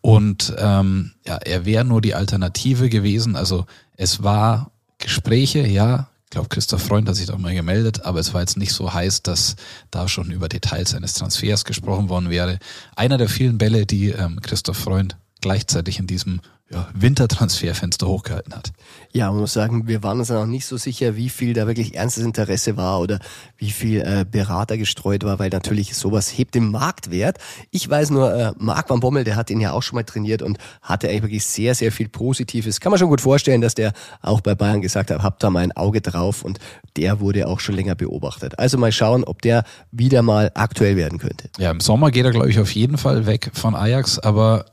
Und 0.00 0.54
ähm, 0.56 1.12
ja, 1.26 1.36
er 1.36 1.66
wäre 1.66 1.84
nur 1.84 2.00
die 2.00 2.14
Alternative 2.14 2.88
gewesen. 2.88 3.36
Also 3.36 3.66
es 3.98 4.22
war 4.22 4.70
Gespräche, 4.96 5.66
ja, 5.66 6.08
glaube, 6.36 6.50
Christoph 6.50 6.82
Freund 6.82 7.08
hat 7.08 7.16
sich 7.16 7.26
doch 7.26 7.38
mal 7.38 7.54
gemeldet, 7.54 8.04
aber 8.04 8.20
es 8.20 8.34
war 8.34 8.42
jetzt 8.42 8.58
nicht 8.58 8.74
so 8.74 8.92
heiß, 8.92 9.22
dass 9.22 9.56
da 9.90 10.06
schon 10.06 10.30
über 10.30 10.50
Details 10.50 10.94
eines 10.94 11.14
Transfers 11.14 11.64
gesprochen 11.64 12.10
worden 12.10 12.28
wäre. 12.28 12.58
Einer 12.94 13.16
der 13.16 13.30
vielen 13.30 13.56
Bälle, 13.56 13.86
die 13.86 14.10
ähm, 14.10 14.42
Christoph 14.42 14.76
Freund 14.76 15.16
gleichzeitig 15.40 15.98
in 15.98 16.06
diesem 16.06 16.42
ja, 16.68 16.88
Wintertransferfenster 16.94 18.08
hochgehalten 18.08 18.52
hat. 18.52 18.72
Ja, 19.12 19.30
man 19.30 19.40
muss 19.40 19.52
sagen, 19.52 19.86
wir 19.86 20.02
waren 20.02 20.18
uns 20.18 20.28
dann 20.28 20.38
auch 20.38 20.46
nicht 20.46 20.66
so 20.66 20.76
sicher, 20.76 21.14
wie 21.14 21.28
viel 21.28 21.54
da 21.54 21.68
wirklich 21.68 21.94
ernstes 21.94 22.24
Interesse 22.24 22.76
war 22.76 23.00
oder 23.00 23.20
wie 23.56 23.70
viel 23.70 24.00
äh, 24.00 24.24
Berater 24.28 24.76
gestreut 24.76 25.22
war, 25.22 25.38
weil 25.38 25.50
natürlich 25.50 25.94
sowas 25.94 26.28
hebt 26.36 26.56
den 26.56 26.72
Marktwert. 26.72 27.38
Ich 27.70 27.88
weiß 27.88 28.10
nur, 28.10 28.34
äh, 28.34 28.52
Marc 28.58 28.90
van 28.90 28.98
Bommel, 28.98 29.22
der 29.22 29.36
hat 29.36 29.48
den 29.48 29.60
ja 29.60 29.72
auch 29.72 29.82
schon 29.82 29.94
mal 29.94 30.02
trainiert 30.02 30.42
und 30.42 30.58
hatte 30.82 31.08
eigentlich 31.08 31.22
wirklich 31.22 31.46
sehr, 31.46 31.76
sehr 31.76 31.92
viel 31.92 32.08
Positives. 32.08 32.80
Kann 32.80 32.90
man 32.90 32.98
schon 32.98 33.08
gut 33.08 33.20
vorstellen, 33.20 33.60
dass 33.60 33.76
der 33.76 33.92
auch 34.20 34.40
bei 34.40 34.56
Bayern 34.56 34.82
gesagt 34.82 35.12
hat, 35.12 35.22
habt 35.22 35.44
da 35.44 35.50
mal 35.50 35.60
ein 35.60 35.72
Auge 35.72 36.00
drauf 36.00 36.42
und 36.42 36.58
der 36.96 37.20
wurde 37.20 37.46
auch 37.46 37.60
schon 37.60 37.76
länger 37.76 37.94
beobachtet. 37.94 38.58
Also 38.58 38.76
mal 38.76 38.90
schauen, 38.90 39.22
ob 39.22 39.40
der 39.40 39.62
wieder 39.92 40.22
mal 40.22 40.50
aktuell 40.54 40.96
werden 40.96 41.20
könnte. 41.20 41.48
Ja, 41.58 41.70
im 41.70 41.80
Sommer 41.80 42.10
geht 42.10 42.24
er, 42.24 42.32
glaube 42.32 42.50
ich, 42.50 42.58
auf 42.58 42.72
jeden 42.72 42.98
Fall 42.98 43.26
weg 43.26 43.52
von 43.54 43.76
Ajax, 43.76 44.18
aber 44.18 44.66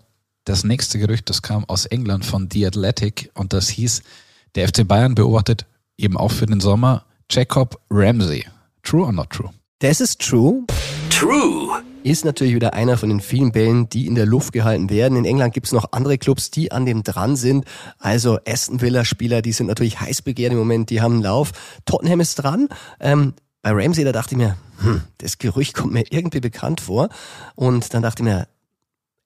das 0.45 0.63
nächste 0.63 0.99
Gerücht, 0.99 1.29
das 1.29 1.41
kam 1.41 1.65
aus 1.65 1.85
England 1.85 2.25
von 2.25 2.49
The 2.51 2.67
Athletic 2.67 3.31
und 3.33 3.53
das 3.53 3.69
hieß, 3.69 4.01
der 4.55 4.67
FC 4.67 4.87
Bayern 4.87 5.15
beobachtet 5.15 5.65
eben 5.97 6.17
auch 6.17 6.31
für 6.31 6.45
den 6.45 6.59
Sommer 6.59 7.05
Jacob 7.29 7.79
Ramsey. 7.89 8.45
True 8.83 9.05
or 9.05 9.11
not 9.11 9.29
true? 9.29 9.49
Das 9.79 10.01
ist 10.01 10.21
true. 10.21 10.63
True. 11.09 11.81
Ist 12.03 12.25
natürlich 12.25 12.53
wieder 12.53 12.73
einer 12.73 12.97
von 12.97 13.09
den 13.09 13.21
vielen 13.21 13.53
Bällen, 13.53 13.87
die 13.87 14.07
in 14.07 14.15
der 14.15 14.25
Luft 14.25 14.51
gehalten 14.51 14.89
werden. 14.89 15.17
In 15.17 15.25
England 15.25 15.53
gibt 15.53 15.67
es 15.67 15.71
noch 15.71 15.93
andere 15.93 16.17
Clubs, 16.17 16.51
die 16.51 16.71
an 16.71 16.85
dem 16.85 17.03
dran 17.03 17.37
sind. 17.37 17.65
Also 17.97 18.39
Aston 18.45 18.81
Villa 18.81 19.05
Spieler, 19.05 19.41
die 19.41 19.53
sind 19.53 19.67
natürlich 19.67 20.01
heiß 20.01 20.21
begehrt 20.21 20.51
im 20.51 20.57
Moment, 20.57 20.89
die 20.89 21.01
haben 21.01 21.13
einen 21.13 21.23
Lauf. 21.23 21.51
Tottenham 21.85 22.19
ist 22.19 22.35
dran. 22.35 22.67
Ähm, 22.99 23.33
bei 23.61 23.71
Ramsey, 23.71 24.03
da 24.03 24.11
dachte 24.11 24.35
ich 24.35 24.37
mir, 24.37 24.57
hm, 24.81 25.01
das 25.19 25.37
Gerücht 25.37 25.73
kommt 25.73 25.93
mir 25.93 26.03
irgendwie 26.09 26.41
bekannt 26.41 26.81
vor. 26.81 27.07
Und 27.55 27.93
dann 27.93 28.01
dachte 28.01 28.21
ich 28.21 28.25
mir, 28.25 28.47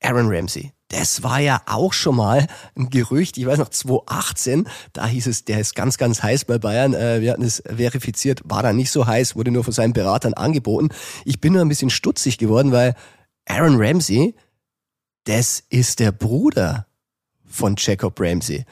Aaron 0.02 0.28
Ramsey. 0.30 0.74
Das 0.90 1.22
war 1.22 1.40
ja 1.40 1.62
auch 1.66 1.92
schon 1.92 2.16
mal 2.16 2.48
ein 2.76 2.90
Gerücht, 2.90 3.38
ich 3.38 3.46
weiß 3.46 3.60
noch 3.60 3.70
2018, 3.70 4.70
da 4.94 5.06
hieß 5.06 5.28
es, 5.28 5.44
der 5.44 5.60
ist 5.60 5.76
ganz, 5.76 5.98
ganz 5.98 6.24
heiß 6.24 6.46
bei 6.46 6.60
Bayern. 6.60 6.94
Äh, 6.94 7.20
wir 7.20 7.32
hatten 7.32 7.44
es 7.44 7.62
verifiziert, 7.66 8.42
war 8.46 8.64
da 8.64 8.72
nicht 8.72 8.92
so 8.92 9.06
heiß, 9.06 9.36
wurde 9.36 9.52
nur 9.52 9.66
von 9.66 9.74
seinen 9.74 9.94
Beratern 9.94 10.34
angeboten. 10.34 10.90
Ich 11.26 11.42
bin 11.42 11.54
nur 11.54 11.62
ein 11.62 11.70
bisschen 11.70 11.90
stutzig 11.90 12.38
geworden, 12.38 12.72
weil 12.72 12.96
Aaron 13.46 13.76
Ramsey, 13.78 14.36
das 15.26 15.62
ist 15.70 16.00
der 16.00 16.14
Bruder 16.14 16.88
von 17.46 17.76
Jacob 17.78 18.20
Ramsey. 18.20 18.66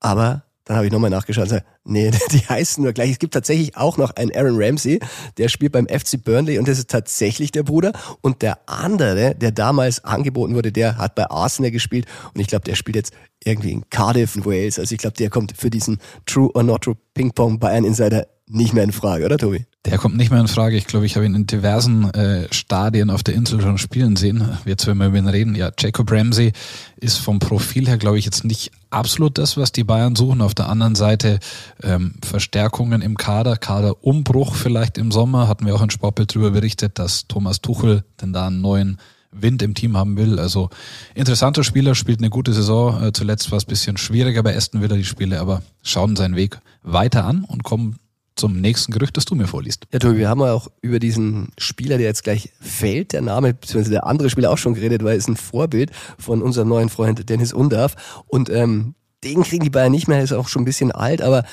Aber 0.00 0.43
dann 0.64 0.76
habe 0.76 0.86
ich 0.86 0.92
nochmal 0.92 1.10
nachgeschaut 1.10 1.44
und 1.44 1.50
gesagt, 1.50 1.66
nee, 1.84 2.10
die 2.32 2.38
heißen 2.38 2.82
nur 2.82 2.92
gleich. 2.92 3.10
Es 3.10 3.18
gibt 3.18 3.34
tatsächlich 3.34 3.76
auch 3.76 3.96
noch 3.96 4.12
einen 4.16 4.34
Aaron 4.34 4.56
Ramsey, 4.56 5.00
der 5.36 5.48
spielt 5.48 5.72
beim 5.72 5.86
FC 5.86 6.22
Burnley 6.22 6.58
und 6.58 6.68
das 6.68 6.78
ist 6.78 6.90
tatsächlich 6.90 7.52
der 7.52 7.62
Bruder. 7.62 7.92
Und 8.22 8.42
der 8.42 8.58
andere, 8.66 9.34
der 9.34 9.52
damals 9.52 10.04
angeboten 10.04 10.54
wurde, 10.54 10.72
der 10.72 10.96
hat 10.98 11.14
bei 11.14 11.28
Arsenal 11.28 11.70
gespielt 11.70 12.06
und 12.32 12.40
ich 12.40 12.46
glaube, 12.46 12.64
der 12.64 12.74
spielt 12.74 12.96
jetzt 12.96 13.12
irgendwie 13.44 13.72
in 13.72 13.88
Cardiff, 13.90 14.36
in 14.36 14.44
Wales. 14.44 14.78
Also 14.78 14.92
ich 14.94 14.98
glaube, 14.98 15.16
der 15.16 15.30
kommt 15.30 15.54
für 15.56 15.70
diesen 15.70 15.98
True 16.26 16.50
or 16.54 16.62
Not 16.62 16.82
True 16.82 16.96
Ping 17.14 17.32
Pong 17.32 17.58
Bayern 17.58 17.84
Insider 17.84 18.26
nicht 18.46 18.74
mehr 18.74 18.84
in 18.84 18.92
Frage, 18.92 19.24
oder 19.24 19.38
Tobi? 19.38 19.66
Der 19.86 19.98
kommt 19.98 20.16
nicht 20.16 20.30
mehr 20.30 20.40
in 20.40 20.48
Frage. 20.48 20.76
Ich 20.76 20.86
glaube, 20.86 21.06
ich 21.06 21.16
habe 21.16 21.24
ihn 21.26 21.34
in 21.34 21.46
diversen 21.46 22.12
äh, 22.12 22.46
Stadien 22.52 23.10
auf 23.10 23.22
der 23.22 23.34
Insel 23.34 23.60
schon 23.60 23.78
spielen 23.78 24.16
sehen. 24.16 24.46
Jetzt, 24.66 24.86
wenn 24.86 24.98
wir 24.98 25.06
über 25.06 25.18
ihn 25.18 25.28
reden, 25.28 25.54
ja, 25.54 25.70
Jacob 25.78 26.10
Ramsey 26.10 26.52
ist 26.96 27.18
vom 27.18 27.38
Profil 27.38 27.86
her, 27.88 27.96
glaube 27.96 28.18
ich, 28.18 28.24
jetzt 28.24 28.44
nicht 28.44 28.70
absolut 28.90 29.38
das, 29.38 29.56
was 29.56 29.72
die 29.72 29.84
Bayern 29.84 30.14
suchen. 30.14 30.40
Auf 30.42 30.54
der 30.54 30.68
anderen 30.68 30.94
Seite 30.94 31.38
ähm, 31.82 32.14
Verstärkungen 32.22 33.02
im 33.02 33.16
Kader, 33.16 33.56
Kaderumbruch 33.56 34.54
vielleicht 34.54 34.98
im 34.98 35.10
Sommer. 35.10 35.48
Hatten 35.48 35.66
wir 35.66 35.74
auch 35.74 35.82
in 35.82 35.90
Sportbild 35.90 36.34
darüber 36.34 36.50
berichtet, 36.50 36.98
dass 36.98 37.26
Thomas 37.28 37.60
Tuchel 37.60 38.04
denn 38.20 38.32
da 38.32 38.46
einen 38.46 38.60
neuen 38.60 38.98
Wind 39.34 39.62
im 39.62 39.74
Team 39.74 39.96
haben 39.96 40.16
will. 40.16 40.38
Also 40.38 40.70
interessanter 41.14 41.64
Spieler, 41.64 41.94
spielt 41.94 42.20
eine 42.20 42.30
gute 42.30 42.52
Saison. 42.52 43.02
Äh, 43.02 43.12
zuletzt 43.12 43.50
war 43.50 43.58
es 43.58 43.64
bisschen 43.64 43.96
schwieriger 43.96 44.42
bei 44.42 44.56
Aston 44.56 44.80
Villa 44.80 44.96
die 44.96 45.04
Spiele, 45.04 45.40
aber 45.40 45.62
schauen 45.82 46.16
seinen 46.16 46.36
Weg 46.36 46.58
weiter 46.82 47.24
an 47.24 47.44
und 47.44 47.64
kommen 47.64 47.98
zum 48.36 48.60
nächsten 48.60 48.92
Gerücht, 48.92 49.16
das 49.16 49.24
du 49.24 49.34
mir 49.34 49.46
vorliest. 49.46 49.86
Ja, 49.92 50.00
Tobi, 50.00 50.18
wir 50.18 50.28
haben 50.28 50.40
ja 50.40 50.52
auch 50.52 50.68
über 50.82 50.98
diesen 50.98 51.48
Spieler, 51.56 51.98
der 51.98 52.06
jetzt 52.06 52.24
gleich 52.24 52.50
fällt, 52.60 53.12
der 53.12 53.22
Name, 53.22 53.54
beziehungsweise 53.54 53.92
der 53.92 54.06
andere 54.06 54.28
Spieler 54.28 54.50
auch 54.50 54.58
schon 54.58 54.74
geredet, 54.74 55.04
weil 55.04 55.12
er 55.12 55.18
ist 55.18 55.28
ein 55.28 55.36
Vorbild 55.36 55.92
von 56.18 56.42
unserem 56.42 56.68
neuen 56.68 56.88
Freund 56.88 57.28
Dennis 57.28 57.52
Undarf. 57.52 58.24
Und 58.26 58.50
ähm, 58.50 58.94
den 59.22 59.44
kriegen 59.44 59.64
die 59.64 59.70
Bayern 59.70 59.92
nicht 59.92 60.08
mehr, 60.08 60.22
ist 60.22 60.32
auch 60.32 60.48
schon 60.48 60.62
ein 60.62 60.66
bisschen 60.66 60.90
alt, 60.90 61.22
aber 61.22 61.44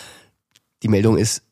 die 0.82 0.88
Meldung 0.88 1.18
ist, 1.18 1.44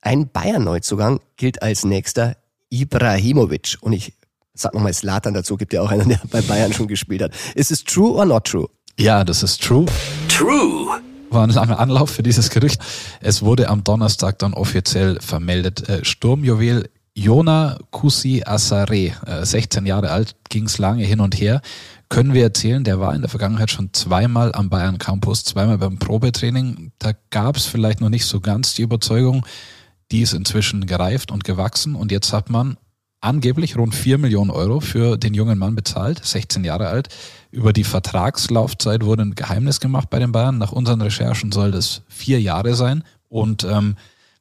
ein 0.00 0.28
Bayern-Neuzugang 0.28 1.20
gilt 1.36 1.62
als 1.62 1.84
nächster 1.84 2.36
Ibrahimovic. 2.70 3.78
Und 3.80 3.94
ich 3.94 4.12
sag 4.60 4.74
nochmal 4.74 4.92
Slatan 4.92 5.34
dazu, 5.34 5.56
gibt 5.56 5.72
ja 5.72 5.82
auch 5.82 5.90
einen, 5.90 6.08
der 6.08 6.20
bei 6.30 6.42
Bayern 6.42 6.72
schon 6.72 6.88
gespielt 6.88 7.22
hat. 7.22 7.32
Ist 7.54 7.70
es 7.70 7.84
true 7.84 8.12
or 8.14 8.24
not 8.24 8.44
true? 8.44 8.68
Ja, 8.98 9.24
das 9.24 9.42
ist 9.42 9.62
true. 9.62 9.86
True. 10.28 11.00
War 11.30 11.44
ein 11.44 11.50
langer 11.50 11.78
Anlauf 11.78 12.10
für 12.10 12.22
dieses 12.22 12.50
Gerücht. 12.50 12.80
Es 13.20 13.42
wurde 13.42 13.68
am 13.68 13.84
Donnerstag 13.84 14.38
dann 14.38 14.54
offiziell 14.54 15.20
vermeldet. 15.20 15.88
Äh, 15.88 16.04
Sturmjuwel 16.04 16.88
Jona 17.14 17.78
Kusi 17.90 18.44
Asare, 18.46 19.12
16 19.42 19.84
äh, 19.84 19.88
Jahre 19.88 20.10
alt, 20.10 20.36
ging's 20.48 20.78
lange 20.78 21.04
hin 21.04 21.18
und 21.18 21.38
her. 21.40 21.60
Können 22.08 22.32
wir 22.32 22.44
erzählen, 22.44 22.84
der 22.84 23.00
war 23.00 23.12
in 23.12 23.22
der 23.22 23.28
Vergangenheit 23.28 23.70
schon 23.70 23.92
zweimal 23.92 24.54
am 24.54 24.70
Bayern 24.70 24.98
Campus, 24.98 25.42
zweimal 25.42 25.78
beim 25.78 25.98
Probetraining. 25.98 26.92
Da 27.00 27.12
gab's 27.30 27.66
vielleicht 27.66 28.00
noch 28.00 28.08
nicht 28.08 28.24
so 28.24 28.40
ganz 28.40 28.74
die 28.74 28.82
Überzeugung, 28.82 29.44
die 30.12 30.22
ist 30.22 30.32
inzwischen 30.32 30.86
gereift 30.86 31.32
und 31.32 31.42
gewachsen 31.42 31.96
und 31.96 32.12
jetzt 32.12 32.32
hat 32.32 32.50
man 32.50 32.78
angeblich 33.20 33.76
rund 33.76 33.94
4 33.94 34.18
Millionen 34.18 34.50
Euro 34.50 34.80
für 34.80 35.16
den 35.16 35.34
jungen 35.34 35.58
Mann 35.58 35.74
bezahlt, 35.74 36.24
16 36.24 36.64
Jahre 36.64 36.88
alt. 36.88 37.08
Über 37.50 37.72
die 37.72 37.84
Vertragslaufzeit 37.84 39.04
wurde 39.04 39.22
ein 39.22 39.34
Geheimnis 39.34 39.80
gemacht 39.80 40.10
bei 40.10 40.18
den 40.18 40.32
Bayern. 40.32 40.58
Nach 40.58 40.72
unseren 40.72 41.00
Recherchen 41.00 41.52
soll 41.52 41.70
das 41.70 42.02
vier 42.08 42.40
Jahre 42.40 42.74
sein. 42.74 43.04
Und 43.28 43.64
ähm, 43.64 43.96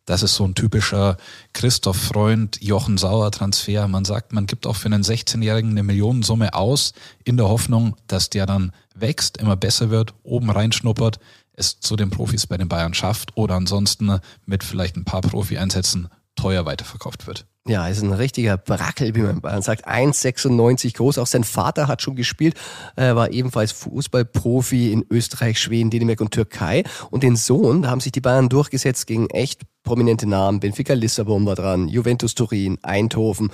das 0.05 0.23
ist 0.23 0.36
so 0.36 0.45
ein 0.45 0.55
typischer 0.55 1.17
Christoph 1.51 1.97
Freund, 1.97 2.61
Jochen 2.61 2.97
Sauer 2.97 3.30
Transfer. 3.30 3.88
Man 3.89 4.05
sagt, 4.05 4.32
man 4.32 4.45
gibt 4.45 4.65
auch 4.65 4.78
für 4.78 4.86
einen 4.86 5.03
16-Jährigen 5.03 5.71
eine 5.71 5.84
Millionensumme 5.84 6.53
aus, 6.53 6.93
in 7.25 7.36
der 7.36 7.49
Hoffnung, 7.49 7.97
dass 8.07 8.30
der 8.30 8.45
dann 8.45 8.71
wächst, 8.95 9.36
immer 9.38 9.57
besser 9.57 9.89
wird, 9.89 10.13
oben 10.23 10.49
reinschnuppert, 10.49 11.19
es 11.51 11.82
zu 11.82 11.97
den 11.97 12.09
Profis 12.09 12.47
bei 12.47 12.55
den 12.55 12.69
Bayern 12.69 12.93
schafft 12.93 13.36
oder 13.36 13.55
ansonsten 13.55 14.19
mit 14.45 14.63
vielleicht 14.63 14.95
ein 14.95 15.03
paar 15.03 15.21
Profi-Einsätzen 15.21 16.07
teuer 16.38 16.65
weiterverkauft 16.65 17.28
wird. 17.28 17.45
Ja, 17.68 17.86
ist 17.89 18.01
ein 18.01 18.13
richtiger 18.13 18.57
Brackel, 18.57 19.13
wie 19.13 19.22
man 19.22 19.61
sagt. 19.61 19.86
1,96 19.88 20.95
groß. 20.95 21.18
Auch 21.18 21.28
sein 21.28 21.43
Vater 21.43 21.88
hat 21.89 22.01
schon 22.01 22.15
gespielt, 22.15 22.55
Er 22.95 23.18
war 23.18 23.32
ebenfalls 23.32 23.74
Fußballprofi 23.74 24.93
in 24.93 25.05
Österreich, 25.09 25.59
Schweden, 25.59 25.89
Dänemark 25.89 26.22
und 26.22 26.32
Türkei. 26.32 26.84
Und 27.11 27.24
den 27.24 27.36
Sohn, 27.36 27.82
da 27.82 27.89
haben 27.89 27.99
sich 27.99 28.13
die 28.13 28.22
Bayern 28.22 28.47
durchgesetzt 28.47 29.05
gegen 29.05 29.30
echt 29.30 29.63
prominente 29.84 30.28
Namen. 30.28 30.61
Benfica 30.61 30.93
Lissabon 30.93 31.45
war 31.45 31.55
dran, 31.55 31.89
Juventus 31.89 32.36
Turin, 32.36 32.78
Eindhoven, 32.84 33.51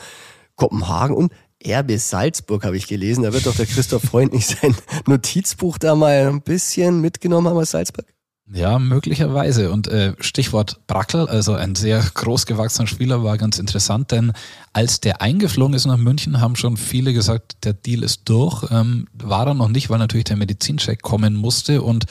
Kopenhagen 0.56 1.16
und 1.16 1.34
RB 1.66 1.98
Salzburg 1.98 2.66
habe 2.66 2.78
ich 2.78 2.88
gelesen. 2.88 3.24
Da 3.24 3.34
wird 3.34 3.48
doch 3.48 3.56
der 3.56 3.66
Christoph 3.66 4.04
Freund 4.04 4.34
nicht 4.34 4.48
sein 4.48 4.76
Notizbuch 5.08 5.80
da 5.80 5.96
mal 5.96 6.28
ein 6.28 6.42
bisschen 6.42 7.02
mitgenommen 7.02 7.48
haben 7.48 7.58
aus 7.58 7.72
Salzburg? 7.72 8.06
Ja, 8.52 8.78
möglicherweise. 8.78 9.72
Und 9.72 9.88
äh, 9.88 10.14
Stichwort 10.20 10.86
Brackel, 10.86 11.28
also 11.28 11.54
ein 11.54 11.76
sehr 11.76 12.04
großgewachsener 12.14 12.88
Spieler, 12.88 13.24
war 13.24 13.38
ganz 13.38 13.58
interessant, 13.58 14.12
denn 14.12 14.34
als 14.74 15.00
der 15.00 15.22
eingeflogen 15.22 15.74
ist 15.74 15.86
nach 15.86 15.98
München, 15.98 16.42
haben 16.42 16.58
schon 16.58 16.76
viele 16.76 17.14
gesagt, 17.14 17.64
der 17.64 17.74
Deal 17.74 18.04
ist 18.04 18.24
durch. 18.26 18.66
Ähm, 18.70 19.08
war 19.14 19.48
er 19.48 19.54
noch 19.54 19.70
nicht, 19.70 19.90
weil 19.90 19.98
natürlich 19.98 20.26
der 20.26 20.36
Medizincheck 20.36 21.02
kommen 21.02 21.36
musste 21.36 21.82
und 21.82 22.06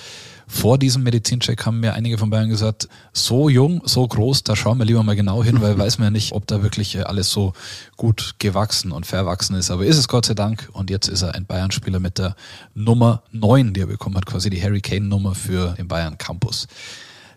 vor 0.53 0.77
diesem 0.77 1.03
Medizincheck 1.03 1.65
haben 1.65 1.81
mir 1.81 1.95
einige 1.95 2.19
von 2.19 2.29
Bayern 2.29 2.51
gesagt, 2.51 2.87
so 3.15 3.49
jung, 3.49 3.81
so 3.87 4.07
groß, 4.07 4.45
da 4.45 4.55
schauen 4.55 4.77
wir 4.79 4.85
lieber 4.85 5.03
mal 5.03 5.17
genau 5.17 5.43
hin, 5.43 5.63
weil 5.63 5.79
weiß 5.79 5.99
man 5.99 6.07
ja 6.07 6.11
nicht, 6.11 6.33
ob 6.33 6.47
da 6.47 6.63
wirklich 6.63 6.95
äh, 6.95 7.01
alles 7.01 7.31
so 7.31 7.55
gut 7.97 8.35
gewachsen 8.39 8.93
und 8.93 9.07
verwachsen 9.07 9.57
ist. 9.57 9.71
Aber 9.71 9.87
ist 9.87 9.97
es 9.97 10.09
Gott 10.09 10.27
sei 10.27 10.35
Dank 10.35 10.69
und 10.75 10.91
jetzt 10.91 11.09
ist 11.09 11.23
er 11.23 11.35
ein 11.35 11.47
Bayern-Spieler 11.47 12.01
mit 12.01 12.19
der 12.19 12.37
Nummer 12.75 13.23
9, 13.33 13.73
die 13.73 13.81
er 13.81 13.87
bekommen 13.87 14.15
hat, 14.17 14.27
quasi 14.27 14.51
die 14.51 14.63
Harry 14.63 14.83
Kane-Nummer 14.83 15.35
für 15.35 15.73
den 15.73 15.89
Bayern 15.89 16.19
Campus. 16.19 16.69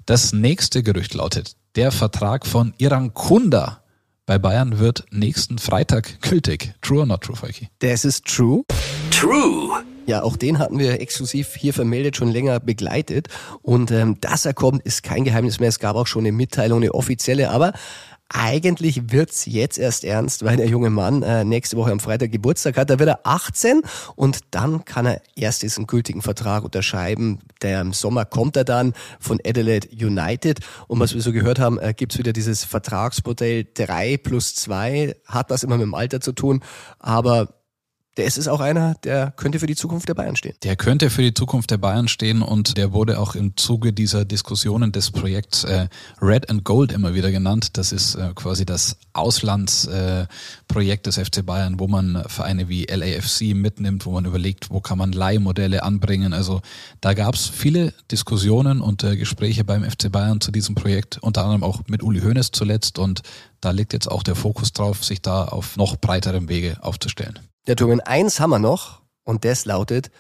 Das 0.05 0.33
nächste 0.33 0.83
Gerücht 0.83 1.13
lautet, 1.13 1.55
der 1.77 1.91
Vertrag 1.91 2.45
von 2.45 2.73
Iran 2.77 3.13
Kunda 3.13 3.81
bei 4.25 4.37
Bayern 4.37 4.77
wird 4.77 5.05
nächsten 5.09 5.57
Freitag 5.57 6.21
gültig. 6.21 6.73
True 6.81 6.99
or 6.99 7.05
not 7.05 7.21
true, 7.21 7.35
Falki? 7.37 7.69
Das 7.79 8.03
ist 8.03 8.25
true. 8.25 8.63
True. 9.09 9.83
Ja, 10.05 10.21
auch 10.21 10.37
den 10.37 10.59
hatten 10.59 10.77
wir 10.77 11.01
exklusiv 11.01 11.55
hier 11.55 11.73
vermeldet, 11.73 12.15
schon 12.15 12.29
länger 12.29 12.59
begleitet. 12.59 13.27
Und 13.63 13.89
ähm, 13.91 14.19
dass 14.21 14.45
er 14.45 14.53
kommt, 14.53 14.83
ist 14.83 15.01
kein 15.01 15.23
Geheimnis 15.23 15.59
mehr. 15.59 15.69
Es 15.69 15.79
gab 15.79 15.95
auch 15.95 16.07
schon 16.07 16.23
eine 16.23 16.31
Mitteilung, 16.31 16.81
eine 16.81 16.93
offizielle. 16.93 17.49
Aber 17.49 17.73
eigentlich 18.29 19.11
wird's 19.11 19.45
jetzt 19.45 19.77
erst 19.77 20.03
ernst, 20.03 20.43
weil 20.43 20.57
der 20.57 20.67
junge 20.67 20.89
Mann 20.89 21.21
äh, 21.21 21.43
nächste 21.43 21.77
Woche 21.77 21.91
am 21.91 21.99
Freitag 21.99 22.31
Geburtstag 22.31 22.77
hat. 22.77 22.89
Da 22.89 22.99
wird 22.99 23.09
er 23.09 23.19
18 23.23 23.81
und 24.15 24.39
dann 24.51 24.83
kann 24.85 25.05
er 25.05 25.21
erst 25.35 25.61
diesen 25.61 25.87
gültigen 25.87 26.21
Vertrag 26.21 26.63
unterschreiben. 26.63 27.39
Der 27.61 27.81
im 27.81 27.93
Sommer 27.93 28.25
kommt 28.25 28.57
er 28.57 28.63
dann 28.63 28.93
von 29.19 29.39
Adelaide 29.45 29.87
United. 29.89 30.59
Und 30.87 30.99
was 30.99 31.13
wir 31.13 31.21
so 31.21 31.31
gehört 31.31 31.59
haben, 31.59 31.79
äh, 31.79 31.93
gibt's 31.95 32.17
wieder 32.17 32.33
dieses 32.33 32.63
Vertragsmodell 32.63 33.67
3 33.73 34.17
plus 34.17 34.55
2. 34.55 35.15
Hat 35.25 35.49
was 35.49 35.63
immer 35.63 35.77
mit 35.77 35.85
dem 35.85 35.93
Alter 35.93 36.19
zu 36.19 36.31
tun, 36.31 36.61
aber 36.99 37.54
der 38.17 38.25
ist 38.25 38.37
es 38.37 38.47
auch 38.47 38.61
einer, 38.61 38.95
der 39.03 39.31
könnte 39.35 39.59
für 39.59 39.67
die 39.67 39.75
Zukunft 39.75 40.07
der 40.07 40.13
Bayern 40.13 40.35
stehen. 40.35 40.55
Der 40.63 40.75
könnte 40.75 41.09
für 41.09 41.21
die 41.21 41.33
Zukunft 41.33 41.71
der 41.71 41.77
Bayern 41.77 42.07
stehen 42.07 42.41
und 42.41 42.77
der 42.77 42.93
wurde 42.93 43.19
auch 43.19 43.35
im 43.35 43.57
Zuge 43.57 43.91
dieser 43.91 44.23
Diskussionen 44.23 44.91
des 44.91 45.11
Projekts 45.11 45.65
äh, 45.65 45.87
Red 46.21 46.49
and 46.49 46.63
Gold 46.63 46.93
immer 46.93 47.13
wieder 47.13 47.31
genannt. 47.31 47.77
Das 47.77 47.91
ist 47.91 48.15
äh, 48.15 48.31
quasi 48.33 48.65
das 48.65 48.97
Auslandsprojekt 49.13 51.07
äh, 51.07 51.09
des 51.09 51.17
FC 51.17 51.45
Bayern, 51.45 51.79
wo 51.79 51.87
man 51.87 52.23
Vereine 52.27 52.69
wie 52.69 52.85
LAFC 52.85 53.53
mitnimmt, 53.53 54.05
wo 54.05 54.11
man 54.11 54.25
überlegt, 54.25 54.69
wo 54.69 54.79
kann 54.79 54.97
man 54.97 55.11
Leihmodelle 55.11 55.83
anbringen. 55.83 56.33
Also 56.33 56.61
da 57.01 57.13
gab 57.13 57.35
es 57.35 57.47
viele 57.47 57.93
Diskussionen 58.11 58.79
und 58.79 59.03
äh, 59.03 59.17
Gespräche 59.17 59.65
beim 59.65 59.83
FC 59.83 60.09
Bayern 60.09 60.39
zu 60.39 60.51
diesem 60.51 60.75
Projekt, 60.75 61.17
unter 61.21 61.43
anderem 61.43 61.63
auch 61.63 61.81
mit 61.87 62.01
Uli 62.01 62.21
Hoeneß 62.21 62.51
zuletzt 62.51 62.97
und 62.97 63.23
da 63.59 63.71
liegt 63.71 63.93
jetzt 63.93 64.09
auch 64.09 64.23
der 64.23 64.35
Fokus 64.35 64.73
drauf, 64.73 65.03
sich 65.03 65.21
da 65.21 65.45
auf 65.45 65.75
noch 65.75 65.97
breiterem 65.97 66.49
Wege 66.49 66.77
aufzustellen. 66.81 67.39
Der 67.67 67.75
Turm 67.75 67.99
eins 68.05 68.39
haben 68.39 68.51
wir 68.51 68.59
noch 68.59 69.01
und 69.23 69.43
das 69.43 69.65
lautet, 69.65 70.11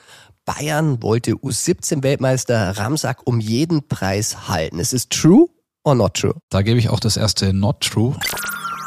Bayern 0.45 1.03
wollte 1.03 1.33
U17-Weltmeister 1.33 2.77
Ramsack 2.77 3.21
um 3.25 3.39
jeden 3.39 3.87
Preis 3.87 4.47
halten. 4.47 4.79
Ist 4.79 4.93
es 4.93 5.09
true 5.09 5.47
or 5.83 5.93
not 5.93 6.15
true? 6.15 6.33
Da 6.49 6.63
gebe 6.63 6.79
ich 6.79 6.89
auch 6.89 6.99
das 6.99 7.17
erste 7.17 7.53
not 7.53 7.81
true. 7.81 8.15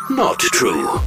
Not 0.09 0.39
true 0.39 1.01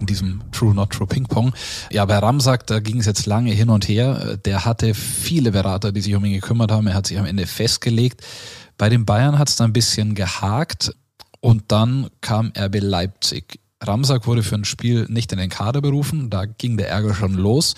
in 0.00 0.06
diesem 0.06 0.42
True 0.50 0.74
Not 0.74 0.90
True 0.90 1.06
Ping 1.06 1.26
Pong. 1.26 1.52
Ja, 1.92 2.06
bei 2.06 2.16
Ramsack, 2.16 2.66
da 2.66 2.80
ging 2.80 3.00
es 3.00 3.06
jetzt 3.06 3.26
lange 3.26 3.52
hin 3.52 3.68
und 3.68 3.86
her. 3.86 4.38
Der 4.38 4.64
hatte 4.64 4.94
viele 4.94 5.52
Berater, 5.52 5.92
die 5.92 6.00
sich 6.00 6.14
um 6.14 6.24
ihn 6.24 6.32
gekümmert 6.32 6.72
haben. 6.72 6.86
Er 6.86 6.94
hat 6.94 7.06
sich 7.06 7.18
am 7.18 7.26
Ende 7.26 7.46
festgelegt. 7.46 8.22
Bei 8.78 8.88
den 8.88 9.04
Bayern 9.04 9.38
hat 9.38 9.50
es 9.50 9.56
da 9.56 9.64
ein 9.64 9.74
bisschen 9.74 10.14
gehakt 10.14 10.96
und 11.40 11.64
dann 11.68 12.08
kam 12.22 12.50
RB 12.58 12.80
Leipzig. 12.80 13.60
Ramsack 13.82 14.26
wurde 14.26 14.42
für 14.42 14.56
ein 14.56 14.64
Spiel 14.64 15.06
nicht 15.08 15.32
in 15.32 15.38
den 15.38 15.50
Kader 15.50 15.80
berufen, 15.80 16.30
da 16.30 16.44
ging 16.44 16.76
der 16.76 16.88
Ärger 16.88 17.14
schon 17.14 17.34
los. 17.34 17.74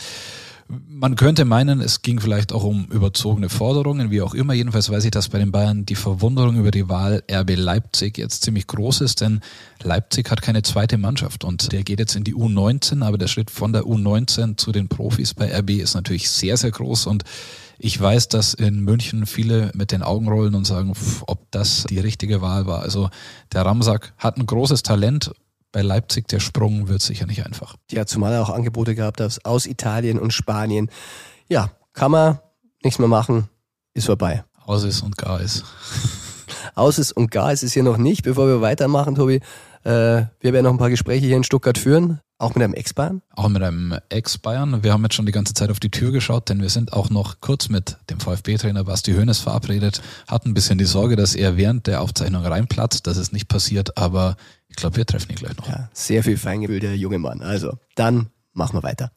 Man 0.68 1.16
könnte 1.16 1.44
meinen, 1.44 1.80
es 1.80 2.00
ging 2.02 2.18
vielleicht 2.18 2.52
auch 2.52 2.64
um 2.64 2.86
überzogene 2.86 3.50
Forderungen, 3.50 4.10
wie 4.10 4.22
auch 4.22 4.32
immer. 4.32 4.54
Jedenfalls 4.54 4.90
weiß 4.90 5.04
ich, 5.04 5.10
dass 5.10 5.28
bei 5.28 5.38
den 5.38 5.52
Bayern 5.52 5.84
die 5.84 5.96
Verwunderung 5.96 6.56
über 6.56 6.70
die 6.70 6.88
Wahl 6.88 7.22
RB 7.30 7.56
Leipzig 7.56 8.16
jetzt 8.16 8.42
ziemlich 8.42 8.66
groß 8.68 9.02
ist, 9.02 9.20
denn 9.20 9.40
Leipzig 9.82 10.30
hat 10.30 10.40
keine 10.40 10.62
zweite 10.62 10.96
Mannschaft 10.96 11.44
und 11.44 11.72
der 11.72 11.82
geht 11.82 11.98
jetzt 11.98 12.16
in 12.16 12.24
die 12.24 12.34
U19, 12.34 13.04
aber 13.04 13.18
der 13.18 13.26
Schritt 13.26 13.50
von 13.50 13.72
der 13.72 13.82
U19 13.82 14.56
zu 14.56 14.72
den 14.72 14.88
Profis 14.88 15.34
bei 15.34 15.54
RB 15.54 15.70
ist 15.70 15.94
natürlich 15.94 16.30
sehr, 16.30 16.56
sehr 16.56 16.70
groß 16.70 17.06
und 17.06 17.24
ich 17.78 18.00
weiß, 18.00 18.28
dass 18.28 18.54
in 18.54 18.80
München 18.80 19.26
viele 19.26 19.72
mit 19.74 19.90
den 19.90 20.02
Augen 20.02 20.28
rollen 20.28 20.54
und 20.54 20.64
sagen, 20.64 20.94
ob 21.26 21.50
das 21.50 21.84
die 21.90 21.98
richtige 21.98 22.40
Wahl 22.40 22.66
war. 22.66 22.80
Also 22.80 23.10
der 23.52 23.66
Ramsack 23.66 24.14
hat 24.18 24.38
ein 24.38 24.46
großes 24.46 24.84
Talent 24.84 25.32
bei 25.72 25.82
Leipzig 25.82 26.28
der 26.28 26.40
Sprung 26.40 26.88
wird 26.88 27.02
sicher 27.02 27.26
nicht 27.26 27.44
einfach. 27.44 27.76
Ja, 27.90 28.06
zumal 28.06 28.32
er 28.32 28.42
auch 28.42 28.50
Angebote 28.50 28.94
gehabt 28.94 29.20
hat 29.20 29.44
aus 29.44 29.66
Italien 29.66 30.18
und 30.18 30.32
Spanien. 30.32 30.90
Ja, 31.48 31.72
kann 31.94 32.10
man 32.12 32.38
nichts 32.82 32.98
mehr 32.98 33.08
machen, 33.08 33.48
ist 33.94 34.06
vorbei. 34.06 34.44
Aus 34.64 34.84
ist 34.84 35.02
und 35.02 35.16
gar 35.16 35.40
ist. 35.40 35.64
Aus 36.74 36.98
ist 36.98 37.12
und 37.12 37.30
gar 37.30 37.52
ist 37.52 37.62
es 37.62 37.72
hier 37.72 37.82
noch 37.82 37.96
nicht. 37.96 38.22
Bevor 38.22 38.46
wir 38.46 38.60
weitermachen, 38.60 39.14
Tobi, 39.14 39.40
äh, 39.84 39.90
wir 39.90 40.28
werden 40.40 40.56
ja 40.56 40.62
noch 40.62 40.70
ein 40.70 40.78
paar 40.78 40.90
Gespräche 40.90 41.26
hier 41.26 41.36
in 41.36 41.44
Stuttgart 41.44 41.76
führen. 41.76 42.20
Auch 42.38 42.54
mit 42.54 42.64
einem 42.64 42.74
Ex-Bayern? 42.74 43.22
Auch 43.36 43.48
mit 43.48 43.62
einem 43.62 43.96
Ex-Bayern. 44.08 44.82
Wir 44.82 44.92
haben 44.92 45.02
jetzt 45.04 45.14
schon 45.14 45.26
die 45.26 45.32
ganze 45.32 45.54
Zeit 45.54 45.70
auf 45.70 45.78
die 45.78 45.90
Tür 45.90 46.10
geschaut, 46.10 46.48
denn 46.48 46.60
wir 46.60 46.70
sind 46.70 46.92
auch 46.92 47.10
noch 47.10 47.40
kurz 47.40 47.68
mit 47.68 47.98
dem 48.10 48.18
VfB-Trainer 48.18 48.84
Basti 48.84 49.12
Hoeneß 49.12 49.38
verabredet. 49.38 50.02
Hatten 50.26 50.50
ein 50.50 50.54
bisschen 50.54 50.78
die 50.78 50.84
Sorge, 50.84 51.14
dass 51.14 51.34
er 51.34 51.56
während 51.56 51.86
der 51.86 52.00
Aufzeichnung 52.00 52.44
reinplatzt. 52.44 53.06
Das 53.06 53.16
ist 53.16 53.32
nicht 53.32 53.48
passiert, 53.48 53.96
aber 53.96 54.36
ich 54.72 54.76
glaube, 54.76 54.96
wir 54.96 55.06
treffen 55.06 55.30
ihn 55.30 55.36
gleich 55.36 55.56
noch. 55.58 55.68
Ja, 55.68 55.90
sehr 55.92 56.22
viel 56.22 56.38
Feingefühl, 56.38 56.80
der 56.80 56.96
junge 56.96 57.18
Mann. 57.18 57.42
Also, 57.42 57.76
dann 57.94 58.30
machen 58.54 58.74
wir 58.74 58.82
weiter. 58.82 59.12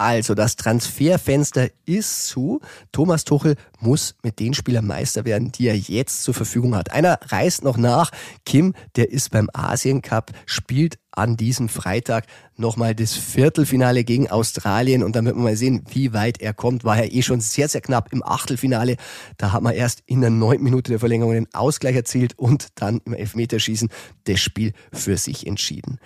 Also, 0.00 0.34
das 0.36 0.54
Transferfenster 0.54 1.70
ist 1.84 2.28
zu. 2.28 2.60
Thomas 2.92 3.24
Tuchel 3.24 3.56
muss 3.80 4.14
mit 4.22 4.38
den 4.38 4.54
Spielern 4.54 4.86
Meister 4.86 5.24
werden, 5.24 5.50
die 5.50 5.66
er 5.66 5.76
jetzt 5.76 6.22
zur 6.22 6.34
Verfügung 6.34 6.76
hat. 6.76 6.92
Einer 6.92 7.18
reist 7.24 7.64
noch 7.64 7.76
nach. 7.76 8.12
Kim, 8.46 8.74
der 8.94 9.10
ist 9.10 9.32
beim 9.32 9.50
Asien 9.52 10.00
Cup, 10.00 10.30
spielt 10.46 11.00
an 11.18 11.36
diesem 11.36 11.68
Freitag 11.68 12.26
nochmal 12.56 12.94
das 12.94 13.12
Viertelfinale 13.14 14.04
gegen 14.04 14.30
Australien 14.30 15.02
und 15.02 15.16
dann 15.16 15.26
wird 15.26 15.36
man 15.36 15.44
mal 15.44 15.56
sehen, 15.56 15.84
wie 15.92 16.12
weit 16.12 16.40
er 16.40 16.54
kommt. 16.54 16.84
War 16.84 16.98
er 16.98 17.12
eh 17.12 17.22
schon 17.22 17.40
sehr, 17.40 17.68
sehr 17.68 17.80
knapp 17.80 18.12
im 18.12 18.22
Achtelfinale. 18.22 18.96
Da 19.36 19.52
hat 19.52 19.62
man 19.62 19.74
erst 19.74 20.02
in 20.06 20.20
der 20.20 20.30
neunten 20.30 20.64
Minute 20.64 20.90
der 20.90 21.00
Verlängerung 21.00 21.32
den 21.32 21.52
Ausgleich 21.54 21.96
erzielt 21.96 22.38
und 22.38 22.68
dann 22.76 23.00
im 23.04 23.14
Elfmeterschießen 23.14 23.90
das 24.24 24.40
Spiel 24.40 24.72
für 24.92 25.16
sich 25.16 25.46
entschieden. 25.46 25.98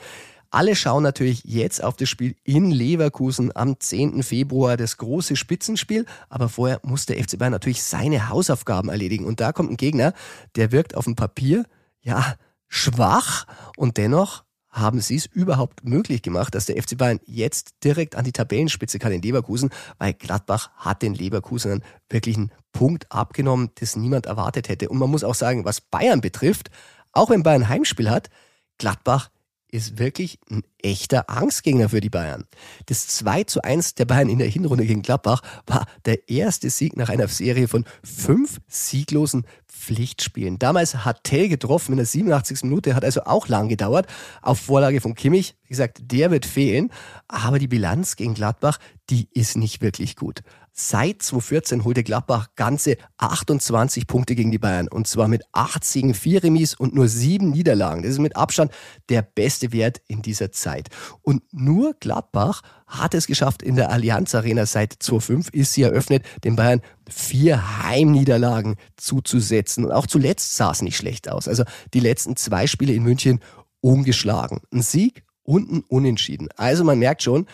Alle 0.50 0.76
schauen 0.76 1.02
natürlich 1.02 1.44
jetzt 1.44 1.82
auf 1.82 1.96
das 1.96 2.10
Spiel 2.10 2.36
in 2.44 2.70
Leverkusen 2.70 3.56
am 3.56 3.80
10. 3.80 4.22
Februar, 4.22 4.76
das 4.76 4.98
große 4.98 5.34
Spitzenspiel. 5.34 6.04
Aber 6.28 6.50
vorher 6.50 6.78
muss 6.82 7.06
der 7.06 7.16
FC 7.16 7.38
Bayern 7.38 7.52
natürlich 7.52 7.82
seine 7.82 8.28
Hausaufgaben 8.28 8.90
erledigen. 8.90 9.24
Und 9.24 9.40
da 9.40 9.52
kommt 9.52 9.70
ein 9.70 9.78
Gegner, 9.78 10.12
der 10.56 10.70
wirkt 10.70 10.94
auf 10.94 11.04
dem 11.04 11.16
Papier, 11.16 11.64
ja, 12.02 12.36
schwach 12.68 13.46
und 13.76 13.96
dennoch 13.96 14.44
haben 14.72 15.00
sie 15.00 15.16
es 15.16 15.26
überhaupt 15.26 15.84
möglich 15.84 16.22
gemacht, 16.22 16.54
dass 16.54 16.66
der 16.66 16.82
FC 16.82 16.96
Bayern 16.96 17.20
jetzt 17.26 17.74
direkt 17.84 18.16
an 18.16 18.24
die 18.24 18.32
Tabellenspitze 18.32 18.98
kann 18.98 19.12
in 19.12 19.22
Leverkusen, 19.22 19.70
weil 19.98 20.14
Gladbach 20.14 20.70
hat 20.76 21.02
den 21.02 21.14
Leverkusenern 21.14 21.84
wirklich 22.08 22.36
einen 22.36 22.50
Punkt 22.72 23.12
abgenommen, 23.12 23.70
das 23.76 23.96
niemand 23.96 24.26
erwartet 24.26 24.70
hätte. 24.70 24.88
Und 24.88 24.98
man 24.98 25.10
muss 25.10 25.24
auch 25.24 25.34
sagen, 25.34 25.66
was 25.66 25.82
Bayern 25.82 26.22
betrifft, 26.22 26.70
auch 27.12 27.28
wenn 27.28 27.42
Bayern 27.42 27.68
Heimspiel 27.68 28.10
hat, 28.10 28.30
Gladbach 28.78 29.30
ist 29.72 29.98
wirklich 29.98 30.38
ein 30.50 30.62
echter 30.82 31.30
Angstgegner 31.30 31.88
für 31.88 32.00
die 32.00 32.10
Bayern. 32.10 32.44
Das 32.86 33.08
2 33.08 33.44
zu 33.44 33.62
1 33.62 33.94
der 33.94 34.04
Bayern 34.04 34.28
in 34.28 34.38
der 34.38 34.48
Hinrunde 34.48 34.84
gegen 34.86 35.02
Gladbach 35.02 35.42
war 35.66 35.86
der 36.04 36.28
erste 36.28 36.68
Sieg 36.68 36.96
nach 36.96 37.08
einer 37.08 37.26
Serie 37.26 37.68
von 37.68 37.86
fünf 38.04 38.60
sieglosen 38.68 39.46
Pflichtspielen. 39.66 40.58
Damals 40.58 41.06
hat 41.06 41.24
Tell 41.24 41.48
getroffen 41.48 41.92
in 41.92 41.96
der 41.96 42.06
87. 42.06 42.64
Minute, 42.64 42.94
hat 42.94 43.04
also 43.04 43.22
auch 43.22 43.48
lang 43.48 43.68
gedauert, 43.68 44.06
auf 44.42 44.60
Vorlage 44.60 45.00
von 45.00 45.14
Kimmich. 45.14 45.56
Wie 45.64 45.70
gesagt, 45.70 46.00
der 46.02 46.30
wird 46.30 46.44
fehlen, 46.44 46.92
aber 47.26 47.58
die 47.58 47.66
Bilanz 47.68 48.16
gegen 48.16 48.34
Gladbach, 48.34 48.78
die 49.08 49.28
ist 49.32 49.56
nicht 49.56 49.80
wirklich 49.80 50.16
gut. 50.16 50.40
Seit 50.74 51.22
2014 51.22 51.84
holte 51.84 52.02
Gladbach 52.02 52.48
ganze 52.56 52.96
28 53.18 54.06
Punkte 54.06 54.34
gegen 54.34 54.50
die 54.50 54.58
Bayern. 54.58 54.88
Und 54.88 55.06
zwar 55.06 55.28
mit 55.28 55.42
8 55.52 55.84
Siegen, 55.84 56.14
4 56.14 56.44
Remis 56.44 56.74
und 56.74 56.94
nur 56.94 57.08
7 57.08 57.50
Niederlagen. 57.50 58.02
Das 58.02 58.12
ist 58.12 58.20
mit 58.20 58.36
Abstand 58.36 58.72
der 59.10 59.20
beste 59.20 59.72
Wert 59.72 60.00
in 60.08 60.22
dieser 60.22 60.50
Zeit. 60.50 60.88
Und 61.20 61.42
nur 61.52 61.92
Gladbach 62.00 62.62
hat 62.86 63.12
es 63.12 63.26
geschafft, 63.26 63.62
in 63.62 63.76
der 63.76 63.90
Allianz 63.90 64.34
Arena 64.34 64.64
seit 64.64 64.94
2005 64.94 65.50
ist 65.50 65.74
sie 65.74 65.82
eröffnet, 65.82 66.24
den 66.42 66.56
Bayern 66.56 66.80
vier 67.06 67.82
Heimniederlagen 67.82 68.76
zuzusetzen. 68.96 69.84
Und 69.84 69.92
auch 69.92 70.06
zuletzt 70.06 70.56
sah 70.56 70.70
es 70.70 70.80
nicht 70.80 70.96
schlecht 70.96 71.28
aus. 71.28 71.48
Also 71.48 71.64
die 71.92 72.00
letzten 72.00 72.34
zwei 72.36 72.66
Spiele 72.66 72.94
in 72.94 73.02
München 73.02 73.40
ungeschlagen. 73.82 74.62
Ein 74.72 74.80
Sieg 74.80 75.22
und 75.42 75.70
ein 75.70 75.84
Unentschieden. 75.88 76.48
Also 76.56 76.84
man 76.84 76.98
merkt 76.98 77.22
schon, 77.22 77.46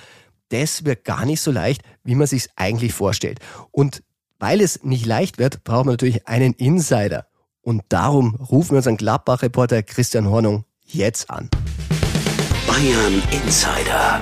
das 0.49 0.85
wird 0.85 1.05
gar 1.05 1.27
nicht 1.27 1.41
so 1.41 1.51
leicht, 1.51 1.83
wie 2.05 2.15
man 2.15 2.27
sich 2.27 2.49
eigentlich 2.57 2.93
vorstellt. 2.93 3.41
Und 3.71 4.03
weil 4.39 4.61
es 4.61 4.83
nicht 4.85 5.05
leicht 5.05 5.39
wird, 5.39 5.65
braucht 5.65 5.87
man 5.87 5.95
natürlich 5.95 6.27
einen 6.27 6.53
Insider. 6.55 7.27
Und 7.61 7.83
darum 7.89 8.37
rufen 8.37 8.73
wir 8.73 8.77
unseren 8.79 8.97
Gladbach-Reporter 8.97 9.83
Christian 9.83 10.29
Hornung 10.29 10.65
jetzt 10.85 11.29
an. 11.29 11.51
Bayern 12.67 13.23
Insider. 13.31 14.21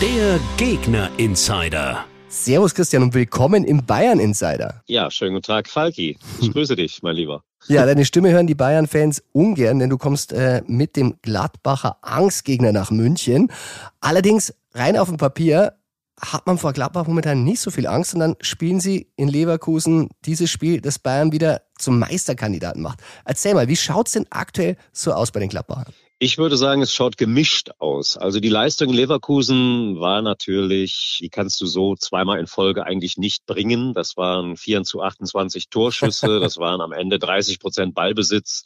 Der 0.00 0.38
Gegner 0.56 1.10
Insider. 1.18 2.04
Servus 2.28 2.74
Christian 2.74 3.02
und 3.02 3.12
willkommen 3.12 3.64
im 3.64 3.84
Bayern 3.84 4.18
Insider. 4.18 4.82
Ja, 4.86 5.10
schönen 5.10 5.34
guten 5.34 5.46
Tag, 5.46 5.68
Falki. 5.68 6.16
Ich 6.40 6.50
grüße 6.50 6.76
dich, 6.76 7.02
mein 7.02 7.16
Lieber. 7.16 7.44
Ja, 7.68 7.84
deine 7.84 8.06
Stimme 8.06 8.30
hören 8.30 8.46
die 8.46 8.54
Bayern-Fans 8.54 9.22
ungern, 9.32 9.78
denn 9.78 9.90
du 9.90 9.98
kommst 9.98 10.32
äh, 10.32 10.62
mit 10.66 10.96
dem 10.96 11.16
Gladbacher 11.20 11.98
Angstgegner 12.00 12.72
nach 12.72 12.90
München. 12.90 13.52
Allerdings 14.00 14.54
rein 14.74 14.96
auf 14.96 15.08
dem 15.08 15.16
Papier 15.16 15.74
hat 16.20 16.46
man 16.46 16.58
vor 16.58 16.72
Gladbach 16.72 17.06
momentan 17.06 17.42
nicht 17.42 17.60
so 17.60 17.70
viel 17.70 17.86
Angst 17.86 18.14
und 18.14 18.20
dann 18.20 18.36
spielen 18.40 18.80
sie 18.80 19.08
in 19.16 19.28
Leverkusen 19.28 20.08
dieses 20.24 20.50
Spiel, 20.50 20.80
das 20.80 20.98
Bayern 20.98 21.32
wieder 21.32 21.62
zum 21.78 21.98
Meisterkandidaten 21.98 22.82
macht. 22.82 23.00
Erzähl 23.24 23.54
mal, 23.54 23.68
wie 23.68 23.76
schaut's 23.76 24.12
denn 24.12 24.26
aktuell 24.30 24.76
so 24.92 25.12
aus 25.12 25.32
bei 25.32 25.40
den 25.40 25.48
Gladbachern? 25.48 25.92
Ich 26.20 26.38
würde 26.38 26.56
sagen, 26.56 26.82
es 26.82 26.94
schaut 26.94 27.16
gemischt 27.16 27.70
aus. 27.80 28.16
Also 28.16 28.38
die 28.38 28.48
Leistung 28.48 28.90
in 28.90 28.94
Leverkusen 28.94 29.98
war 29.98 30.22
natürlich, 30.22 31.18
die 31.20 31.30
kannst 31.30 31.60
du 31.60 31.66
so 31.66 31.96
zweimal 31.96 32.38
in 32.38 32.46
Folge 32.46 32.86
eigentlich 32.86 33.16
nicht 33.16 33.44
bringen. 33.44 33.92
Das 33.92 34.16
waren 34.16 34.56
4 34.56 34.84
zu 34.84 35.02
28 35.02 35.68
Torschüsse, 35.68 36.38
das 36.40 36.58
waren 36.58 36.80
am 36.80 36.92
Ende 36.92 37.18
30 37.18 37.58
Prozent 37.58 37.94
Ballbesitz. 37.96 38.62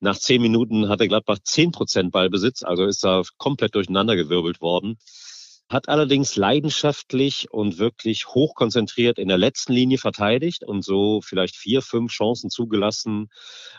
Nach 0.00 0.18
zehn 0.18 0.42
Minuten 0.42 0.90
hatte 0.90 1.08
Gladbach 1.08 1.38
10 1.42 1.72
Prozent 1.72 2.12
Ballbesitz, 2.12 2.62
also 2.62 2.84
ist 2.84 3.02
da 3.02 3.22
komplett 3.38 3.74
durcheinandergewirbelt 3.74 4.60
worden 4.60 4.98
hat 5.68 5.88
allerdings 5.88 6.36
leidenschaftlich 6.36 7.50
und 7.50 7.78
wirklich 7.78 8.28
hochkonzentriert 8.28 9.18
in 9.18 9.28
der 9.28 9.38
letzten 9.38 9.72
Linie 9.72 9.98
verteidigt 9.98 10.64
und 10.64 10.82
so 10.82 11.20
vielleicht 11.20 11.56
vier, 11.56 11.82
fünf 11.82 12.12
Chancen 12.12 12.48
zugelassen. 12.48 13.28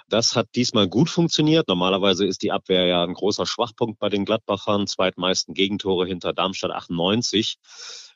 Das 0.07 0.35
hat 0.35 0.49
diesmal 0.55 0.87
gut 0.87 1.09
funktioniert. 1.09 1.67
Normalerweise 1.67 2.25
ist 2.25 2.43
die 2.43 2.51
Abwehr 2.51 2.85
ja 2.85 3.03
ein 3.03 3.13
großer 3.13 3.45
Schwachpunkt 3.45 3.99
bei 3.99 4.09
den 4.09 4.25
Gladbachern, 4.25 4.85
zweitmeisten 4.85 5.53
Gegentore 5.55 6.05
hinter 6.05 6.33
Darmstadt 6.33 6.71
98. 6.71 7.57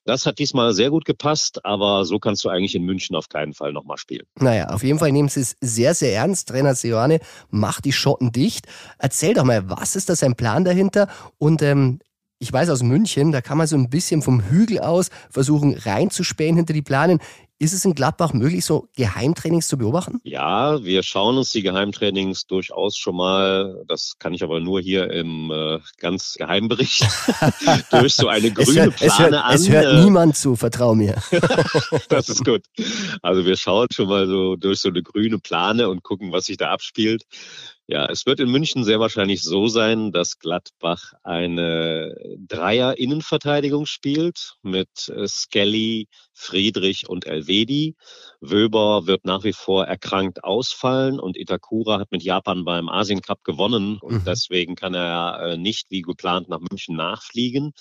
Das 0.05 0.26
hat 0.26 0.38
diesmal 0.38 0.74
sehr 0.74 0.89
gut 0.89 1.05
gepasst, 1.05 1.65
aber 1.65 2.03
so 2.03 2.19
kannst 2.19 2.43
du 2.43 2.49
eigentlich 2.49 2.76
in 2.76 2.84
München 2.84 3.15
auf 3.15 3.30
keinen 3.30 3.53
Fall 3.53 3.71
nochmal 3.71 3.97
spielen. 3.97 4.26
Naja, 4.36 4.67
auf 4.67 4.84
jeden 4.84 4.99
Fall 4.99 5.13
nehmen 5.13 5.30
sie 5.30 5.39
es 5.39 5.55
sehr, 5.61 5.95
sehr 5.95 6.13
ernst. 6.13 6.49
Trainer 6.49 6.76
Seoane 6.76 7.19
macht 7.49 7.86
die 7.86 7.93
Schotten 7.93 8.32
dicht. 8.32 8.67
Erzähl 8.97 9.34
doch 9.34 9.45
mal, 9.45 9.69
was 9.69 9.95
ist 9.95 10.09
da 10.09 10.15
sein 10.15 10.36
Plan 10.36 10.65
dahinter? 10.65 11.07
Und 11.38 11.61
ähm, 11.61 11.99
ich 12.44 12.52
weiß 12.52 12.70
aus 12.70 12.84
München, 12.84 13.32
da 13.32 13.39
kann 13.39 13.58
man 13.58 13.68
so 13.68 13.78
ein 13.78 13.89
bisschen 13.89 14.22
vom 14.22 14.44
Hügel 14.44 14.80
aus 14.80 15.10
versuchen 15.30 15.76
reinzuspähen 15.76 16.58
hinter 16.58 16.74
die 16.74 16.82
Planen. 16.82 17.20
Ist 17.58 17.72
es 17.72 17.86
in 17.86 17.96
Gladbach 17.96 18.34
möglich, 18.34 18.66
so 18.66 18.89
Geheimtrainings 18.98 19.70
zu 19.70 19.78
beobachten? 19.78 20.20
Ja, 20.24 20.84
wir 20.84 21.04
schauen 21.04 21.38
uns 21.38 21.52
die 21.52 21.62
Geheimtrainings 21.62 22.46
durchaus 22.48 22.98
schon 22.98 23.16
mal, 23.16 23.86
das 23.88 24.16
kann 24.20 24.34
ich 24.34 24.44
aber 24.44 24.60
nur 24.60 24.82
hier 24.82 25.10
im 25.10 25.50
äh, 25.52 25.80
ganz 26.00 26.36
Geheimbericht, 26.38 27.08
durch 27.91 28.16
so 28.16 28.28
eine 28.28 28.52
grüne 28.52 28.82
hört, 28.82 28.98
Plane 28.98 29.12
es 29.12 29.20
hört, 29.20 29.34
an. 29.34 29.56
Es 29.56 29.70
hört 29.70 30.04
niemand 30.04 30.36
zu, 30.36 30.58
vertrau 30.58 30.96
mir. 30.96 31.16
das 32.10 32.28
ist 32.28 32.44
gut. 32.44 32.64
Also 33.22 33.46
wir 33.46 33.56
schauen 33.56 33.88
schon 33.94 34.10
mal 34.10 34.28
so 34.28 34.58
durch 34.58 34.80
so 34.80 34.89
eine 34.89 35.02
grüne 35.02 35.39
Plane 35.39 35.88
und 35.88 36.04
gucken, 36.04 36.34
was 36.34 36.48
sich 36.48 36.58
da 36.58 36.72
abspielt. 36.72 37.24
Ja, 37.86 38.06
es 38.06 38.26
wird 38.26 38.40
in 38.40 38.50
München 38.50 38.86
sehr 38.86 39.02
wahrscheinlich 39.02 39.44
so 39.44 39.68
sein, 39.68 40.14
dass 40.14 40.40
Gladbach 40.40 41.12
eine 41.22 42.16
Dreier-Innenverteidigung 42.38 43.88
spielt 43.88 44.56
mit 44.62 45.10
äh, 45.10 45.28
Skelly, 45.28 46.08
Friedrich 46.34 47.10
und 47.10 47.26
Elvedi. 47.26 47.98
Wöber 48.40 49.06
wird 49.06 49.26
nach 49.26 49.44
wie 49.44 49.52
vor 49.52 49.86
erkrankt 49.86 50.46
ausfallen 50.46 51.20
und 51.20 51.36
Itakura 51.36 52.00
hat 52.00 52.12
mit 52.12 52.24
Japan 52.24 52.64
beim 52.64 52.88
Asien 52.88 53.22
Cup 53.22 53.44
gewonnen 53.44 53.98
und 54.00 54.14
mhm. 54.14 54.24
deswegen 54.26 54.76
kann 54.76 54.94
er 54.94 55.40
äh, 55.42 55.58
nicht 55.58 55.92
wie 55.92 56.04
geplant 56.04 56.48
nach 56.48 56.62
München 56.62 56.96
nachfliegen. 56.96 57.74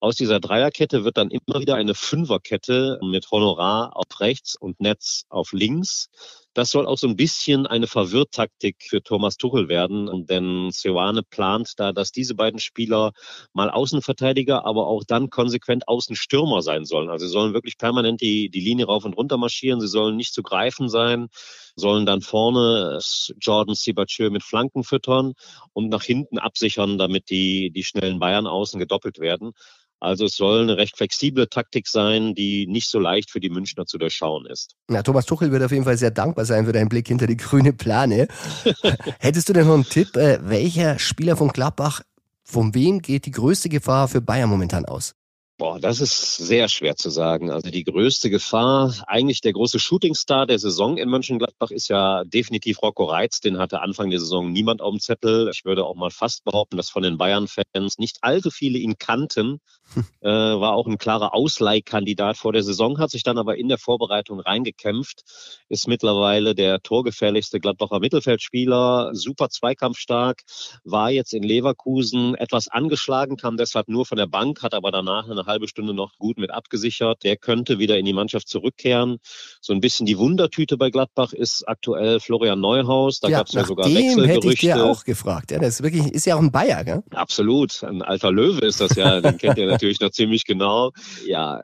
Aus 0.00 0.16
dieser 0.16 0.40
Dreierkette 0.40 1.04
wird 1.04 1.18
dann 1.18 1.30
immer 1.30 1.60
wieder 1.60 1.74
eine 1.74 1.94
Fünferkette 1.94 2.98
mit 3.02 3.30
Honorar 3.30 3.96
auf 3.96 4.20
rechts 4.20 4.56
und 4.56 4.80
Netz 4.80 5.24
auf 5.28 5.52
links. 5.52 6.08
Das 6.56 6.70
soll 6.70 6.86
auch 6.86 6.96
so 6.96 7.06
ein 7.06 7.16
bisschen 7.16 7.66
eine 7.66 7.86
Verwirrtaktik 7.86 8.76
für 8.88 9.02
Thomas 9.02 9.36
Tuchel 9.36 9.68
werden, 9.68 10.24
denn 10.26 10.70
Seoane 10.70 11.22
plant 11.22 11.74
da, 11.76 11.92
dass 11.92 12.12
diese 12.12 12.34
beiden 12.34 12.60
Spieler 12.60 13.12
mal 13.52 13.68
Außenverteidiger, 13.68 14.64
aber 14.64 14.86
auch 14.86 15.04
dann 15.06 15.28
konsequent 15.28 15.86
Außenstürmer 15.86 16.62
sein 16.62 16.86
sollen. 16.86 17.10
Also 17.10 17.26
sie 17.26 17.32
sollen 17.32 17.52
wirklich 17.52 17.76
permanent 17.76 18.22
die, 18.22 18.48
die 18.48 18.60
Linie 18.60 18.86
rauf 18.86 19.04
und 19.04 19.18
runter 19.18 19.36
marschieren, 19.36 19.82
sie 19.82 19.86
sollen 19.86 20.16
nicht 20.16 20.32
zu 20.32 20.42
greifen 20.42 20.88
sein, 20.88 21.28
sollen 21.74 22.06
dann 22.06 22.22
vorne 22.22 23.00
Jordan 23.38 23.74
Sibachö 23.74 24.30
mit 24.30 24.42
Flanken 24.42 24.82
füttern 24.82 25.34
und 25.74 25.90
nach 25.90 26.04
hinten 26.04 26.38
absichern, 26.38 26.96
damit 26.96 27.28
die, 27.28 27.70
die 27.70 27.84
schnellen 27.84 28.18
Bayern 28.18 28.46
außen 28.46 28.80
gedoppelt 28.80 29.18
werden. 29.18 29.52
Also 30.00 30.26
es 30.26 30.36
soll 30.36 30.62
eine 30.62 30.76
recht 30.76 30.96
flexible 30.96 31.48
Taktik 31.48 31.88
sein, 31.88 32.34
die 32.34 32.66
nicht 32.66 32.90
so 32.90 32.98
leicht 32.98 33.30
für 33.30 33.40
die 33.40 33.48
Münchner 33.48 33.86
zu 33.86 33.98
durchschauen 33.98 34.46
ist. 34.46 34.74
Na, 34.88 35.02
Thomas 35.02 35.26
Tuchel 35.26 35.50
wird 35.50 35.62
auf 35.62 35.72
jeden 35.72 35.84
Fall 35.84 35.96
sehr 35.96 36.10
dankbar 36.10 36.44
sein 36.44 36.66
für 36.66 36.72
deinen 36.72 36.88
Blick 36.88 37.08
hinter 37.08 37.26
die 37.26 37.36
grüne 37.36 37.72
Plane. 37.72 38.28
Hättest 39.18 39.48
du 39.48 39.52
denn 39.52 39.66
noch 39.66 39.74
einen 39.74 39.84
Tipp, 39.84 40.16
äh, 40.16 40.38
welcher 40.42 40.98
Spieler 40.98 41.36
von 41.36 41.48
Gladbach, 41.48 42.02
von 42.44 42.74
wem 42.74 43.00
geht 43.00 43.26
die 43.26 43.30
größte 43.30 43.68
Gefahr 43.68 44.08
für 44.08 44.20
Bayern 44.20 44.50
momentan 44.50 44.84
aus? 44.84 45.14
Boah, 45.58 45.80
das 45.80 46.02
ist 46.02 46.36
sehr 46.36 46.68
schwer 46.68 46.96
zu 46.96 47.08
sagen. 47.08 47.50
Also 47.50 47.70
die 47.70 47.84
größte 47.84 48.28
Gefahr, 48.28 48.92
eigentlich 49.06 49.40
der 49.40 49.54
große 49.54 49.78
Shootingstar 49.78 50.46
der 50.46 50.58
Saison 50.58 50.98
in 50.98 51.08
Mönchengladbach 51.08 51.70
ist 51.70 51.88
ja 51.88 52.24
definitiv 52.24 52.82
Rocco 52.82 53.04
Reitz. 53.04 53.40
Den 53.40 53.56
hatte 53.56 53.80
Anfang 53.80 54.10
der 54.10 54.20
Saison 54.20 54.52
niemand 54.52 54.82
auf 54.82 54.90
dem 54.90 55.00
Zettel. 55.00 55.48
Ich 55.50 55.64
würde 55.64 55.86
auch 55.86 55.94
mal 55.94 56.10
fast 56.10 56.44
behaupten, 56.44 56.76
dass 56.76 56.90
von 56.90 57.02
den 57.02 57.16
Bayern-Fans 57.16 57.96
nicht 57.96 58.18
allzu 58.20 58.50
viele 58.50 58.76
ihn 58.76 58.98
kannten. 58.98 59.60
äh, 60.20 60.28
war 60.28 60.72
auch 60.72 60.86
ein 60.86 60.98
klarer 60.98 61.34
Ausleihkandidat 61.34 62.36
vor 62.36 62.52
der 62.52 62.62
Saison, 62.62 62.98
hat 62.98 63.10
sich 63.10 63.22
dann 63.22 63.38
aber 63.38 63.56
in 63.56 63.68
der 63.68 63.78
Vorbereitung 63.78 64.40
reingekämpft, 64.40 65.22
ist 65.68 65.88
mittlerweile 65.88 66.54
der 66.54 66.80
torgefährlichste 66.80 67.60
Gladbacher 67.60 68.00
Mittelfeldspieler, 68.00 69.10
super 69.14 69.48
zweikampfstark, 69.48 70.42
war 70.84 71.10
jetzt 71.10 71.32
in 71.32 71.42
Leverkusen 71.42 72.34
etwas 72.34 72.68
angeschlagen, 72.68 73.36
kam 73.36 73.56
deshalb 73.56 73.88
nur 73.88 74.06
von 74.06 74.18
der 74.18 74.26
Bank, 74.26 74.62
hat 74.62 74.74
aber 74.74 74.90
danach 74.90 75.28
eine 75.28 75.45
halbe 75.46 75.68
Stunde 75.68 75.94
noch 75.94 76.16
gut 76.18 76.38
mit 76.38 76.50
abgesichert. 76.50 77.24
Der 77.24 77.36
könnte 77.36 77.78
wieder 77.78 77.98
in 77.98 78.04
die 78.04 78.12
Mannschaft 78.12 78.48
zurückkehren. 78.48 79.18
So 79.60 79.72
ein 79.72 79.80
bisschen 79.80 80.06
die 80.06 80.18
Wundertüte 80.18 80.76
bei 80.76 80.90
Gladbach 80.90 81.32
ist 81.32 81.66
aktuell 81.66 82.20
Florian 82.20 82.60
Neuhaus. 82.60 83.20
Da 83.20 83.28
ja, 83.28 83.38
gab 83.38 83.48
es 83.48 83.54
ja 83.54 83.64
sogar 83.64 83.86
Wechselgerüchte. 83.86 84.28
hätte 84.28 84.52
ich 84.52 84.60
dir 84.60 84.84
auch 84.84 85.04
gefragt. 85.04 85.50
Ja, 85.50 85.58
das 85.58 85.76
ist 85.76 85.82
wirklich, 85.82 86.12
ist 86.12 86.26
ja 86.26 86.36
auch 86.36 86.40
ein 86.40 86.52
Bayer, 86.52 86.84
gell? 86.84 87.02
Absolut. 87.10 87.82
Ein 87.84 88.02
alter 88.02 88.30
Löwe 88.30 88.66
ist 88.66 88.80
das 88.80 88.94
ja. 88.96 89.20
Den 89.20 89.38
kennt 89.38 89.58
ihr 89.58 89.66
natürlich 89.66 90.00
noch 90.00 90.10
ziemlich 90.10 90.44
genau. 90.44 90.92
Ja, 91.26 91.62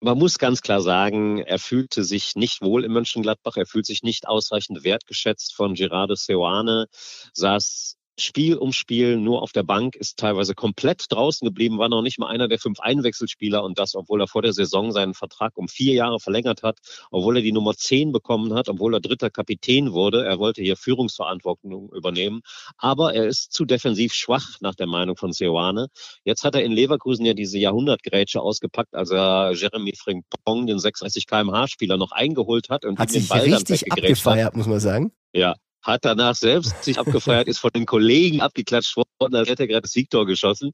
man 0.00 0.16
muss 0.16 0.38
ganz 0.38 0.62
klar 0.62 0.80
sagen, 0.80 1.38
er 1.38 1.58
fühlte 1.58 2.04
sich 2.04 2.36
nicht 2.36 2.62
wohl 2.62 2.84
in 2.84 2.92
Mönchengladbach. 2.92 3.56
Er 3.56 3.66
fühlt 3.66 3.86
sich 3.86 4.02
nicht 4.02 4.28
ausreichend 4.28 4.84
wertgeschätzt 4.84 5.54
von 5.54 5.74
Gerardo 5.74 6.14
Seoane, 6.14 6.86
saß 7.32 7.97
Spiel 8.20 8.56
um 8.56 8.72
Spiel 8.72 9.16
nur 9.16 9.42
auf 9.42 9.52
der 9.52 9.62
Bank, 9.62 9.94
ist 9.96 10.18
teilweise 10.18 10.54
komplett 10.54 11.04
draußen 11.08 11.46
geblieben, 11.46 11.78
war 11.78 11.88
noch 11.88 12.02
nicht 12.02 12.18
mal 12.18 12.28
einer 12.28 12.48
der 12.48 12.58
fünf 12.58 12.80
Einwechselspieler 12.80 13.62
und 13.62 13.78
das, 13.78 13.94
obwohl 13.94 14.20
er 14.20 14.28
vor 14.28 14.42
der 14.42 14.52
Saison 14.52 14.92
seinen 14.92 15.14
Vertrag 15.14 15.56
um 15.56 15.68
vier 15.68 15.94
Jahre 15.94 16.18
verlängert 16.20 16.62
hat, 16.62 16.78
obwohl 17.10 17.36
er 17.36 17.42
die 17.42 17.52
Nummer 17.52 17.74
zehn 17.74 18.12
bekommen 18.12 18.54
hat, 18.54 18.68
obwohl 18.68 18.94
er 18.94 19.00
dritter 19.00 19.30
Kapitän 19.30 19.92
wurde. 19.92 20.24
Er 20.24 20.38
wollte 20.38 20.62
hier 20.62 20.76
Führungsverantwortung 20.76 21.90
übernehmen, 21.92 22.40
aber 22.76 23.14
er 23.14 23.26
ist 23.26 23.52
zu 23.52 23.64
defensiv 23.64 24.12
schwach 24.12 24.56
nach 24.60 24.74
der 24.74 24.86
Meinung 24.86 25.16
von 25.16 25.32
Seoane. 25.32 25.88
Jetzt 26.24 26.44
hat 26.44 26.54
er 26.54 26.64
in 26.64 26.72
Leverkusen 26.72 27.24
ja 27.24 27.34
diese 27.34 27.58
Jahrhundertgrätsche 27.58 28.40
ausgepackt, 28.40 28.94
als 28.94 29.10
er 29.10 29.52
Jeremy 29.54 29.94
Frimpong, 29.96 30.66
den 30.66 30.78
36 30.78 31.26
kmh 31.26 31.68
Spieler, 31.68 31.96
noch 31.96 32.12
eingeholt 32.12 32.68
hat 32.68 32.84
und 32.84 32.98
hat 32.98 33.10
sich 33.10 33.28
den 33.28 33.28
Ball 33.28 33.54
richtig 33.54 33.92
abgefeiert, 33.92 34.46
hat. 34.46 34.56
muss 34.56 34.66
man 34.66 34.80
sagen. 34.80 35.12
Ja, 35.32 35.54
hat 35.82 36.04
danach 36.04 36.34
selbst 36.34 36.84
sich 36.84 36.98
abgefeiert, 36.98 37.48
ist 37.48 37.58
von 37.58 37.70
den 37.74 37.86
Kollegen 37.86 38.40
abgeklatscht 38.40 38.96
worden, 38.96 39.34
als 39.34 39.48
hätte 39.48 39.64
er 39.64 39.68
gerade 39.68 39.82
das 39.82 39.92
Siegtor 39.92 40.26
geschossen. 40.26 40.72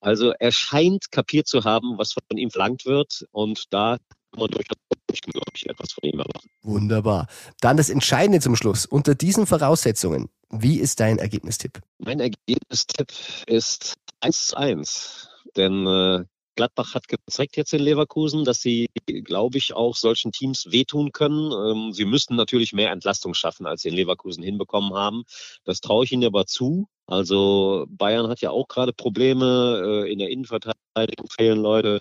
Also 0.00 0.32
er 0.38 0.52
scheint 0.52 1.10
kapiert 1.10 1.46
zu 1.46 1.64
haben, 1.64 1.98
was 1.98 2.12
von 2.12 2.36
ihm 2.36 2.50
verlangt 2.50 2.86
wird 2.86 3.26
und 3.32 3.64
da 3.70 3.98
kann 4.32 4.40
man 4.40 4.50
durchaus, 4.50 4.76
glaube 5.22 5.52
ich, 5.54 5.68
etwas 5.68 5.92
von 5.92 6.08
ihm 6.08 6.18
erwarten. 6.18 6.48
Wunderbar. 6.62 7.26
Dann 7.60 7.76
das 7.76 7.90
Entscheidende 7.90 8.40
zum 8.40 8.56
Schluss. 8.56 8.86
Unter 8.86 9.14
diesen 9.14 9.46
Voraussetzungen, 9.46 10.28
wie 10.50 10.78
ist 10.78 11.00
dein 11.00 11.18
Ergebnistipp? 11.18 11.80
Mein 11.98 12.20
Ergebnistipp 12.20 13.12
ist 13.46 13.94
1 14.20 14.46
zu 14.48 14.56
1. 14.56 15.28
Denn 15.56 15.86
äh, 15.86 16.24
Gladbach 16.56 16.94
hat 16.94 17.06
gezeigt 17.08 17.56
jetzt 17.56 17.72
in 17.72 17.82
Leverkusen, 17.82 18.44
dass 18.44 18.60
sie, 18.60 18.88
glaube 19.06 19.58
ich, 19.58 19.74
auch 19.74 19.94
solchen 19.94 20.32
Teams 20.32 20.72
wehtun 20.72 21.12
können. 21.12 21.52
Ähm, 21.52 21.92
sie 21.92 22.04
müssten 22.04 22.34
natürlich 22.34 22.72
mehr 22.72 22.90
Entlastung 22.90 23.34
schaffen, 23.34 23.66
als 23.66 23.82
sie 23.82 23.90
in 23.90 23.94
Leverkusen 23.94 24.42
hinbekommen 24.42 24.94
haben. 24.94 25.24
Das 25.64 25.80
traue 25.80 26.04
ich 26.04 26.12
ihnen 26.12 26.24
aber 26.24 26.46
zu. 26.46 26.88
Also 27.06 27.86
Bayern 27.88 28.28
hat 28.28 28.40
ja 28.40 28.50
auch 28.50 28.66
gerade 28.68 28.92
Probleme 28.92 30.04
äh, 30.06 30.12
in 30.12 30.18
der 30.18 30.30
Innenverteidigung, 30.30 31.28
fehlen 31.30 31.60
Leute. 31.60 32.00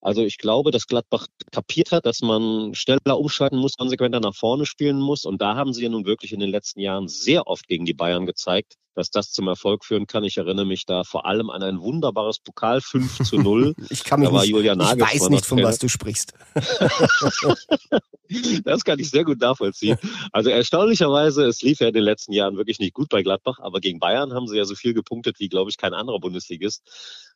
Also 0.00 0.22
ich 0.22 0.38
glaube, 0.38 0.70
dass 0.70 0.86
Gladbach 0.86 1.26
kapiert 1.52 1.92
hat, 1.92 2.06
dass 2.06 2.22
man 2.22 2.74
schneller 2.74 3.18
umschalten 3.18 3.58
muss, 3.58 3.76
konsequenter 3.76 4.20
nach 4.20 4.34
vorne 4.34 4.64
spielen 4.64 4.98
muss. 4.98 5.26
Und 5.26 5.42
da 5.42 5.56
haben 5.56 5.74
sie 5.74 5.82
ja 5.82 5.90
nun 5.90 6.06
wirklich 6.06 6.32
in 6.32 6.40
den 6.40 6.50
letzten 6.50 6.80
Jahren 6.80 7.06
sehr 7.08 7.46
oft 7.46 7.68
gegen 7.68 7.84
die 7.84 7.94
Bayern 7.94 8.24
gezeigt, 8.24 8.76
dass 8.94 9.10
das 9.10 9.32
zum 9.32 9.48
Erfolg 9.48 9.84
führen 9.84 10.06
kann. 10.06 10.24
Ich 10.24 10.36
erinnere 10.36 10.66
mich 10.66 10.86
da 10.86 11.04
vor 11.04 11.26
allem 11.26 11.50
an 11.50 11.62
ein 11.62 11.80
wunderbares 11.80 12.38
Pokal 12.38 12.80
5 12.80 13.24
zu 13.24 13.38
0. 13.38 13.74
ich 13.88 14.04
kann 14.04 14.20
mich 14.20 14.28
da 14.28 14.34
war 14.34 14.42
nicht, 14.42 14.50
Julian 14.50 14.80
ich 14.80 15.00
weiß 15.00 15.30
nicht, 15.30 15.46
von 15.46 15.62
was 15.62 15.78
du 15.78 15.88
sprichst. 15.88 16.34
das 18.64 18.84
kann 18.84 18.98
ich 18.98 19.10
sehr 19.10 19.24
gut 19.24 19.40
nachvollziehen. 19.40 19.98
Also 20.32 20.50
erstaunlicherweise, 20.50 21.44
es 21.44 21.62
lief 21.62 21.80
ja 21.80 21.88
in 21.88 21.94
den 21.94 22.04
letzten 22.04 22.32
Jahren 22.32 22.56
wirklich 22.56 22.78
nicht 22.78 22.94
gut 22.94 23.08
bei 23.08 23.22
Gladbach, 23.22 23.58
aber 23.60 23.80
gegen 23.80 23.98
Bayern 23.98 24.32
haben 24.32 24.46
sie 24.46 24.56
ja 24.56 24.64
so 24.64 24.74
viel 24.74 24.94
gepunktet 24.94 25.40
wie, 25.40 25.48
glaube 25.48 25.70
ich, 25.70 25.76
kein 25.76 25.94
anderer 25.94 26.20
Bundesligist. 26.20 26.82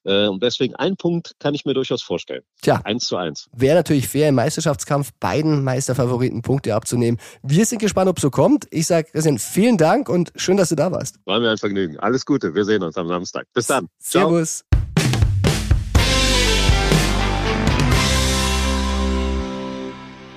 Äh, 0.04 0.28
und 0.28 0.42
deswegen 0.42 0.74
ein 0.76 0.96
Punkt 0.96 1.34
kann 1.38 1.54
ich 1.54 1.64
mir 1.64 1.74
durchaus 1.74 2.02
vorstellen. 2.02 2.42
Tja. 2.62 2.80
Eins 2.84 3.06
zu 3.06 3.16
eins. 3.16 3.48
Wäre 3.52 3.76
natürlich 3.76 4.08
fair 4.08 4.28
im 4.28 4.34
Meisterschaftskampf 4.34 5.12
beiden 5.18 5.64
Meisterfavoriten 5.64 6.42
Punkte 6.42 6.74
abzunehmen. 6.74 7.18
Wir 7.42 7.64
sind 7.64 7.78
gespannt, 7.78 8.08
ob 8.08 8.18
es 8.18 8.22
so 8.22 8.30
kommt. 8.30 8.66
Ich 8.70 8.86
sage, 8.86 9.08
Christian, 9.10 9.38
vielen 9.38 9.78
Dank 9.78 10.08
und 10.08 10.32
schön, 10.36 10.56
dass 10.56 10.68
du 10.68 10.76
da 10.76 10.92
warst. 10.92 11.18
War 11.24 11.40
mir 11.44 11.52
ein 11.52 11.58
Vergnügen. 11.58 11.98
Alles 11.98 12.26
Gute. 12.26 12.54
Wir 12.54 12.64
sehen 12.64 12.82
uns 12.82 12.96
am 12.96 13.08
Samstag. 13.08 13.46
Bis 13.52 13.66
dann. 13.66 13.88
Servus. 13.98 14.64
Ciao. 14.70 14.84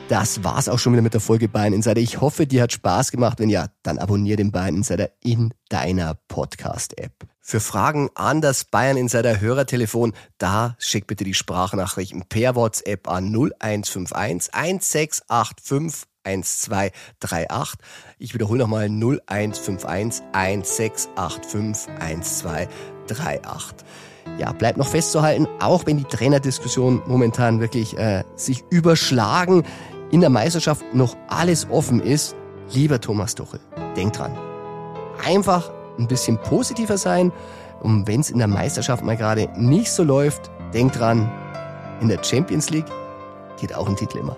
Das 0.10 0.42
war's 0.42 0.70
auch 0.70 0.80
schon 0.80 0.94
wieder 0.94 1.02
mit 1.02 1.14
der 1.14 1.20
Folge 1.20 1.50
Bayern 1.50 1.74
Insider. 1.74 2.00
Ich 2.00 2.22
hoffe, 2.22 2.48
dir 2.48 2.62
hat 2.64 2.72
Spaß 2.72 3.12
gemacht. 3.12 3.40
Wenn 3.40 3.50
ja, 3.50 3.68
dann 3.84 3.98
abonniere 3.98 4.38
den 4.38 4.54
Bayern 4.54 4.76
Insider 4.76 5.10
in 5.22 5.54
deiner 5.68 6.14
Podcast-App. 6.30 7.12
Für 7.42 7.60
Fragen 7.60 8.10
an 8.16 8.40
das 8.40 8.64
Bayern 8.64 8.96
Insider 8.96 9.42
Hörertelefon, 9.42 10.14
da 10.38 10.76
schick 10.80 11.08
bitte 11.08 11.26
die 11.26 11.34
Sprachnachrichten 11.34 12.24
per 12.30 12.56
WhatsApp 12.56 13.10
an 13.10 13.34
0151 13.34 14.54
1685 14.54 16.08
1238. 16.28 17.80
Ich 18.20 18.34
wiederhole 18.34 18.60
nochmal 18.60 18.90
0151 18.90 20.24
1685 20.34 21.88
1238. 22.00 23.78
Ja, 24.38 24.52
bleibt 24.52 24.78
noch 24.78 24.88
festzuhalten, 24.88 25.48
auch 25.60 25.86
wenn 25.86 25.98
die 25.98 26.04
Trainerdiskussionen 26.04 27.02
momentan 27.08 27.60
wirklich 27.60 27.98
äh, 27.98 28.24
sich 28.36 28.64
überschlagen, 28.70 29.64
in 30.12 30.22
der 30.22 30.30
Meisterschaft 30.30 30.84
noch 30.94 31.16
alles 31.28 31.68
offen 31.70 32.00
ist, 32.00 32.36
lieber 32.72 33.02
Thomas 33.02 33.36
Tuchel, 33.36 33.60
denk 33.96 34.14
dran. 34.14 34.38
Einfach 35.26 35.72
ein 35.98 36.08
bisschen 36.08 36.38
positiver 36.38 36.98
sein 36.98 37.32
und 37.82 38.08
wenn 38.08 38.22
es 38.22 38.30
in 38.30 38.38
der 38.38 38.48
Meisterschaft 38.48 39.04
mal 39.04 39.18
gerade 39.18 39.50
nicht 39.56 39.92
so 39.92 40.04
läuft, 40.04 40.52
denk 40.74 40.94
dran, 40.94 41.32
in 42.02 42.10
der 42.10 42.24
Champions 42.24 42.70
League 42.70 42.86
geht 43.60 43.74
auch 43.74 43.88
ein 43.88 43.96
Titel 43.96 44.20
immer. 44.20 44.38